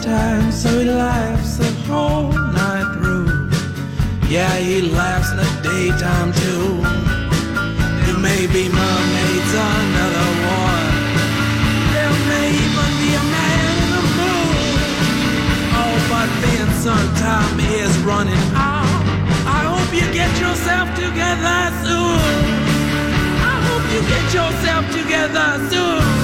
Time, 0.04 0.52
so 0.52 0.68
he 0.80 0.86
laughs 0.90 1.56
the 1.58 1.72
whole 1.88 2.32
night 2.52 2.88
through. 2.96 3.50
Yeah, 4.28 4.54
he 4.58 4.82
laughs 4.82 5.32
in 5.32 5.38
the 5.38 5.50
daytime 5.64 6.34
too. 6.44 6.84
There 8.04 8.20
may 8.20 8.44
be 8.48 8.68
mermaids 8.68 9.54
under 9.56 10.08
the 10.18 10.30
water. 10.44 10.92
There 11.96 12.16
may 12.28 12.48
even 12.52 12.92
be 13.00 13.10
a 13.16 13.26
man 13.32 13.72
in 13.80 13.90
the 13.96 14.04
moon. 14.20 14.76
Oh, 15.80 15.96
but 16.12 16.30
Vincent, 16.44 17.10
time 17.24 17.60
is 17.80 17.96
running 18.00 18.46
out. 18.60 19.04
I 19.48 19.64
hope 19.72 19.90
you 19.96 20.08
get 20.12 20.34
yourself 20.36 20.88
together 21.00 21.60
soon. 21.80 22.44
I 23.40 23.56
hope 23.68 23.86
you 23.94 24.02
get 24.14 24.26
yourself 24.36 24.84
together 24.92 25.48
soon. 25.72 26.23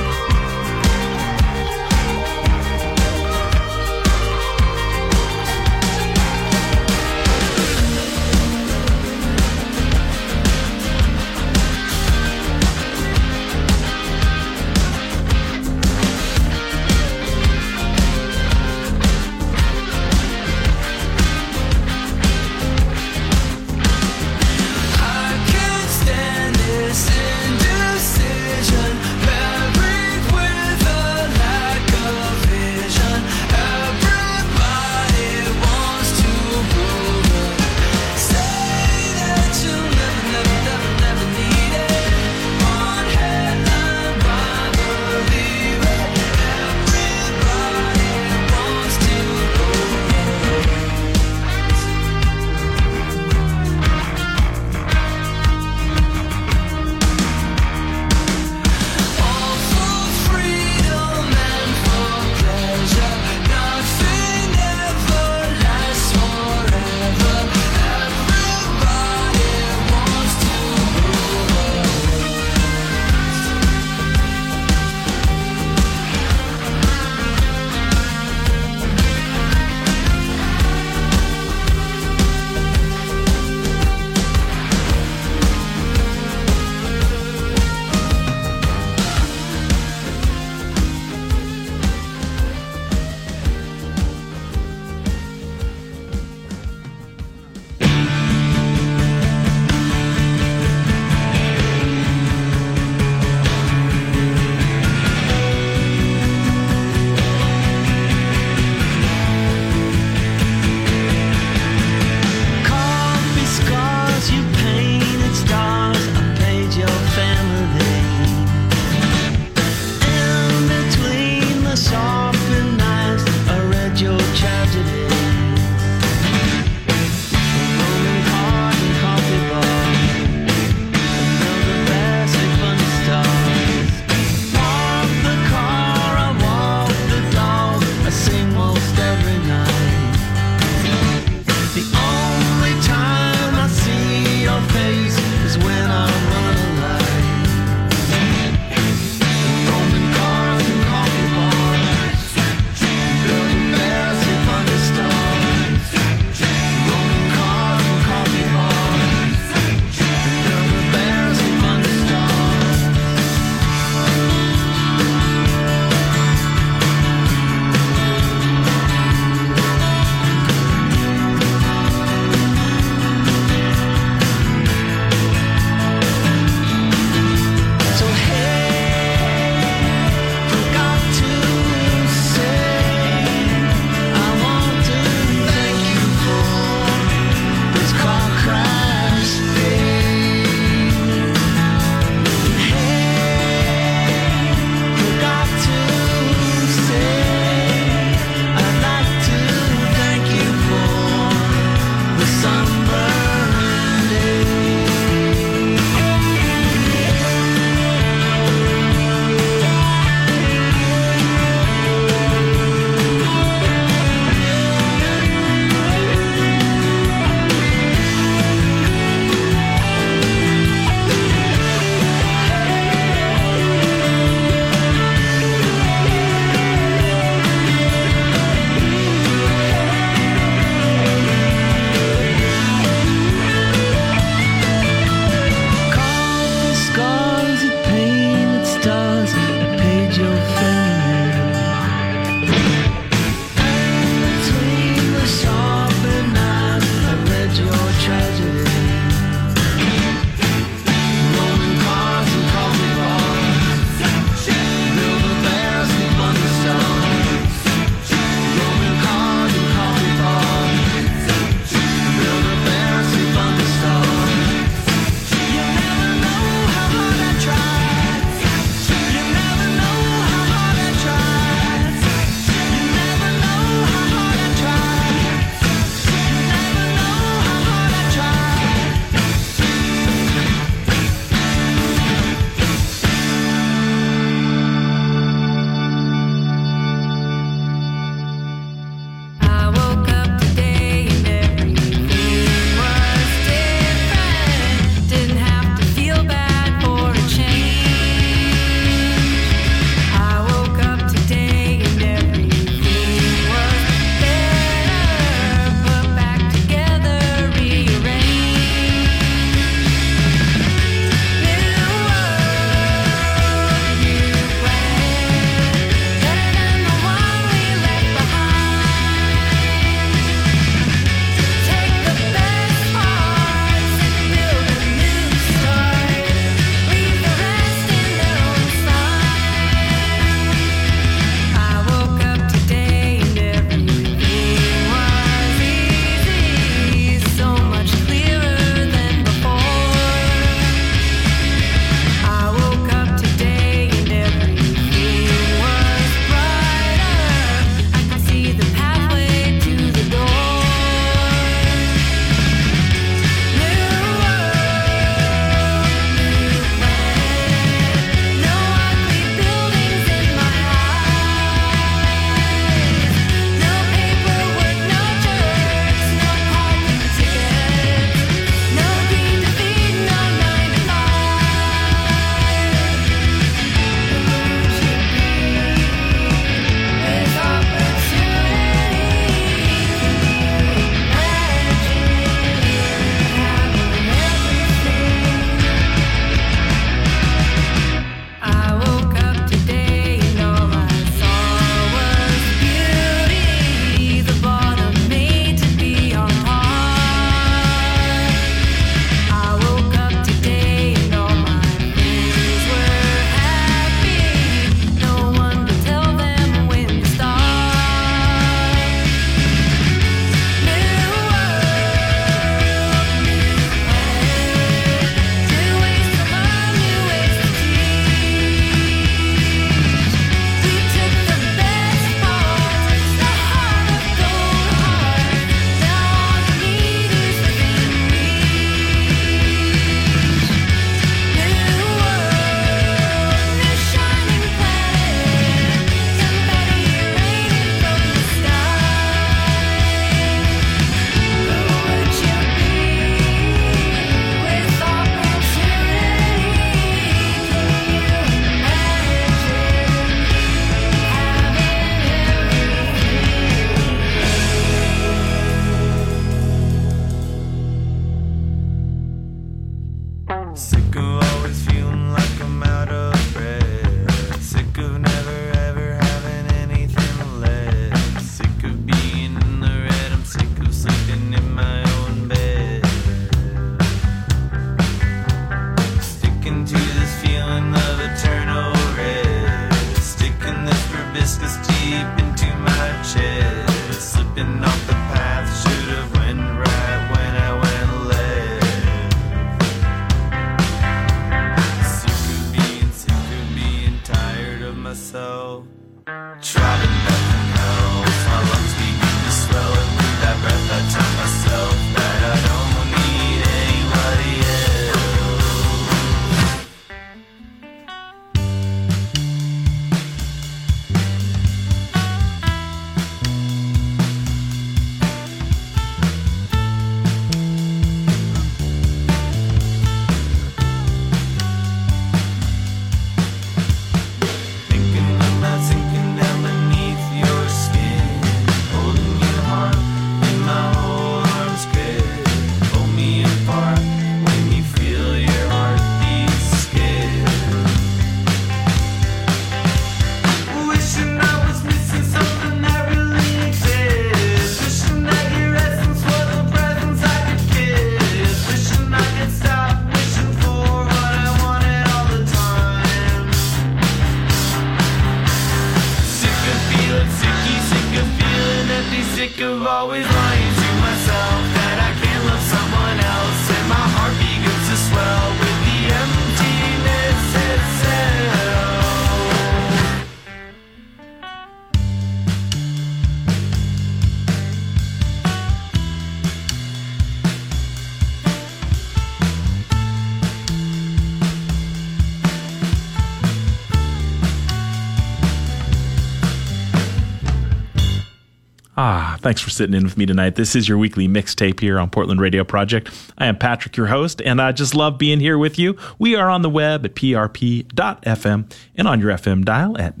Thanks 589.30 589.40
for 589.40 589.50
sitting 589.50 589.76
in 589.76 589.84
with 589.84 589.96
me 589.96 590.04
tonight. 590.04 590.34
This 590.34 590.56
is 590.56 590.68
your 590.68 590.76
weekly 590.76 591.06
mixtape 591.06 591.60
here 591.60 591.78
on 591.78 591.88
Portland 591.88 592.20
Radio 592.20 592.42
Project. 592.42 592.90
I 593.16 593.26
am 593.26 593.38
Patrick, 593.38 593.76
your 593.76 593.86
host, 593.86 594.20
and 594.20 594.42
I 594.42 594.50
just 594.50 594.74
love 594.74 594.98
being 594.98 595.20
here 595.20 595.38
with 595.38 595.56
you. 595.56 595.76
We 596.00 596.16
are 596.16 596.28
on 596.28 596.42
the 596.42 596.50
web 596.50 596.84
at 596.84 596.96
prp.fm 596.96 598.52
and 598.74 598.88
on 598.88 598.98
your 598.98 599.12
FM 599.12 599.44
dial 599.44 599.78
at 599.78 600.00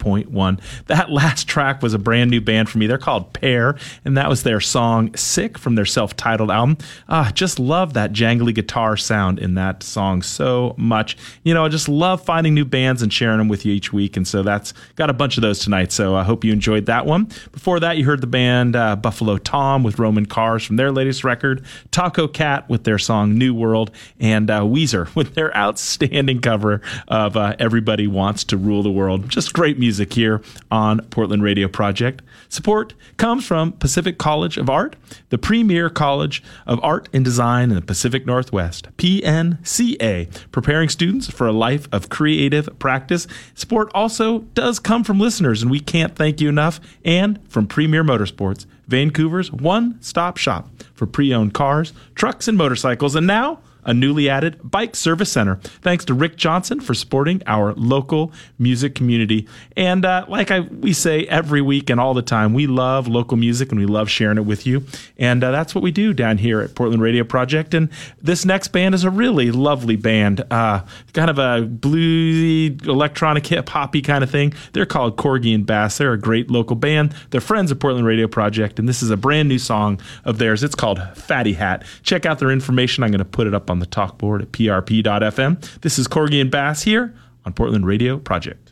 99.1. 0.00 0.60
That 0.86 1.10
last 1.10 1.48
track 1.48 1.82
was 1.82 1.94
a 1.94 1.98
brand 1.98 2.30
new 2.30 2.40
band 2.40 2.68
for 2.68 2.78
me. 2.78 2.86
They're 2.86 2.98
called 2.98 3.32
Pear, 3.32 3.76
and 4.04 4.16
that 4.16 4.28
was 4.28 4.42
their 4.42 4.60
song 4.60 5.14
Sick 5.14 5.58
from 5.58 5.74
their 5.74 5.84
self 5.84 6.16
titled 6.16 6.50
album. 6.50 6.78
Ah, 7.08 7.30
just 7.34 7.58
love 7.58 7.94
that 7.94 8.12
jangly 8.12 8.54
guitar 8.54 8.96
sound 8.96 9.38
in 9.38 9.54
that 9.54 9.82
song 9.82 10.22
so 10.22 10.74
much. 10.76 11.16
You 11.42 11.54
know, 11.54 11.64
I 11.64 11.68
just 11.68 11.88
love 11.88 12.24
finding 12.24 12.54
new 12.54 12.64
bands 12.64 13.02
and 13.02 13.12
sharing 13.12 13.38
them 13.38 13.48
with 13.48 13.64
you 13.64 13.72
each 13.72 13.92
week, 13.92 14.16
and 14.16 14.26
so 14.26 14.42
that's 14.42 14.72
got 14.96 15.10
a 15.10 15.14
bunch 15.14 15.36
of 15.36 15.42
those 15.42 15.60
tonight. 15.60 15.92
So 15.92 16.16
I 16.16 16.24
hope 16.24 16.44
you 16.44 16.52
enjoyed 16.52 16.86
that 16.86 17.06
one. 17.06 17.28
Before 17.52 17.80
that, 17.80 17.96
you 17.96 18.04
heard 18.04 18.20
the 18.20 18.26
band 18.26 18.76
uh, 18.76 18.96
Buffalo 18.96 19.38
Tom 19.38 19.82
with 19.82 19.98
Roman 19.98 20.26
Cars 20.26 20.64
from 20.64 20.76
their 20.76 20.90
latest 20.90 21.24
record, 21.24 21.64
Tacocat 21.92 22.68
with 22.68 22.84
their 22.84 22.98
song 22.98 23.36
New 23.36 23.54
World, 23.54 23.90
and 24.18 24.50
uh, 24.50 24.60
Weezer 24.60 25.14
with 25.20 25.34
their 25.34 25.56
outstanding 25.56 26.40
cover 26.40 26.80
of 27.08 27.36
uh, 27.36 27.56
Everybody 27.58 28.06
Wants 28.06 28.44
to 28.44 28.56
Rule 28.56 28.82
the 28.82 28.90
World. 28.90 29.28
Just 29.28 29.52
great 29.52 29.78
music 29.78 29.89
here 29.98 30.42
on 30.70 31.00
Portland 31.06 31.42
Radio 31.42 31.68
Project. 31.68 32.22
Support 32.48 32.94
comes 33.16 33.46
from 33.46 33.72
Pacific 33.72 34.18
College 34.18 34.56
of 34.56 34.68
Art, 34.68 34.96
the 35.28 35.38
premier 35.38 35.90
college 35.90 36.42
of 36.66 36.80
art 36.82 37.08
and 37.12 37.24
design 37.24 37.70
in 37.70 37.76
the 37.76 37.82
Pacific 37.82 38.26
Northwest, 38.26 38.88
PNCA, 38.96 40.28
preparing 40.50 40.88
students 40.88 41.30
for 41.30 41.46
a 41.46 41.52
life 41.52 41.88
of 41.92 42.08
creative 42.08 42.78
practice. 42.78 43.26
Support 43.54 43.90
also 43.94 44.40
does 44.54 44.78
come 44.78 45.04
from 45.04 45.20
listeners, 45.20 45.62
and 45.62 45.70
we 45.70 45.80
can't 45.80 46.16
thank 46.16 46.40
you 46.40 46.48
enough, 46.48 46.80
and 47.04 47.38
from 47.48 47.66
Premier 47.66 48.04
Motorsports, 48.04 48.66
Vancouver's 48.88 49.52
one 49.52 50.00
stop 50.02 50.36
shop 50.36 50.68
for 50.94 51.06
pre 51.06 51.32
owned 51.32 51.54
cars, 51.54 51.92
trucks, 52.14 52.48
and 52.48 52.58
motorcycles. 52.58 53.14
And 53.14 53.26
now, 53.26 53.60
a 53.84 53.94
newly 53.94 54.28
added 54.28 54.58
bike 54.62 54.94
service 54.96 55.32
center. 55.32 55.56
Thanks 55.82 56.04
to 56.06 56.14
Rick 56.14 56.36
Johnson 56.36 56.80
for 56.80 56.94
supporting 56.94 57.42
our 57.46 57.72
local 57.74 58.32
music 58.58 58.94
community. 58.94 59.48
And 59.76 60.04
uh, 60.04 60.26
like 60.28 60.50
I, 60.50 60.60
we 60.60 60.92
say 60.92 61.24
every 61.26 61.62
week 61.62 61.90
and 61.90 62.00
all 62.00 62.14
the 62.14 62.22
time, 62.22 62.52
we 62.54 62.66
love 62.66 63.08
local 63.08 63.36
music 63.36 63.70
and 63.70 63.80
we 63.80 63.86
love 63.86 64.10
sharing 64.10 64.38
it 64.38 64.44
with 64.44 64.66
you. 64.66 64.84
And 65.18 65.42
uh, 65.42 65.50
that's 65.50 65.74
what 65.74 65.82
we 65.82 65.90
do 65.90 66.12
down 66.12 66.38
here 66.38 66.60
at 66.60 66.74
Portland 66.74 67.02
Radio 67.02 67.24
Project. 67.24 67.74
And 67.74 67.88
this 68.20 68.44
next 68.44 68.68
band 68.68 68.94
is 68.94 69.04
a 69.04 69.10
really 69.10 69.50
lovely 69.50 69.96
band, 69.96 70.44
uh, 70.50 70.82
kind 71.12 71.30
of 71.30 71.38
a 71.38 71.66
bluesy, 71.66 72.84
electronic, 72.86 73.46
hip 73.46 73.68
hoppy 73.68 74.02
kind 74.02 74.22
of 74.22 74.30
thing. 74.30 74.52
They're 74.72 74.86
called 74.86 75.16
Corgi 75.16 75.54
and 75.54 75.64
Bass. 75.64 75.98
They're 75.98 76.12
a 76.12 76.18
great 76.18 76.50
local 76.50 76.76
band. 76.76 77.14
They're 77.30 77.40
friends 77.40 77.70
of 77.70 77.78
Portland 77.78 78.06
Radio 78.06 78.26
Project, 78.26 78.78
and 78.78 78.88
this 78.88 79.02
is 79.02 79.10
a 79.10 79.16
brand 79.16 79.48
new 79.48 79.58
song 79.58 80.00
of 80.24 80.38
theirs. 80.38 80.62
It's 80.62 80.74
called 80.74 81.00
Fatty 81.14 81.54
Hat. 81.54 81.84
Check 82.02 82.26
out 82.26 82.38
their 82.38 82.50
information. 82.50 83.04
I'm 83.04 83.10
going 83.10 83.18
to 83.20 83.24
put 83.24 83.46
it 83.46 83.54
up 83.54 83.69
on 83.70 83.78
the 83.78 83.86
talk 83.86 84.18
board 84.18 84.42
at 84.42 84.52
prp.fm. 84.52 85.80
This 85.80 85.98
is 85.98 86.06
Corgi 86.08 86.40
and 86.40 86.50
Bass 86.50 86.82
here 86.82 87.14
on 87.44 87.52
Portland 87.52 87.86
Radio 87.86 88.18
Project. 88.18 88.69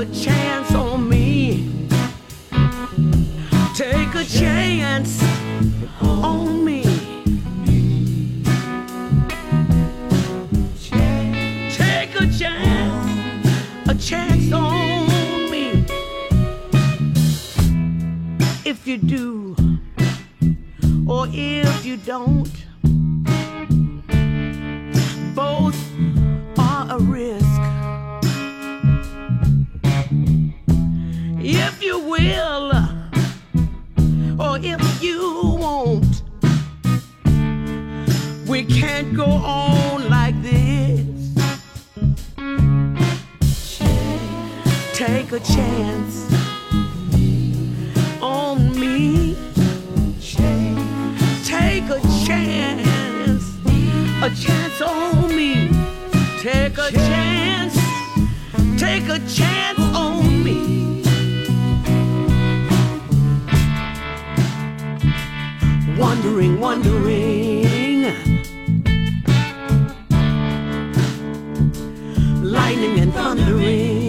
A 0.00 0.06
chance 0.14 0.74
on 0.74 1.06
me. 1.10 1.88
Take 3.74 4.14
a 4.14 4.24
chance 4.24 5.22
on 6.00 6.64
me. 6.64 6.82
Take 11.70 12.14
a 12.18 12.26
chance, 12.32 13.48
a 13.88 13.94
chance 13.94 14.50
on 14.52 15.50
me. 15.50 15.84
If 18.64 18.86
you 18.86 18.96
do, 18.96 19.54
or 21.06 21.26
if 21.30 21.84
you 21.84 21.98
don't, 21.98 22.59
will, 32.30 32.72
or 34.38 34.58
if 34.62 35.02
you 35.02 35.20
won't, 35.58 36.22
we 38.48 38.64
can't 38.64 39.14
go 39.16 39.24
on 39.24 40.08
like 40.08 40.40
this. 40.42 41.00
Take 44.94 45.32
a 45.32 45.40
chance 45.40 46.14
on 48.22 48.58
me. 48.78 49.36
Take 51.44 51.88
a 51.98 52.00
chance, 52.26 53.44
a 54.26 54.30
chance 54.44 54.80
on 54.82 55.36
me. 55.38 55.70
Take 56.40 56.78
a 56.78 56.90
chance, 56.92 57.76
take 58.78 59.08
a 59.08 59.18
chance 59.28 59.59
Wondering, 66.00 66.58
wondering. 66.58 68.04
Lightning 72.42 73.00
and 73.00 73.12
thundering. 73.12 73.99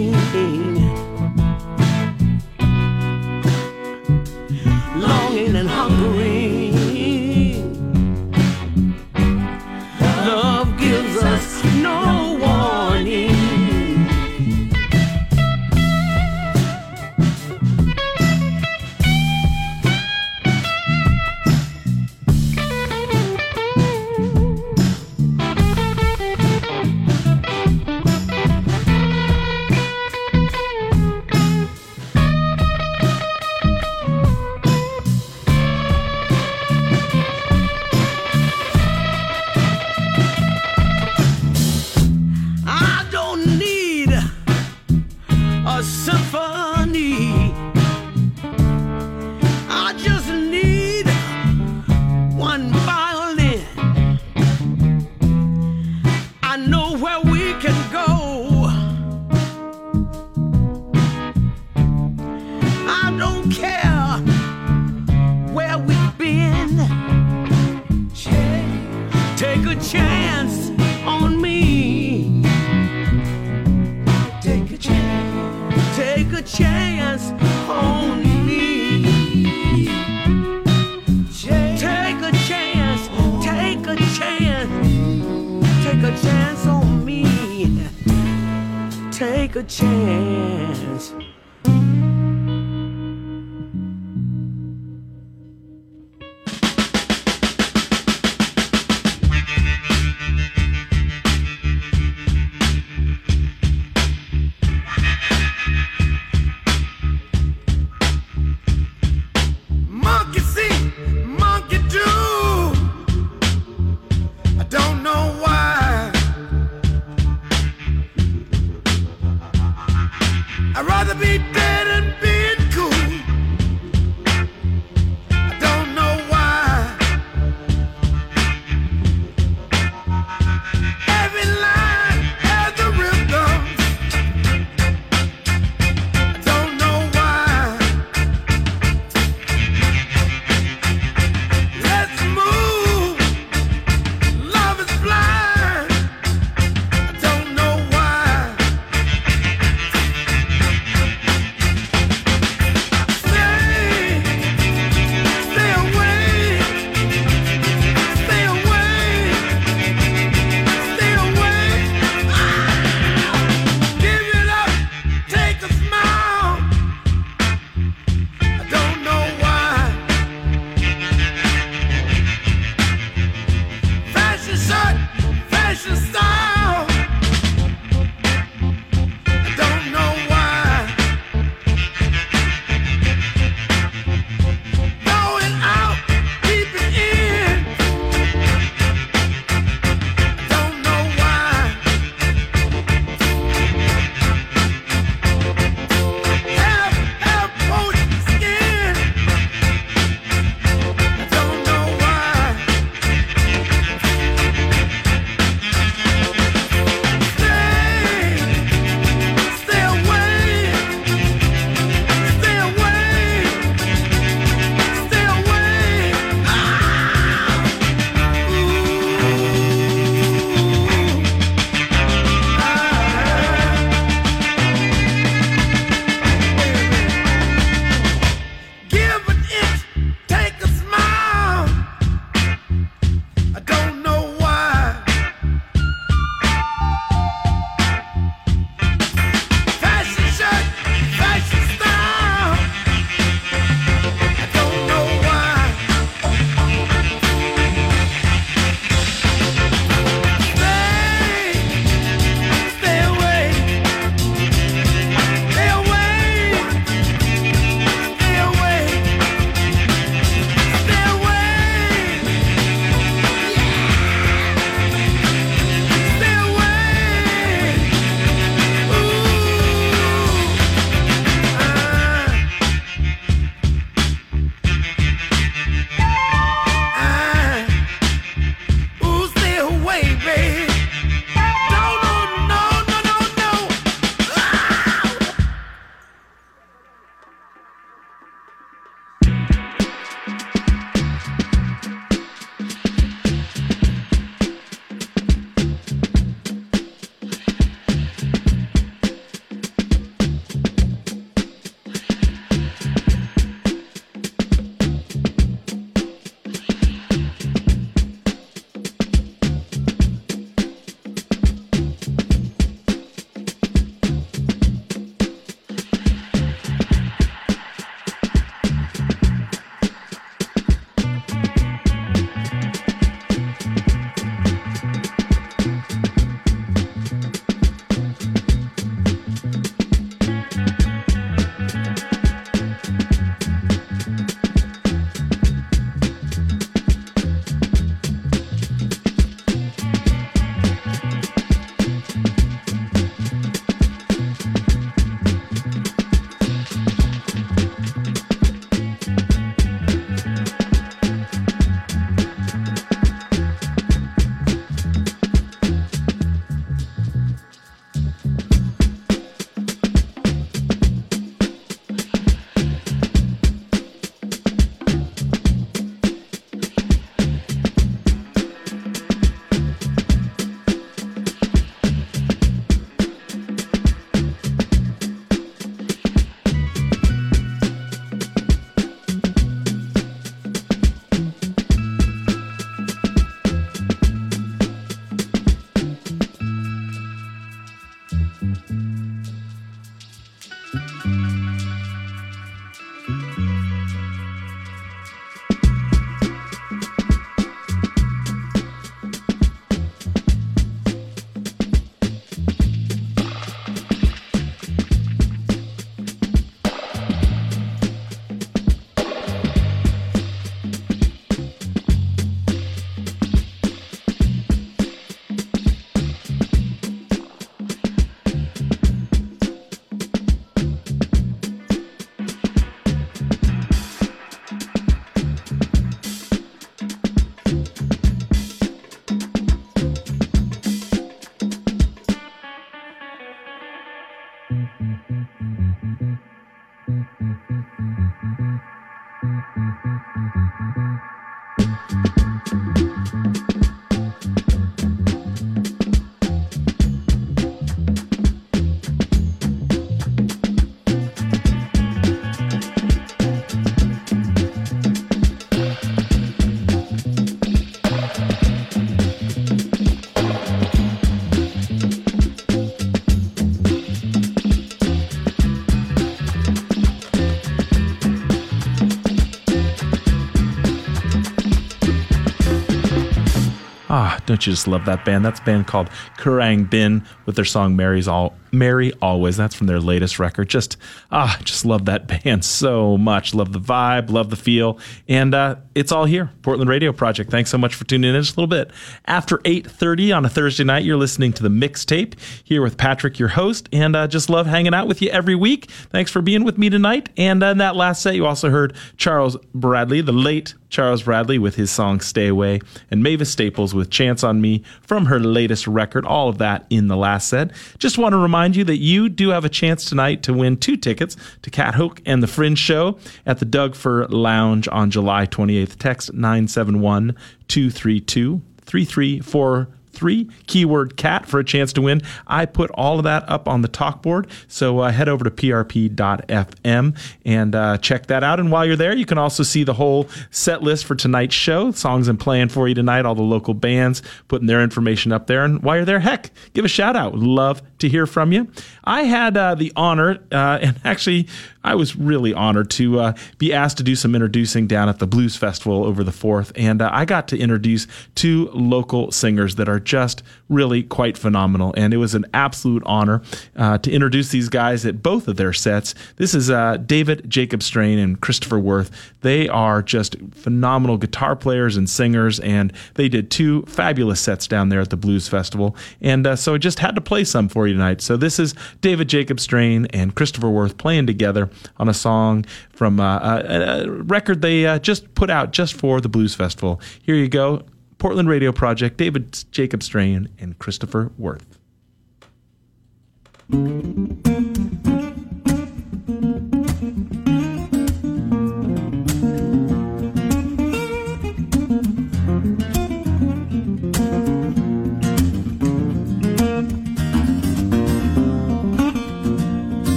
Don't 474.32 474.46
you 474.46 474.52
just 474.54 474.66
love 474.66 474.86
that 474.86 475.04
band? 475.04 475.26
That's 475.26 475.40
a 475.40 475.42
band 475.42 475.66
called 475.66 475.90
Khruangbin 476.16 477.04
with 477.26 477.36
their 477.36 477.44
song 477.44 477.76
Mary's 477.76 478.08
All 478.08 478.34
Mary 478.50 478.90
Always. 479.02 479.36
That's 479.36 479.54
from 479.54 479.66
their 479.66 479.78
latest 479.78 480.18
record. 480.18 480.48
Just 480.48 480.78
ah, 481.10 481.38
just 481.44 481.66
love 481.66 481.84
that 481.84 482.06
band 482.24 482.42
so 482.42 482.96
much. 482.96 483.34
Love 483.34 483.52
the 483.52 483.60
vibe, 483.60 484.08
love 484.08 484.30
the 484.30 484.36
feel. 484.36 484.78
And 485.06 485.34
uh, 485.34 485.56
it's 485.74 485.92
all 485.92 486.06
here. 486.06 486.30
Portland 486.40 486.70
Radio 486.70 486.92
Project. 486.94 487.30
Thanks 487.30 487.50
so 487.50 487.58
much 487.58 487.74
for 487.74 487.84
tuning 487.84 488.14
in 488.14 488.22
just 488.22 488.38
a 488.38 488.40
little 488.40 488.46
bit. 488.46 488.70
After 489.04 489.36
8:30 489.40 490.16
on 490.16 490.24
a 490.24 490.30
Thursday 490.30 490.64
night, 490.64 490.84
you're 490.84 490.96
listening 490.96 491.34
to 491.34 491.42
the 491.42 491.50
mixtape 491.50 492.18
here 492.42 492.62
with 492.62 492.78
Patrick, 492.78 493.18
your 493.18 493.28
host, 493.28 493.68
and 493.70 493.94
uh, 493.94 494.08
just 494.08 494.30
love 494.30 494.46
hanging 494.46 494.72
out 494.72 494.88
with 494.88 495.02
you 495.02 495.10
every 495.10 495.34
week. 495.34 495.70
Thanks 495.90 496.10
for 496.10 496.22
being 496.22 496.42
with 496.42 496.56
me 496.56 496.70
tonight. 496.70 497.10
And 497.18 497.42
uh, 497.42 497.48
in 497.48 497.58
that 497.58 497.76
last 497.76 498.00
set, 498.00 498.14
you 498.14 498.24
also 498.24 498.48
heard 498.48 498.74
Charles 498.96 499.36
Bradley, 499.52 500.00
the 500.00 500.12
late 500.12 500.54
Charles 500.72 501.02
Bradley 501.02 501.38
with 501.38 501.54
his 501.54 501.70
song 501.70 502.00
Stay 502.00 502.28
Away, 502.28 502.60
and 502.90 503.02
Mavis 503.02 503.30
Staples 503.30 503.74
with 503.74 503.90
Chance 503.90 504.24
on 504.24 504.40
Me 504.40 504.62
from 504.80 505.04
her 505.04 505.20
latest 505.20 505.66
record. 505.66 506.06
All 506.06 506.30
of 506.30 506.38
that 506.38 506.64
in 506.70 506.88
the 506.88 506.96
last 506.96 507.28
set. 507.28 507.52
Just 507.78 507.98
want 507.98 508.14
to 508.14 508.16
remind 508.16 508.56
you 508.56 508.64
that 508.64 508.78
you 508.78 509.10
do 509.10 509.28
have 509.28 509.44
a 509.44 509.50
chance 509.50 509.84
tonight 509.84 510.22
to 510.22 510.32
win 510.32 510.56
two 510.56 510.78
tickets 510.78 511.14
to 511.42 511.50
Cat 511.50 511.74
Hook 511.74 512.00
and 512.06 512.22
the 512.22 512.26
Fringe 512.26 512.58
Show 512.58 512.98
at 513.26 513.38
the 513.38 513.44
Doug 513.44 513.74
Fir 513.74 514.06
Lounge 514.06 514.66
on 514.72 514.90
July 514.90 515.26
28th. 515.26 515.76
Text 515.78 516.14
971 516.14 517.14
232 517.48 518.40
3343 518.62 519.81
three 519.92 520.28
keyword 520.46 520.96
cat 520.96 521.26
for 521.26 521.38
a 521.38 521.44
chance 521.44 521.72
to 521.74 521.82
win. 521.82 522.02
I 522.26 522.46
put 522.46 522.70
all 522.72 522.98
of 522.98 523.04
that 523.04 523.28
up 523.28 523.48
on 523.48 523.62
the 523.62 523.68
talk 523.68 524.02
board. 524.02 524.28
So 524.48 524.80
uh, 524.80 524.90
head 524.90 525.08
over 525.08 525.24
to 525.24 525.30
prp.fm 525.30 526.98
and 527.24 527.54
uh, 527.54 527.78
check 527.78 528.06
that 528.06 528.24
out. 528.24 528.40
And 528.40 528.50
while 528.50 528.66
you're 528.66 528.76
there 528.76 528.94
you 528.94 529.06
can 529.06 529.18
also 529.18 529.42
see 529.42 529.64
the 529.64 529.74
whole 529.74 530.08
set 530.30 530.62
list 530.62 530.84
for 530.84 530.94
tonight's 530.94 531.34
show. 531.34 531.70
Songs 531.72 532.08
i'm 532.08 532.16
playing 532.16 532.48
for 532.48 532.68
you 532.68 532.74
tonight 532.74 533.04
all 533.04 533.14
the 533.14 533.22
local 533.22 533.54
bands 533.54 534.02
putting 534.28 534.46
their 534.46 534.62
information 534.62 535.12
up 535.12 535.26
there. 535.26 535.44
And 535.44 535.62
while 535.62 535.76
you're 535.76 535.84
there 535.84 536.00
heck 536.00 536.30
give 536.54 536.64
a 536.64 536.68
shout 536.68 536.96
out. 536.96 537.14
Love 537.14 537.62
to 537.78 537.88
hear 537.88 538.06
from 538.06 538.32
you 538.32 538.48
i 538.84 539.02
had 539.02 539.36
uh, 539.36 539.54
the 539.54 539.72
honor 539.76 540.18
uh, 540.32 540.58
and 540.62 540.80
actually 540.84 541.26
I 541.64 541.74
was 541.74 541.96
really 541.96 542.34
honored 542.34 542.70
to 542.70 542.98
uh, 542.98 543.12
be 543.38 543.52
asked 543.52 543.76
to 543.78 543.82
do 543.82 543.94
some 543.94 544.14
introducing 544.14 544.66
down 544.66 544.88
at 544.88 544.98
the 544.98 545.06
Blues 545.06 545.36
Festival 545.36 545.84
over 545.84 546.02
the 546.02 546.10
4th. 546.10 546.52
And 546.56 546.82
uh, 546.82 546.90
I 546.92 547.04
got 547.04 547.28
to 547.28 547.38
introduce 547.38 547.86
two 548.14 548.50
local 548.52 549.12
singers 549.12 549.54
that 549.56 549.68
are 549.68 549.78
just 549.78 550.22
really 550.48 550.82
quite 550.82 551.16
phenomenal. 551.16 551.72
And 551.76 551.94
it 551.94 551.98
was 551.98 552.14
an 552.14 552.26
absolute 552.34 552.82
honor 552.84 553.22
uh, 553.56 553.78
to 553.78 553.90
introduce 553.90 554.30
these 554.30 554.48
guys 554.48 554.84
at 554.84 555.02
both 555.02 555.28
of 555.28 555.36
their 555.36 555.52
sets. 555.52 555.94
This 556.16 556.34
is 556.34 556.50
uh, 556.50 556.78
David 556.78 557.30
Jacob 557.30 557.62
Strain 557.62 557.98
and 557.98 558.20
Christopher 558.20 558.58
Worth. 558.58 558.90
They 559.20 559.48
are 559.48 559.82
just 559.82 560.16
phenomenal 560.32 560.98
guitar 560.98 561.36
players 561.36 561.76
and 561.76 561.88
singers. 561.88 562.40
And 562.40 562.72
they 562.94 563.08
did 563.08 563.30
two 563.30 563.62
fabulous 563.62 564.20
sets 564.20 564.48
down 564.48 564.68
there 564.68 564.80
at 564.80 564.90
the 564.90 564.96
Blues 564.96 565.28
Festival. 565.28 565.76
And 566.00 566.38
so 566.38 566.54
I 566.54 566.58
just 566.58 566.80
had 566.80 566.96
to 566.96 567.00
play 567.00 567.24
some 567.24 567.48
for 567.48 567.68
you 567.68 567.74
tonight. 567.74 568.00
So 568.00 568.16
this 568.16 568.38
is 568.38 568.54
David 568.82 569.08
Jacob 569.08 569.40
Strain 569.40 569.86
and 569.86 570.14
Christopher 570.14 570.50
Worth 570.50 570.76
playing 570.76 571.06
together 571.06 571.48
on 571.78 571.88
a 571.88 571.94
song 571.94 572.44
from 572.70 573.00
uh, 573.00 573.18
a, 573.18 573.84
a 573.84 573.90
record 573.90 574.42
they 574.42 574.66
uh, 574.66 574.78
just 574.78 575.14
put 575.14 575.30
out 575.30 575.52
just 575.52 575.74
for 575.74 576.00
the 576.00 576.08
Blues 576.08 576.34
Festival. 576.34 576.80
Here 577.02 577.14
you 577.14 577.28
go 577.28 577.62
Portland 577.98 578.28
Radio 578.28 578.52
Project, 578.52 578.96
David 578.96 579.38
Jacob 579.52 579.82
Strain, 579.82 580.28
and 580.38 580.58
Christopher 580.58 581.12
Worth. 581.16 581.58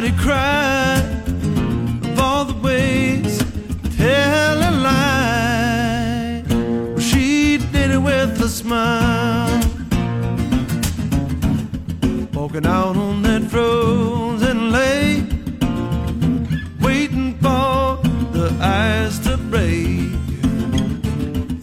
Cry, 0.00 1.00
of 2.02 2.18
all 2.18 2.46
the 2.46 2.58
ways 2.62 3.38
to 3.38 3.96
tell 3.98 4.58
a 4.58 4.72
lie. 4.88 6.42
Well, 6.48 6.98
she 6.98 7.58
did 7.58 7.90
it 7.90 7.98
with 7.98 8.40
a 8.40 8.48
smile, 8.48 9.60
walking 12.32 12.66
out 12.66 12.96
on 12.96 13.22
that 13.22 13.42
frozen 13.42 14.72
lake, 14.72 15.30
waiting 16.80 17.34
for 17.34 17.98
the 18.32 18.48
ice 18.60 19.18
to 19.26 19.36
break 19.36 20.10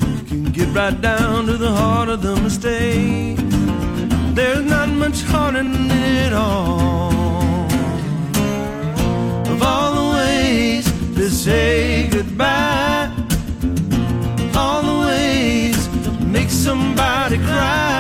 You 0.05 0.21
can 0.27 0.43
get 0.51 0.67
right 0.75 1.01
down 1.01 1.47
to 1.47 1.57
the 1.57 1.71
heart 1.71 2.09
of 2.09 2.21
the 2.21 2.35
mistake. 2.35 3.39
There's 4.35 4.65
not 4.65 4.89
much 4.89 5.23
heart 5.23 5.55
in 5.55 5.89
it 5.89 6.31
all. 6.33 7.18
Say 11.49 12.07
goodbye, 12.11 13.09
all 14.55 14.81
the 14.89 14.97
ways 15.07 15.79
make 16.35 16.49
somebody 16.67 17.37
cry, 17.37 17.98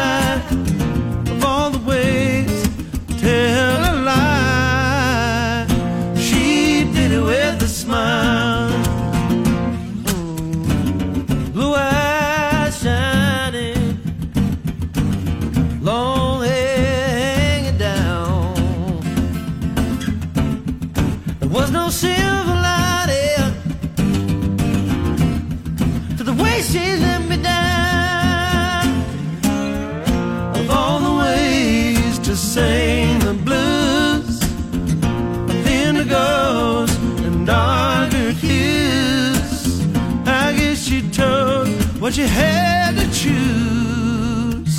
what 42.09 42.15
she 42.15 42.23
had 42.23 42.95
to 42.95 43.05
choose. 43.11 44.77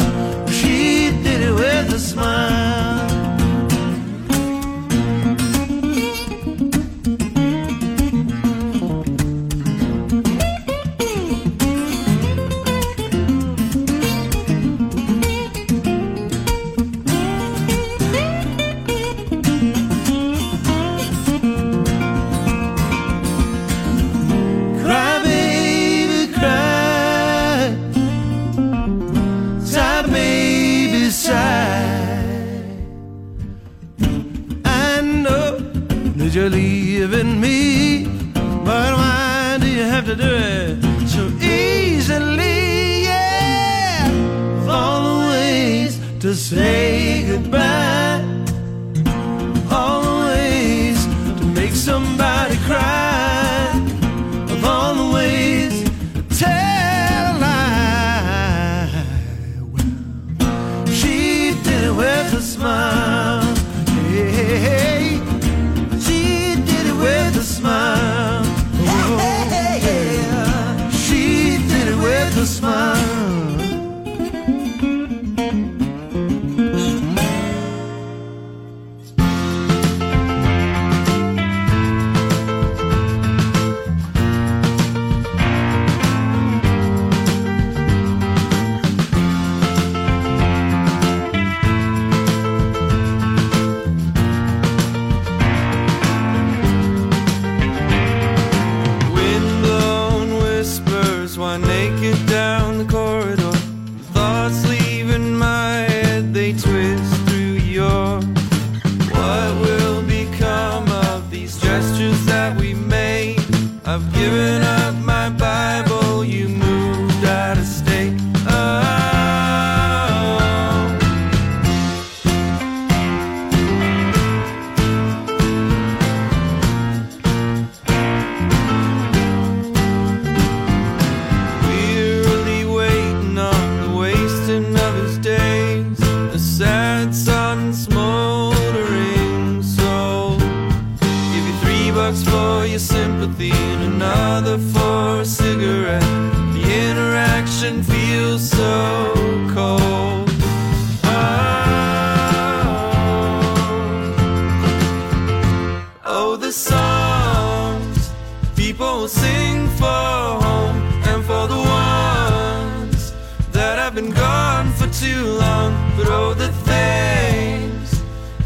She 0.52 1.10
did 1.22 1.42
it 1.42 1.54
with 1.54 1.94
a 1.94 1.98
smile. 2.00 2.59
Say 46.50 46.89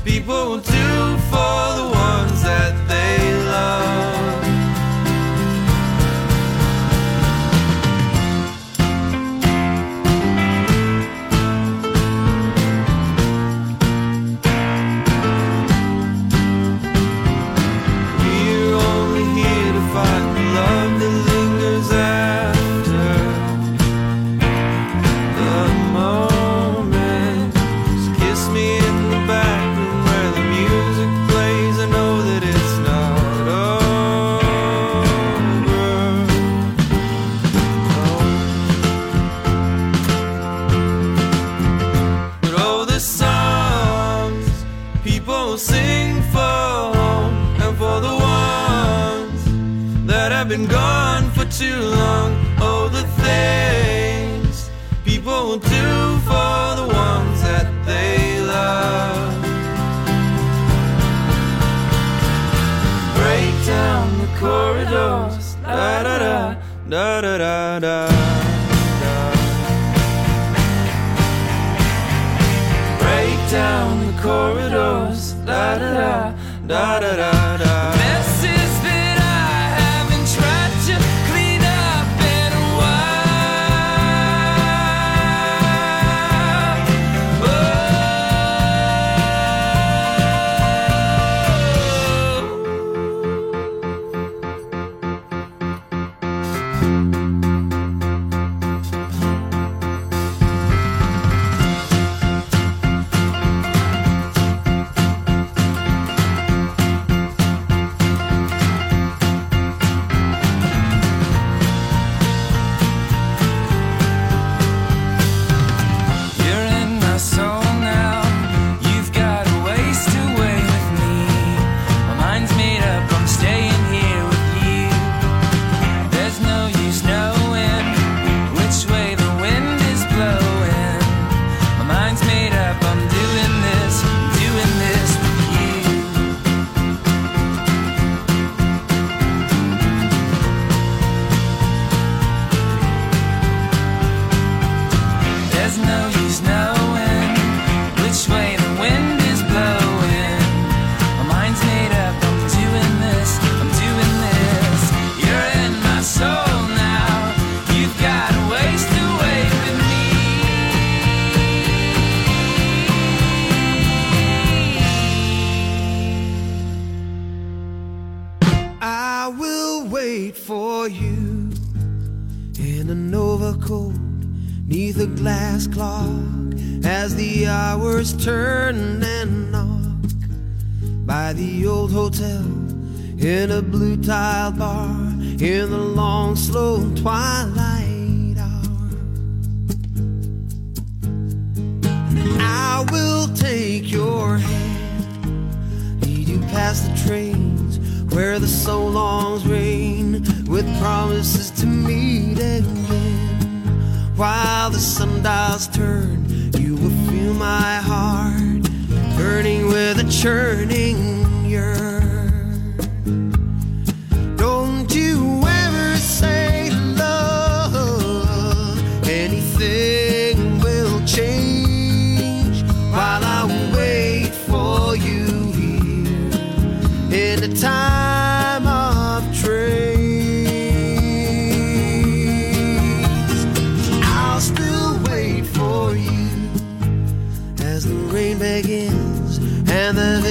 people 0.05 0.59
do 0.59 1.14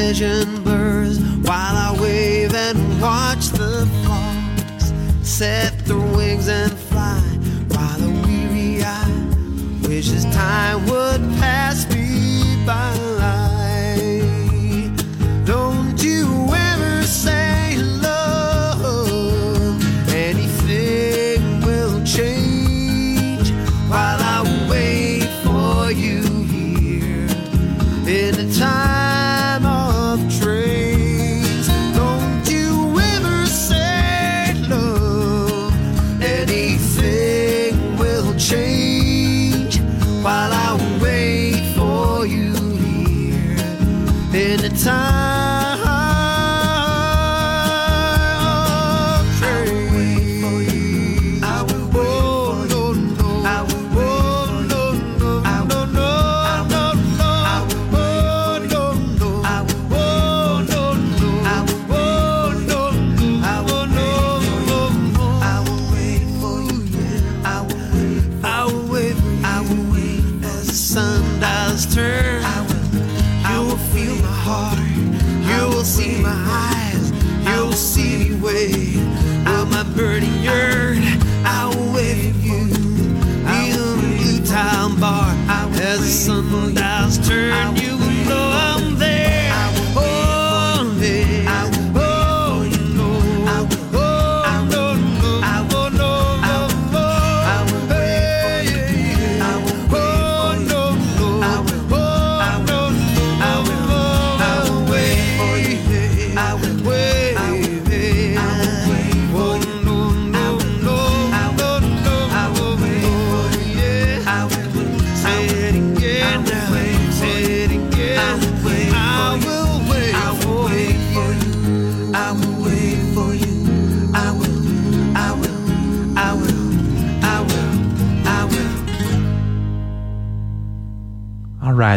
vision 0.07 0.61
blurs 0.63 1.17
while 1.47 1.75
I 1.87 1.97
wave 2.01 2.53
and 2.53 2.77
watch 3.01 3.45
the 3.61 3.87
fox 4.05 4.91
set 5.21 5.71
their 5.85 5.97
wings 5.97 6.49
and 6.49 6.73
fly 6.89 7.21
while 7.69 8.01
a 8.03 8.11
weary 8.25 8.83
eye 8.83 9.87
wishes 9.87 10.25
time 10.25 10.85
would 10.87 11.21
pass 11.39 11.87
me 11.93 12.65
by. 12.65 13.12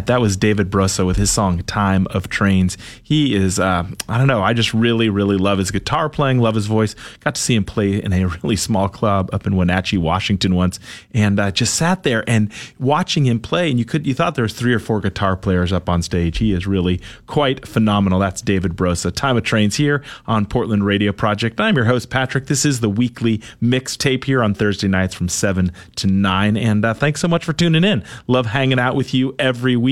That 0.01 0.21
was 0.21 0.37
David 0.37 0.71
Brosso 0.71 1.07
with 1.07 1.17
his 1.17 1.31
song 1.31 1.63
"Time 1.63 2.07
of 2.11 2.29
Trains." 2.29 2.77
He 3.03 3.35
is, 3.35 3.59
uh, 3.59 3.87
I 4.09 4.19
don't 4.19 4.27
know, 4.27 4.43
I 4.43 4.53
just 4.53 4.75
really, 4.75 5.09
really 5.09 5.39
love 5.39 5.59
his 5.59 5.71
guitar 5.71 6.11
playing, 6.11 6.39
love 6.39 6.55
his 6.55 6.67
voice. 6.67 6.95
Got 7.21 7.37
to 7.37 7.41
see 7.41 7.55
him 7.55 7.65
play 7.65 8.03
in 8.03 8.13
a 8.13 8.27
really 8.43 8.57
small 8.57 8.91
club 8.91 9.31
up 9.33 9.47
in 9.47 9.57
Wenatchee, 9.57 9.97
Washington, 9.97 10.55
once, 10.55 10.79
and 11.15 11.41
uh, 11.41 11.51
just 11.51 11.75
sat 11.75 12.03
there 12.03 12.29
and 12.29 12.53
watching 12.79 13.25
him 13.25 13.41
play. 13.41 13.71
And 13.71 13.79
you 13.79 13.87
could, 13.87 14.07
you 14.07 14.13
thought 14.13 14.35
there 14.35 14.43
was 14.43 14.53
three 14.53 14.75
or 14.75 14.79
four 14.79 15.01
guitar 15.01 15.35
players 15.35 15.73
up 15.73 15.89
on 15.89 16.03
stage. 16.03 16.39
He 16.39 16.53
is 16.53 16.67
really 16.67 17.01
quite 17.27 17.67
phenomenal. 17.67 18.19
That's 18.19 18.43
David 18.43 18.77
Brossa. 18.77 19.15
"Time 19.15 19.39
of 19.39 19.45
Trains" 19.45 19.77
here 19.77 20.03
on 20.27 20.45
Portland 20.45 20.85
Radio 20.85 21.13
Project. 21.13 21.59
I'm 21.59 21.75
your 21.75 21.87
host 21.87 22.11
Patrick. 22.11 22.47
This 22.47 22.67
is 22.67 22.81
the 22.81 22.91
weekly 22.91 23.39
mixtape 23.63 24.25
here 24.25 24.43
on 24.43 24.53
Thursday 24.53 24.89
nights 24.89 25.15
from 25.15 25.31
seven 25.31 25.73
to 25.97 26.07
nine, 26.07 26.59
and 26.59 26.85
uh, 26.85 26.93
thanks 26.93 27.23
so 27.23 27.29
much 27.29 27.45
for 27.45 27.55
tuning 27.55 27.83
in. 27.83 28.05
Love 28.27 28.47
hanging 28.47 28.79
out 28.79 28.95
with 28.95 29.15
you 29.15 29.35
every 29.39 29.75
week. 29.77 29.86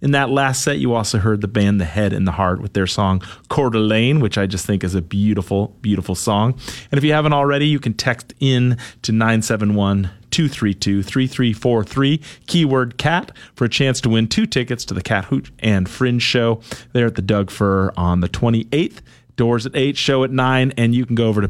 In 0.00 0.12
that 0.12 0.30
last 0.30 0.62
set, 0.62 0.78
you 0.78 0.94
also 0.94 1.18
heard 1.18 1.40
the 1.40 1.48
band 1.48 1.80
The 1.80 1.84
Head 1.84 2.12
and 2.12 2.26
the 2.26 2.32
Heart 2.32 2.60
with 2.60 2.72
their 2.72 2.86
song 2.86 3.22
Coeur 3.48 3.70
d'Alene, 3.70 4.20
which 4.20 4.38
I 4.38 4.46
just 4.46 4.66
think 4.66 4.84
is 4.84 4.94
a 4.94 5.02
beautiful, 5.02 5.76
beautiful 5.80 6.14
song. 6.14 6.58
And 6.90 6.98
if 6.98 7.04
you 7.04 7.12
haven't 7.12 7.32
already, 7.32 7.66
you 7.66 7.80
can 7.80 7.94
text 7.94 8.34
in 8.40 8.76
to 9.02 9.12
971 9.12 10.10
232 10.30 11.02
3343, 11.02 12.20
keyword 12.46 12.98
cat, 12.98 13.36
for 13.54 13.64
a 13.64 13.68
chance 13.68 14.00
to 14.00 14.08
win 14.08 14.28
two 14.28 14.46
tickets 14.46 14.84
to 14.86 14.94
the 14.94 15.02
Cat 15.02 15.26
Hoot 15.26 15.50
and 15.58 15.88
Fringe 15.88 16.22
show 16.22 16.60
there 16.92 17.06
at 17.06 17.16
the 17.16 17.22
Doug 17.22 17.50
Fir 17.50 17.92
on 17.96 18.20
the 18.20 18.28
28th. 18.28 19.00
Doors 19.36 19.64
at 19.64 19.74
8, 19.74 19.96
show 19.96 20.22
at 20.22 20.30
9, 20.30 20.74
and 20.76 20.94
you 20.94 21.06
can 21.06 21.14
go 21.14 21.26
over 21.26 21.40
to 21.40 21.48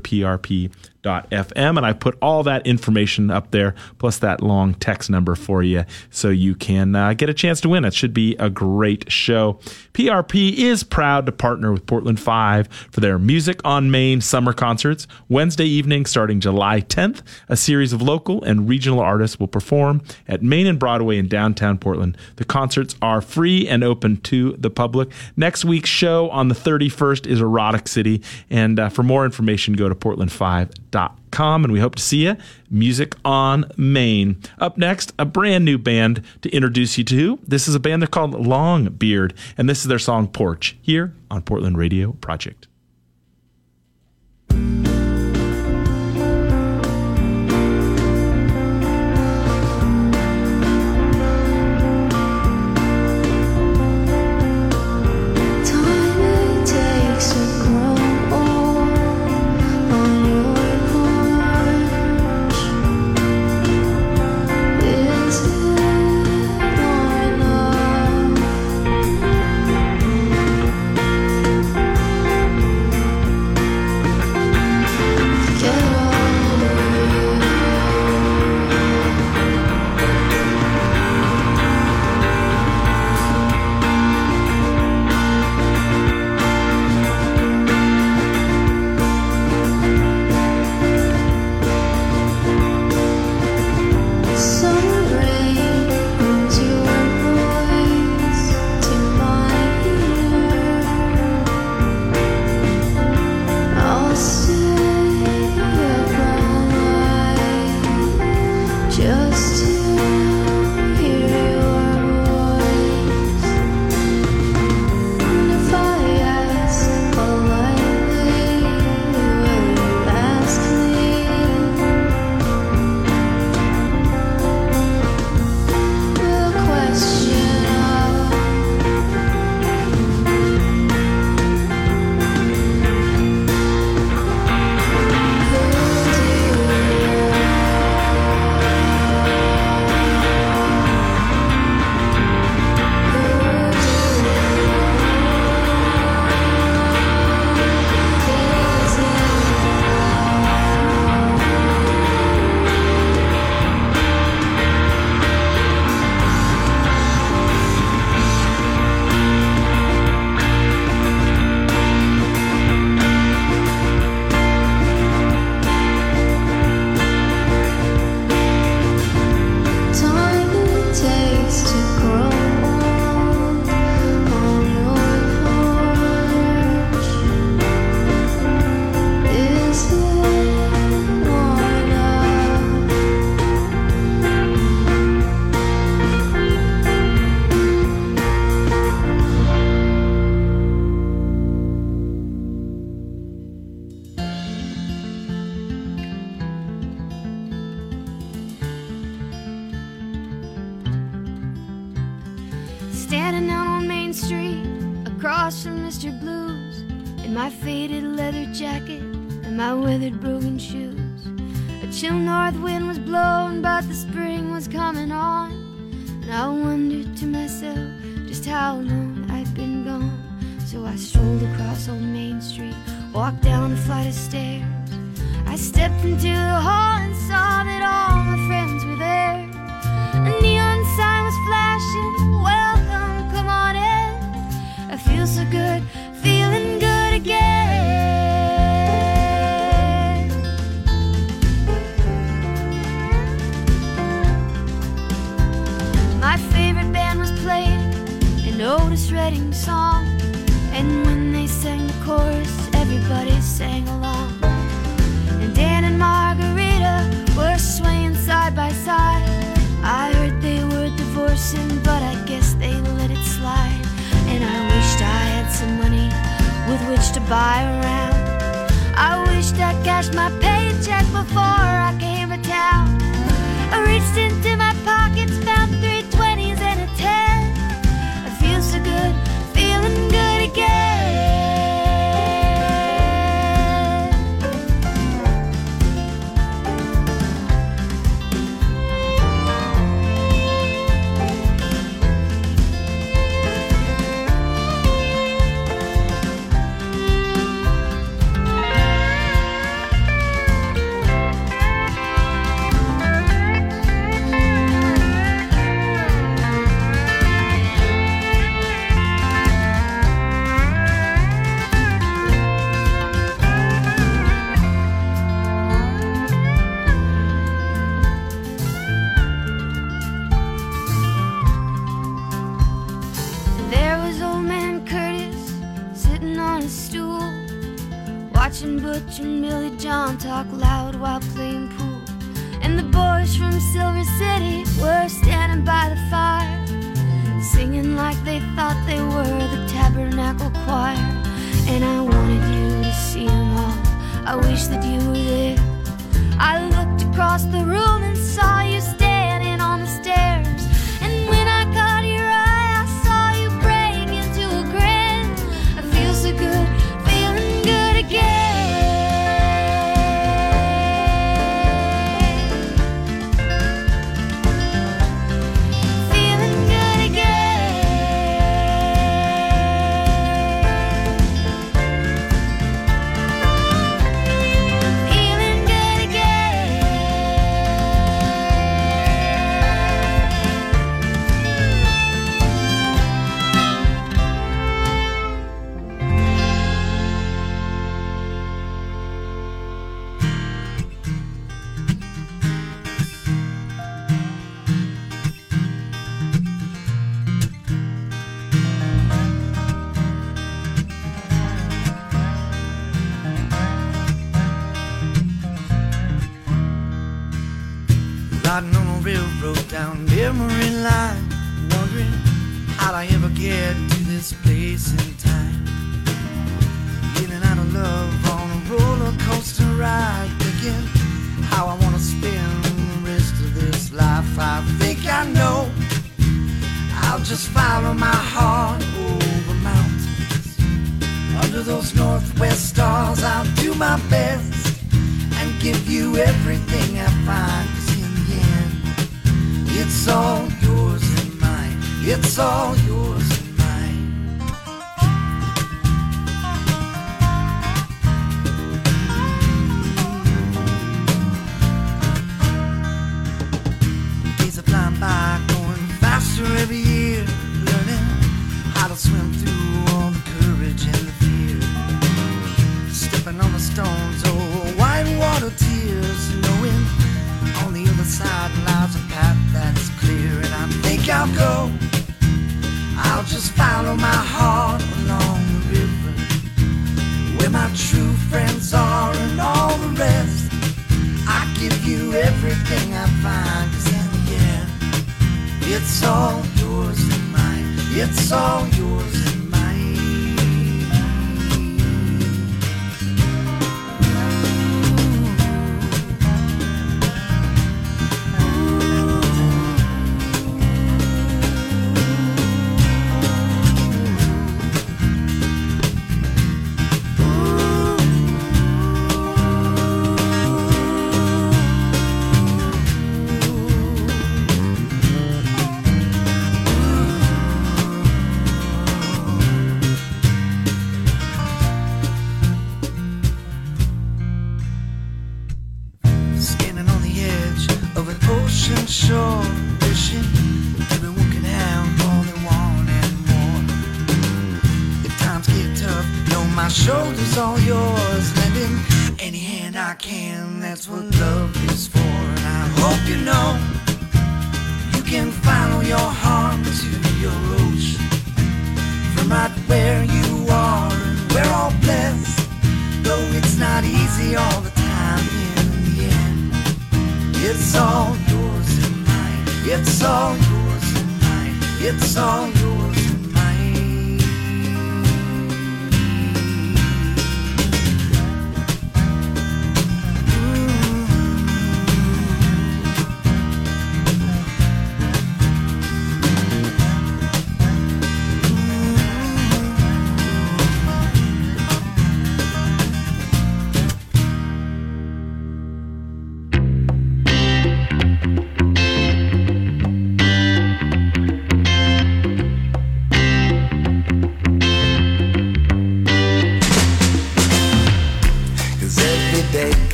prp.fm. 1.03 1.77
And 1.77 1.87
I 1.87 1.93
put 1.93 2.17
all 2.21 2.43
that 2.45 2.67
information 2.67 3.31
up 3.31 3.51
there, 3.51 3.75
plus 3.99 4.19
that 4.19 4.43
long 4.43 4.75
text 4.75 5.11
number 5.11 5.35
for 5.35 5.63
you, 5.63 5.85
so 6.11 6.29
you 6.29 6.55
can 6.55 6.95
uh, 6.95 7.15
get 7.15 7.29
a 7.29 7.35
chance 7.35 7.61
to 7.63 7.69
win. 7.69 7.85
It 7.85 7.95
should 7.95 8.15
be 8.15 8.37
a 8.37 8.51
great 8.51 9.11
show. 9.11 9.55
PRP 9.95 10.55
is 10.55 10.83
proud 10.83 11.27
to 11.27 11.33
partner 11.33 11.73
with 11.73 11.87
Portland 11.87 12.21
5 12.21 12.69
for 12.91 13.01
their 13.01 13.19
Music 13.19 13.61
on 13.65 13.91
Main 13.91 14.21
summer 14.21 14.53
concerts. 14.53 15.07
Wednesday 15.29 15.67
evening, 15.67 16.07
starting 16.07 16.41
July 16.41 16.81
10th, 16.81 17.23
a 17.49 17.57
series 17.57 17.93
of 17.93 18.03
local 18.03 18.43
and 18.45 18.69
regional 18.69 19.01
artists 19.01 19.39
will 19.39 19.49
perform 19.49 20.03
at 20.29 20.43
Main 20.43 20.67
and 20.67 20.79
Broadway 20.79 21.19
in 21.19 21.29
downtown 21.29 21.79
Portland. 21.79 22.17
The 22.37 22.45
concerts 22.45 22.97
are 23.03 23.21
free 23.21 23.69
and 23.69 23.85
open 23.85 24.19
to 24.19 24.53
the 24.59 24.71
public. 24.71 25.11
Next 25.37 25.65
week's 25.65 25.91
show 25.91 26.31
on 26.31 26.49
the 26.49 26.55
31st 26.55 27.27
is 27.27 27.41
Erotic 27.41 27.89
City. 27.89 28.23
And 28.49 28.79
uh, 28.79 28.89
for 28.89 29.03
more 29.03 29.25
information, 29.25 29.75
go 29.75 29.89
to 29.89 29.95
portland5.com. 29.95 30.90
And 30.93 31.73
we 31.73 31.81
hope 31.81 31.95
to 31.95 32.03
see 32.03 32.25
you. 32.27 32.37
Music 32.71 33.15
on 33.25 33.65
Main. 33.77 34.43
Up 34.59 34.77
next, 34.77 35.13
a 35.19 35.25
brand 35.25 35.65
new 35.65 35.79
band 35.79 36.23
to 36.43 36.51
introduce 36.51 36.99
you 36.99 37.05
to. 37.05 37.39
This 37.47 37.67
is 37.67 37.75
a 37.75 37.81
band 37.81 38.03
they're 38.03 38.09
called 38.09 38.35
Longbeard, 38.35 39.35
and 39.57 39.69
this 39.69 39.81
is 39.81 39.87
their 39.87 39.99
song 39.99 40.29
Porch 40.29 40.77
here 40.83 41.15
on 41.31 41.43
Portland 41.43 41.79
Radio 41.79 42.13
Project. 42.13 42.67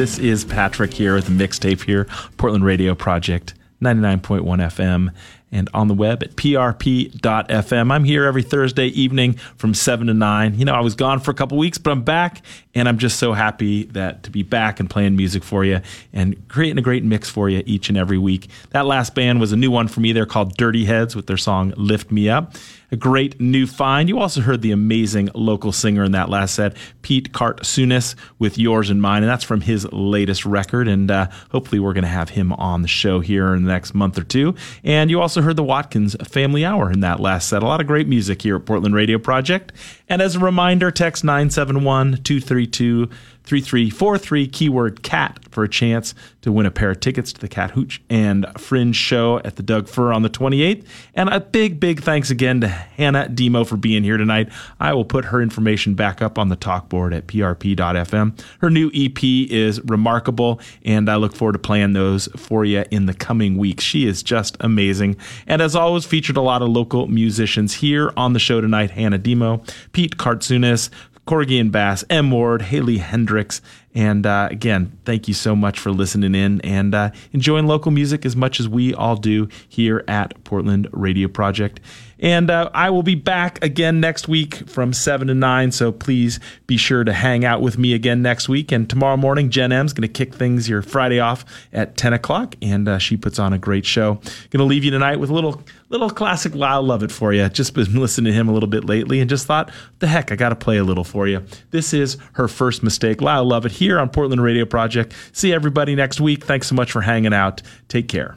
This 0.00 0.18
is 0.18 0.46
Patrick 0.46 0.94
here 0.94 1.14
with 1.14 1.26
the 1.26 1.30
mixtape 1.30 1.82
here, 1.82 2.06
Portland 2.38 2.64
Radio 2.64 2.94
Project, 2.94 3.52
99.1 3.82 4.40
FM, 4.42 5.10
and 5.52 5.68
on 5.74 5.88
the 5.88 5.94
web 5.94 6.22
at 6.22 6.36
prp.fm. 6.36 7.92
I'm 7.92 8.04
here 8.04 8.24
every 8.24 8.42
Thursday 8.42 8.86
evening 8.86 9.34
from 9.34 9.74
7 9.74 10.06
to 10.06 10.14
9. 10.14 10.58
You 10.58 10.64
know, 10.64 10.72
I 10.72 10.80
was 10.80 10.94
gone 10.94 11.20
for 11.20 11.32
a 11.32 11.34
couple 11.34 11.58
weeks, 11.58 11.76
but 11.76 11.90
I'm 11.90 12.02
back, 12.02 12.40
and 12.74 12.88
I'm 12.88 12.98
just 12.98 13.18
so 13.18 13.32
happy 13.32 13.84
that 13.84 14.22
to 14.24 14.30
be 14.30 14.42
back 14.42 14.80
and 14.80 14.88
playing 14.88 15.16
music 15.16 15.42
for 15.42 15.64
you 15.64 15.80
and 16.12 16.48
creating 16.48 16.78
a 16.78 16.82
great 16.82 17.04
mix 17.04 17.28
for 17.28 17.48
you 17.48 17.62
each 17.66 17.88
and 17.88 17.98
every 17.98 18.18
week. 18.18 18.48
That 18.70 18.86
last 18.86 19.14
band 19.14 19.40
was 19.40 19.52
a 19.52 19.56
new 19.56 19.70
one 19.70 19.88
for 19.88 20.00
me. 20.00 20.12
They're 20.12 20.26
called 20.26 20.56
Dirty 20.56 20.84
Heads 20.84 21.16
with 21.16 21.26
their 21.26 21.36
song 21.36 21.72
Lift 21.76 22.10
Me 22.10 22.28
Up 22.28 22.54
a 22.92 22.96
great 22.96 23.40
new 23.40 23.66
find. 23.66 24.08
You 24.08 24.18
also 24.18 24.40
heard 24.40 24.62
the 24.62 24.72
amazing 24.72 25.30
local 25.34 25.72
singer 25.72 26.04
in 26.04 26.12
that 26.12 26.28
last 26.28 26.54
set, 26.54 26.76
Pete 27.02 27.32
Kartsounes, 27.32 28.14
with 28.38 28.58
Yours 28.58 28.90
and 28.90 29.00
Mine, 29.00 29.22
and 29.22 29.30
that's 29.30 29.44
from 29.44 29.60
his 29.60 29.90
latest 29.92 30.44
record. 30.44 30.88
And 30.88 31.10
uh, 31.10 31.28
hopefully, 31.50 31.80
we're 31.80 31.92
going 31.92 32.02
to 32.02 32.08
have 32.08 32.30
him 32.30 32.52
on 32.54 32.82
the 32.82 32.88
show 32.88 33.20
here 33.20 33.54
in 33.54 33.64
the 33.64 33.72
next 33.72 33.94
month 33.94 34.18
or 34.18 34.24
two. 34.24 34.54
And 34.84 35.10
you 35.10 35.20
also 35.20 35.42
heard 35.42 35.56
the 35.56 35.62
Watkins 35.62 36.16
Family 36.26 36.64
Hour 36.64 36.90
in 36.90 37.00
that 37.00 37.20
last 37.20 37.48
set. 37.48 37.62
A 37.62 37.66
lot 37.66 37.80
of 37.80 37.86
great 37.86 38.08
music 38.08 38.42
here 38.42 38.56
at 38.56 38.66
Portland 38.66 38.94
Radio 38.94 39.18
Project. 39.18 39.72
And 40.10 40.20
as 40.20 40.34
a 40.34 40.40
reminder, 40.40 40.90
text 40.90 41.22
971 41.22 42.24
232 42.24 43.08
3343 43.44 44.46
keyword 44.48 45.02
cat 45.02 45.38
for 45.50 45.64
a 45.64 45.68
chance 45.68 46.14
to 46.42 46.52
win 46.52 46.66
a 46.66 46.70
pair 46.70 46.90
of 46.90 47.00
tickets 47.00 47.32
to 47.32 47.40
the 47.40 47.48
Cat 47.48 47.72
Hooch 47.72 48.00
and 48.08 48.46
Fringe 48.56 48.94
show 48.94 49.38
at 49.40 49.56
the 49.56 49.62
Doug 49.62 49.88
Fir 49.88 50.12
on 50.12 50.22
the 50.22 50.30
28th. 50.30 50.86
And 51.14 51.28
a 51.28 51.40
big, 51.40 51.80
big 51.80 52.00
thanks 52.00 52.30
again 52.30 52.60
to 52.60 52.68
Hannah 52.68 53.28
DiMo 53.28 53.66
for 53.66 53.76
being 53.76 54.04
here 54.04 54.16
tonight. 54.16 54.50
I 54.78 54.94
will 54.94 55.04
put 55.04 55.26
her 55.26 55.42
information 55.42 55.94
back 55.94 56.22
up 56.22 56.38
on 56.38 56.48
the 56.48 56.56
talk 56.56 56.88
board 56.88 57.12
at 57.12 57.26
prp.fm. 57.26 58.40
Her 58.60 58.70
new 58.70 58.90
EP 58.94 59.22
is 59.22 59.80
remarkable, 59.82 60.60
and 60.84 61.10
I 61.10 61.16
look 61.16 61.34
forward 61.34 61.54
to 61.54 61.58
playing 61.58 61.92
those 61.92 62.28
for 62.36 62.64
you 62.64 62.84
in 62.90 63.06
the 63.06 63.14
coming 63.14 63.56
weeks. 63.56 63.84
She 63.84 64.06
is 64.06 64.22
just 64.22 64.56
amazing. 64.60 65.16
And 65.46 65.60
as 65.60 65.74
always, 65.76 66.04
featured 66.04 66.36
a 66.36 66.42
lot 66.42 66.62
of 66.62 66.68
local 66.68 67.06
musicians 67.08 67.74
here 67.74 68.12
on 68.16 68.32
the 68.32 68.38
show 68.38 68.60
tonight 68.60 68.92
Hannah 68.92 69.18
DiMo, 69.18 69.68
Pete 69.92 70.16
Kartsounes, 70.16 70.90
Corgi 71.26 71.60
and 71.60 71.70
Bass, 71.70 72.04
M. 72.10 72.30
Ward, 72.30 72.62
Haley 72.62 72.98
Heynderickx, 72.98 73.60
And 73.94 74.26
uh, 74.26 74.48
again, 74.50 74.98
thank 75.04 75.28
you 75.28 75.34
so 75.34 75.54
much 75.54 75.78
for 75.78 75.90
listening 75.90 76.34
in 76.34 76.60
and 76.62 76.94
uh, 76.94 77.10
enjoying 77.32 77.66
local 77.66 77.90
music 77.90 78.24
as 78.24 78.34
much 78.34 78.58
as 78.58 78.68
we 78.68 78.94
all 78.94 79.16
do 79.16 79.48
here 79.68 80.04
at 80.08 80.42
Portland 80.44 80.88
Radio 80.92 81.28
Project. 81.28 81.80
And 82.20 82.50
uh, 82.50 82.70
I 82.74 82.90
will 82.90 83.02
be 83.02 83.14
back 83.14 83.62
again 83.64 84.00
next 84.00 84.28
week 84.28 84.68
from 84.68 84.92
7 84.92 85.28
to 85.28 85.34
9. 85.34 85.72
So 85.72 85.90
please 85.90 86.38
be 86.66 86.76
sure 86.76 87.02
to 87.02 87.12
hang 87.12 87.44
out 87.44 87.62
with 87.62 87.78
me 87.78 87.94
again 87.94 88.22
next 88.22 88.48
week. 88.48 88.70
And 88.70 88.88
tomorrow 88.88 89.16
morning, 89.16 89.50
Jen 89.50 89.72
M's 89.72 89.92
going 89.92 90.06
to 90.06 90.12
kick 90.12 90.34
things 90.34 90.68
your 90.68 90.82
Friday 90.82 91.18
off 91.18 91.44
at 91.72 91.96
10 91.96 92.12
o'clock. 92.12 92.54
And 92.62 92.88
uh, 92.88 92.98
she 92.98 93.16
puts 93.16 93.38
on 93.38 93.52
a 93.52 93.58
great 93.58 93.86
show. 93.86 94.14
Going 94.50 94.58
to 94.58 94.64
leave 94.64 94.84
you 94.84 94.90
tonight 94.90 95.16
with 95.16 95.30
a 95.30 95.34
little 95.34 95.62
little 95.88 96.10
classic 96.10 96.54
Lyle 96.54 96.82
Lovett 96.82 97.10
for 97.10 97.32
you. 97.32 97.48
Just 97.48 97.74
been 97.74 97.94
listening 98.00 98.32
to 98.32 98.38
him 98.38 98.48
a 98.48 98.52
little 98.52 98.68
bit 98.68 98.84
lately 98.84 99.20
and 99.20 99.28
just 99.28 99.46
thought, 99.46 99.70
the 99.98 100.06
heck, 100.06 100.30
I 100.30 100.36
got 100.36 100.50
to 100.50 100.56
play 100.56 100.78
a 100.78 100.84
little 100.84 101.04
for 101.04 101.26
you. 101.26 101.44
This 101.70 101.92
is 101.92 102.16
her 102.34 102.48
first 102.48 102.82
mistake. 102.82 103.20
Lyle 103.20 103.44
Lovett 103.44 103.72
here 103.72 103.98
on 103.98 104.08
Portland 104.08 104.42
Radio 104.42 104.64
Project. 104.64 105.12
See 105.32 105.52
everybody 105.52 105.94
next 105.94 106.20
week. 106.20 106.44
Thanks 106.44 106.68
so 106.68 106.74
much 106.74 106.92
for 106.92 107.00
hanging 107.00 107.34
out. 107.34 107.62
Take 107.88 108.08
care. 108.08 108.36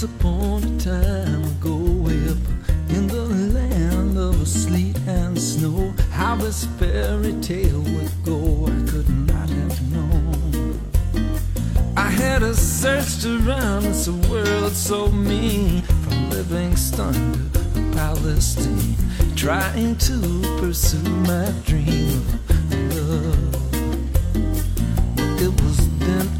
Once 0.00 0.14
upon 0.14 0.62
a 0.62 0.78
time 0.78 1.42
ago, 1.42 1.74
way 1.74 2.28
up 2.28 2.38
in 2.88 3.08
the 3.08 3.26
land 3.52 4.16
of 4.16 4.46
sleet 4.46 4.96
and 5.08 5.36
snow, 5.36 5.92
how 6.12 6.36
this 6.36 6.66
fairy 6.78 7.32
tale 7.40 7.80
would 7.80 8.12
go, 8.24 8.66
I 8.66 8.88
could 8.88 9.08
not 9.26 9.50
have 9.50 9.92
known. 9.92 10.80
I 11.96 12.10
had 12.10 12.44
a 12.44 12.54
searched 12.54 13.24
around 13.24 13.82
this 13.82 14.08
world 14.08 14.70
so 14.70 15.10
mean, 15.10 15.82
from 15.82 16.30
Livingston 16.30 17.50
to 17.52 17.92
Palestine, 17.92 18.94
trying 19.34 19.96
to 19.96 20.20
pursue 20.60 21.02
my 21.26 21.52
dream 21.66 22.22
of 22.48 22.94
love. 22.94 23.67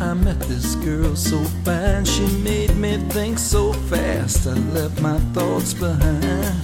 I 0.00 0.14
met 0.14 0.38
this 0.40 0.76
girl 0.76 1.16
so 1.16 1.42
fine. 1.64 2.04
She 2.04 2.24
made 2.38 2.76
me 2.76 2.98
think 3.10 3.38
so 3.38 3.72
fast. 3.72 4.46
I 4.46 4.52
left 4.52 5.00
my 5.00 5.18
thoughts 5.34 5.74
behind. 5.74 6.54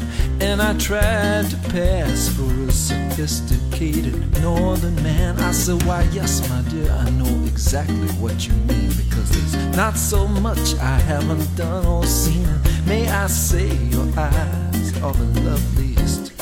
And 0.41 0.63
I 0.63 0.77
tried 0.79 1.51
to 1.51 1.57
pass 1.71 2.29
for 2.29 2.53
a 2.69 2.71
sophisticated 2.71 4.41
northern 4.41 4.95
man. 5.03 5.39
I 5.41 5.51
said, 5.51 5.83
Why, 5.83 6.03
yes, 6.13 6.49
my 6.49 6.63
dear, 6.71 6.91
I 6.93 7.11
know 7.11 7.45
exactly 7.47 8.09
what 8.23 8.47
you 8.47 8.53
mean. 8.69 8.91
Because 8.97 9.31
there's 9.31 9.77
not 9.77 9.97
so 9.97 10.29
much 10.29 10.77
I 10.77 10.99
haven't 10.99 11.57
done 11.57 11.85
or 11.87 12.05
seen. 12.07 12.49
May 12.87 13.09
I 13.09 13.27
say, 13.27 13.67
your 13.87 14.07
eyes 14.17 15.03
are 15.03 15.13
the 15.13 15.41
loveliest 15.41 16.33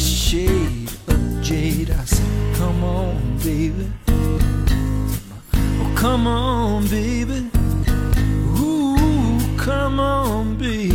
shade 0.00 0.90
of 1.08 1.42
jade. 1.42 1.90
I 1.90 2.04
said, 2.04 2.56
Come 2.56 2.84
on, 2.84 3.38
baby. 3.38 3.92
Come 5.96 6.26
on, 6.26 6.86
baby. 6.88 7.50
Ooh, 8.60 9.56
come 9.56 9.98
on, 9.98 10.56
baby. 10.56 10.94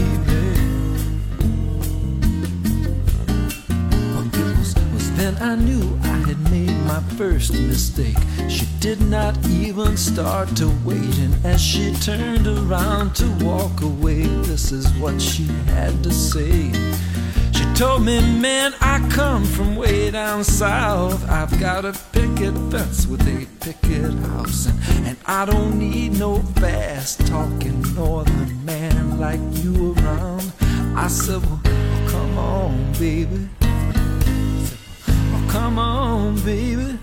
Oh, 4.14 4.30
it 4.32 4.58
was, 4.58 4.76
was 4.94 5.12
then 5.18 5.36
I 5.42 5.56
knew 5.56 6.00
I 6.04 6.18
had 6.30 6.40
made 6.52 6.78
my 6.86 7.02
first 7.18 7.52
mistake. 7.54 8.16
She 8.48 8.68
did 8.80 9.02
not 9.02 9.36
even 9.48 9.98
start 9.98 10.56
to 10.58 10.72
wait, 10.86 11.18
and 11.18 11.46
as 11.46 11.60
she 11.60 11.94
turned 11.96 12.46
around 12.48 13.16
to 13.16 13.28
walk 13.44 13.82
away, 13.82 14.22
this 14.46 14.72
is 14.72 14.88
what 15.00 15.20
she 15.20 15.46
had 15.74 16.04
to 16.04 16.12
say. 16.14 16.72
Told 17.82 18.06
me, 18.06 18.22
man, 18.40 18.76
I 18.80 19.00
come 19.10 19.44
from 19.44 19.76
way 19.76 20.12
down 20.12 20.44
south. 20.44 21.28
I've 21.28 21.60
got 21.60 21.84
a 21.84 21.94
picket 22.12 22.54
fence 22.70 23.08
with 23.08 23.22
a 23.22 23.48
picket 23.60 24.14
house, 24.30 24.68
and, 24.68 25.08
and 25.08 25.18
I 25.26 25.46
don't 25.46 25.80
need 25.80 26.20
no 26.20 26.44
fast 26.62 27.26
talking 27.26 27.82
northern 27.96 28.64
man 28.66 29.20
like 29.20 29.40
you 29.64 29.96
around. 29.96 30.54
I 30.96 31.08
said, 31.08 31.44
well, 31.44 31.60
come 32.08 32.38
on, 32.38 32.94
baby. 33.00 33.50
Said, 34.64 35.50
come 35.50 35.80
on, 35.80 36.36
baby. 36.42 37.00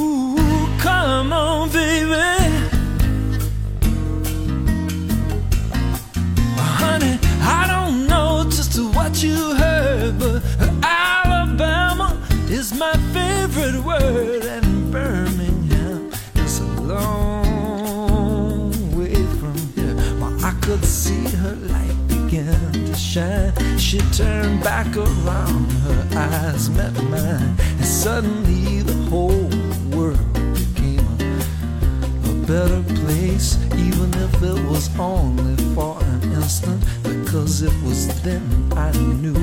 Ooh, 0.00 0.66
come 0.80 1.30
on, 1.30 1.68
baby. 1.68 2.14
Honey, 6.56 7.18
I 7.42 7.66
don't 7.68 8.06
know 8.06 8.44
just 8.48 8.80
what 8.94 9.22
you 9.22 9.47
but 10.12 10.42
Alabama 10.82 12.18
is 12.48 12.72
my 12.72 12.94
favorite 13.12 13.84
word, 13.84 14.44
and 14.44 14.90
Birmingham 14.90 16.10
is 16.36 16.60
a 16.60 16.80
long 16.82 18.70
way 18.96 19.14
from 19.38 19.56
here. 19.74 19.94
Well, 20.18 20.44
I 20.44 20.52
could 20.62 20.84
see 20.84 21.24
her 21.42 21.54
light 21.54 22.08
begin 22.08 22.72
to 22.72 22.94
shine. 22.94 23.52
She 23.78 23.98
turned 24.12 24.62
back 24.62 24.96
around, 24.96 25.70
her 25.86 26.06
eyes 26.16 26.70
met 26.70 26.94
mine, 27.04 27.56
and 27.58 27.84
suddenly 27.84 28.82
the 28.82 28.96
whole 29.10 29.50
world 29.94 30.32
became 30.54 31.06
a 31.20 32.30
a 32.30 32.34
better 32.46 32.82
place, 33.02 33.58
even 33.74 34.12
if 34.14 34.42
it 34.42 34.58
was 34.70 34.88
only. 34.98 35.57
Because 37.48 37.62
it 37.62 37.82
was 37.82 38.22
then 38.22 38.72
I 38.76 38.92
knew 38.92 39.34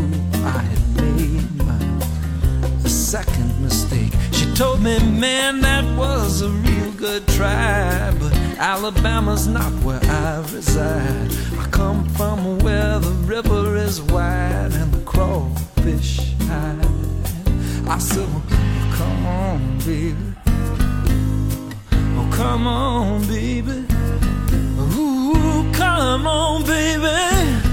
I 0.46 0.60
had 0.60 1.02
made 1.02 1.56
my 1.66 2.88
second 2.88 3.60
mistake. 3.60 4.14
She 4.32 4.46
told 4.54 4.84
me, 4.84 5.00
man, 5.00 5.60
that 5.62 5.84
was 5.98 6.44
a 6.44 6.50
real 6.50 6.92
good 6.92 7.28
try, 7.30 8.14
but 8.20 8.32
Alabama's 8.60 9.48
not 9.48 9.72
where 9.84 10.00
I 10.04 10.38
reside. 10.54 11.32
I 11.58 11.66
come 11.72 12.08
from 12.10 12.60
where 12.60 13.00
the 13.00 13.10
river 13.26 13.76
is 13.76 14.00
wide 14.04 14.74
and 14.74 14.94
the 14.94 15.04
crawfish 15.04 16.36
hide. 16.42 16.86
I 17.88 17.98
said, 17.98 18.30
well, 18.30 18.44
come 18.94 19.26
on, 19.26 19.80
baby. 19.80 20.16
Oh, 22.20 22.30
come 22.32 22.68
on, 22.68 23.26
baby. 23.26 23.84
Ooh, 24.94 25.74
come 25.74 26.28
on, 26.28 26.64
baby. 26.68 27.65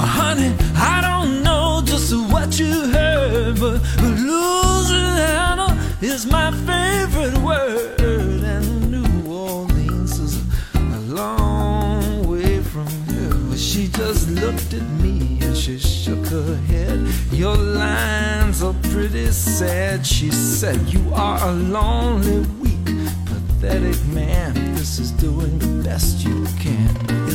Honey, 0.00 0.54
I 0.76 1.00
don't 1.00 1.42
know 1.42 1.82
just 1.84 2.14
what 2.32 2.58
you 2.58 2.72
heard, 2.90 3.58
but 3.58 3.80
Louisiana 4.00 5.76
is 6.00 6.26
my 6.26 6.50
favorite 6.68 7.38
word, 7.38 8.00
and 8.00 8.90
New 8.90 9.30
Orleans 9.30 10.18
is 10.18 10.36
a, 10.74 10.98
long 11.08 12.28
way 12.28 12.60
from 12.60 12.86
here. 13.06 13.34
But 13.48 13.58
she 13.58 13.88
just 13.88 14.30
looked 14.30 14.74
at 14.74 14.86
me 15.02 15.38
and 15.42 15.56
she 15.56 15.78
shook 15.78 16.26
her 16.26 16.56
head. 16.68 16.98
Your 17.32 17.56
lines 17.56 18.62
are 18.62 18.74
pretty 18.92 19.30
sad, 19.32 20.06
she 20.06 20.30
said. 20.30 20.78
You 20.88 21.12
are 21.14 21.38
a 21.48 21.52
lonely, 21.52 22.46
weak, 22.60 22.84
pathetic 23.24 24.04
man. 24.06 24.54
This 24.74 24.98
is 24.98 25.10
doing 25.12 25.58
the 25.58 25.82
best 25.82 26.24
you 26.24 26.46
can. 26.60 27.27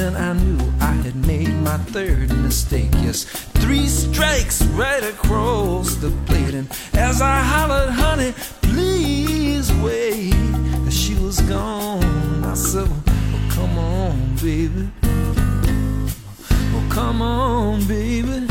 Then 0.00 0.16
I 0.16 0.32
knew 0.32 0.58
I 0.80 0.92
had 1.04 1.14
made 1.26 1.52
my 1.56 1.76
third 1.76 2.34
mistake. 2.34 2.88
Yes, 3.02 3.24
three 3.60 3.86
strikes 3.86 4.62
right 4.68 5.04
across 5.04 5.96
the 5.96 6.10
plate. 6.24 6.54
And 6.54 6.70
as 6.94 7.20
I 7.20 7.36
hollered, 7.40 7.90
honey, 7.90 8.32
please 8.62 9.70
wait. 9.84 10.32
She 10.90 11.16
was 11.16 11.42
gone, 11.42 12.42
I 12.42 12.54
said, 12.54 12.88
oh, 12.88 13.48
come 13.50 13.78
on, 13.78 14.36
baby. 14.36 14.88
Oh, 16.72 16.86
come 16.88 17.20
on, 17.20 17.86
baby. 17.86 18.46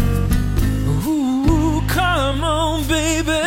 Ooh, 1.08 1.82
come 1.88 2.44
on, 2.44 2.88
baby. 2.88 3.42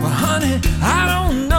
Well, 0.00 0.16
honey, 0.26 0.60
I 0.80 1.06
don't 1.12 1.48
know 1.48 1.53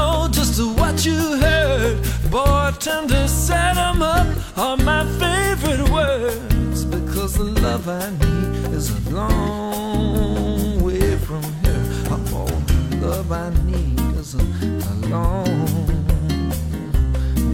Bartender 2.75 3.25
set 3.29 3.77
'em 3.77 4.01
up 4.01 4.27
are 4.57 4.75
my 4.75 5.05
favorite 5.17 5.89
words 5.89 6.83
because 6.83 7.35
the 7.35 7.45
love 7.45 7.87
I 7.87 8.09
need 8.09 8.73
is 8.73 8.89
a 8.89 9.11
long 9.11 10.83
way 10.83 11.15
from 11.19 11.43
here. 11.63 11.85
All 12.33 12.51
the 12.67 12.97
love 13.07 13.31
I 13.31 13.49
need 13.65 14.17
is 14.19 14.35
a, 14.35 14.43
a 14.91 14.95
long 15.07 15.71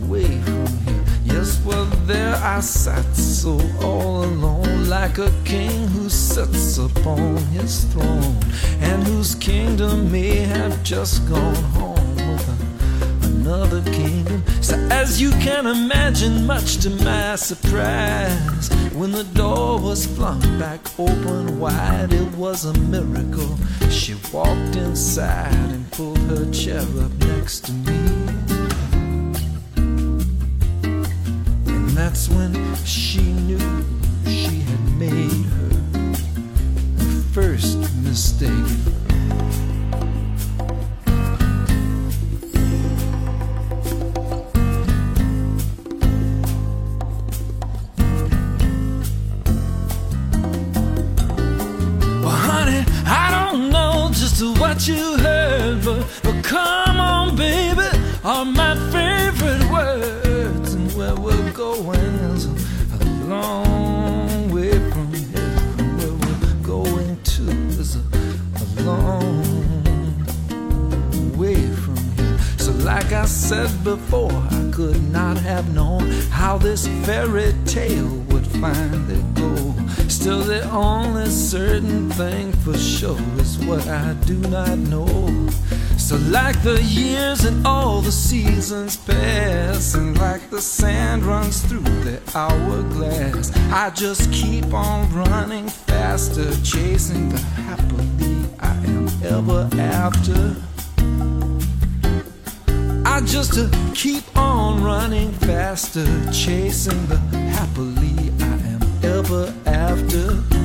way 0.09 0.41
from 0.41 0.67
here. 0.85 1.03
Yes, 1.23 1.61
well, 1.63 1.85
there 2.07 2.35
I 2.37 2.59
sat 2.59 3.15
so 3.15 3.61
all 3.83 4.23
alone, 4.23 4.89
like 4.89 5.19
a 5.19 5.31
king 5.45 5.87
who 5.89 6.09
sits 6.09 6.79
upon 6.79 7.37
his 7.57 7.83
throne, 7.93 8.37
and 8.79 9.03
whose 9.03 9.35
kingdom 9.35 10.11
may 10.11 10.37
have 10.37 10.81
just 10.83 11.29
gone 11.29 11.63
home 11.77 11.91
another 13.51 13.81
kingdom. 13.91 14.41
So, 14.61 14.75
as 14.89 15.21
you 15.21 15.31
can 15.31 15.67
imagine, 15.67 16.45
much 16.45 16.77
to 16.77 16.89
my 16.89 17.35
surprise, 17.35 18.69
when 18.93 19.11
the 19.11 19.25
door 19.33 19.77
was 19.79 20.05
flung 20.05 20.39
back 20.57 20.79
open 20.97 21.59
wide, 21.59 22.13
it 22.13 22.31
was 22.35 22.63
a 22.63 22.73
miracle. 22.79 23.57
She 23.89 24.15
walked 24.31 24.75
inside 24.77 25.53
and 25.53 25.91
pulled 25.91 26.19
her 26.31 26.49
chair 26.51 26.79
up 26.79 27.11
next 27.27 27.65
to 27.65 27.73
me. 27.73 27.99
And 31.67 31.89
that's 31.89 32.29
when 32.29 32.53
she 32.85 33.33
knew 33.33 33.59
she 34.27 34.61
had 34.61 34.83
made 34.97 35.45
her 35.57 36.13
first 37.33 37.77
mistake. 38.01 39.10
What 54.71 54.87
you 54.87 55.17
heard, 55.17 55.83
but, 55.83 56.07
but 56.23 56.41
come 56.45 56.97
on, 56.97 57.35
baby, 57.35 57.89
are 58.23 58.45
my 58.45 58.73
favorite 58.89 59.69
words. 59.69 60.73
And 60.75 60.89
where 60.93 61.13
we're 61.13 61.51
going 61.51 62.13
is 62.31 62.45
a 62.45 63.05
long 63.25 64.49
way 64.49 64.71
from 64.91 65.13
here. 65.13 65.57
And 65.77 65.99
where 65.99 66.13
we're 66.23 66.63
going 66.63 67.21
to 67.21 67.51
is 67.81 67.97
a, 67.97 68.03
a 68.63 68.65
long 68.83 69.43
way 71.37 71.67
from 71.83 71.97
here. 72.15 72.37
So, 72.57 72.71
like 72.71 73.11
I 73.11 73.25
said 73.25 73.83
before, 73.83 74.31
I 74.31 74.71
could 74.73 75.03
not 75.11 75.35
have 75.35 75.73
known 75.75 76.09
how 76.29 76.57
this 76.57 76.87
fairy 77.05 77.53
tale 77.65 78.07
would 78.29 78.47
finally 78.47 79.21
go. 79.33 79.50
Still, 80.21 80.43
the 80.43 80.69
only 80.69 81.25
certain 81.31 82.11
thing 82.11 82.51
for 82.51 82.77
sure 82.77 83.17
is 83.39 83.57
what 83.65 83.87
I 83.87 84.13
do 84.27 84.37
not 84.37 84.77
know. 84.77 85.49
So, 85.97 86.15
like 86.29 86.61
the 86.61 86.79
years 86.83 87.43
and 87.43 87.65
all 87.65 88.01
the 88.01 88.11
seasons 88.11 88.97
pass, 88.97 89.95
and 89.95 90.15
like 90.19 90.51
the 90.51 90.61
sand 90.61 91.23
runs 91.23 91.63
through 91.63 91.89
the 92.05 92.21
hourglass, 92.35 93.51
I 93.71 93.89
just 93.89 94.31
keep 94.31 94.71
on 94.75 95.11
running 95.11 95.67
faster, 95.67 96.51
chasing 96.61 97.29
the 97.29 97.39
happily 97.39 98.45
I 98.59 98.75
am 98.75 99.07
ever 99.23 99.67
after. 99.79 100.55
I 103.07 103.21
just 103.21 103.57
uh, 103.57 103.67
keep 103.95 104.23
on 104.37 104.83
running 104.83 105.31
faster, 105.31 106.05
chasing 106.31 107.07
the 107.07 107.17
happily 107.17 108.30
ever 109.21 109.53
after. 109.67 110.60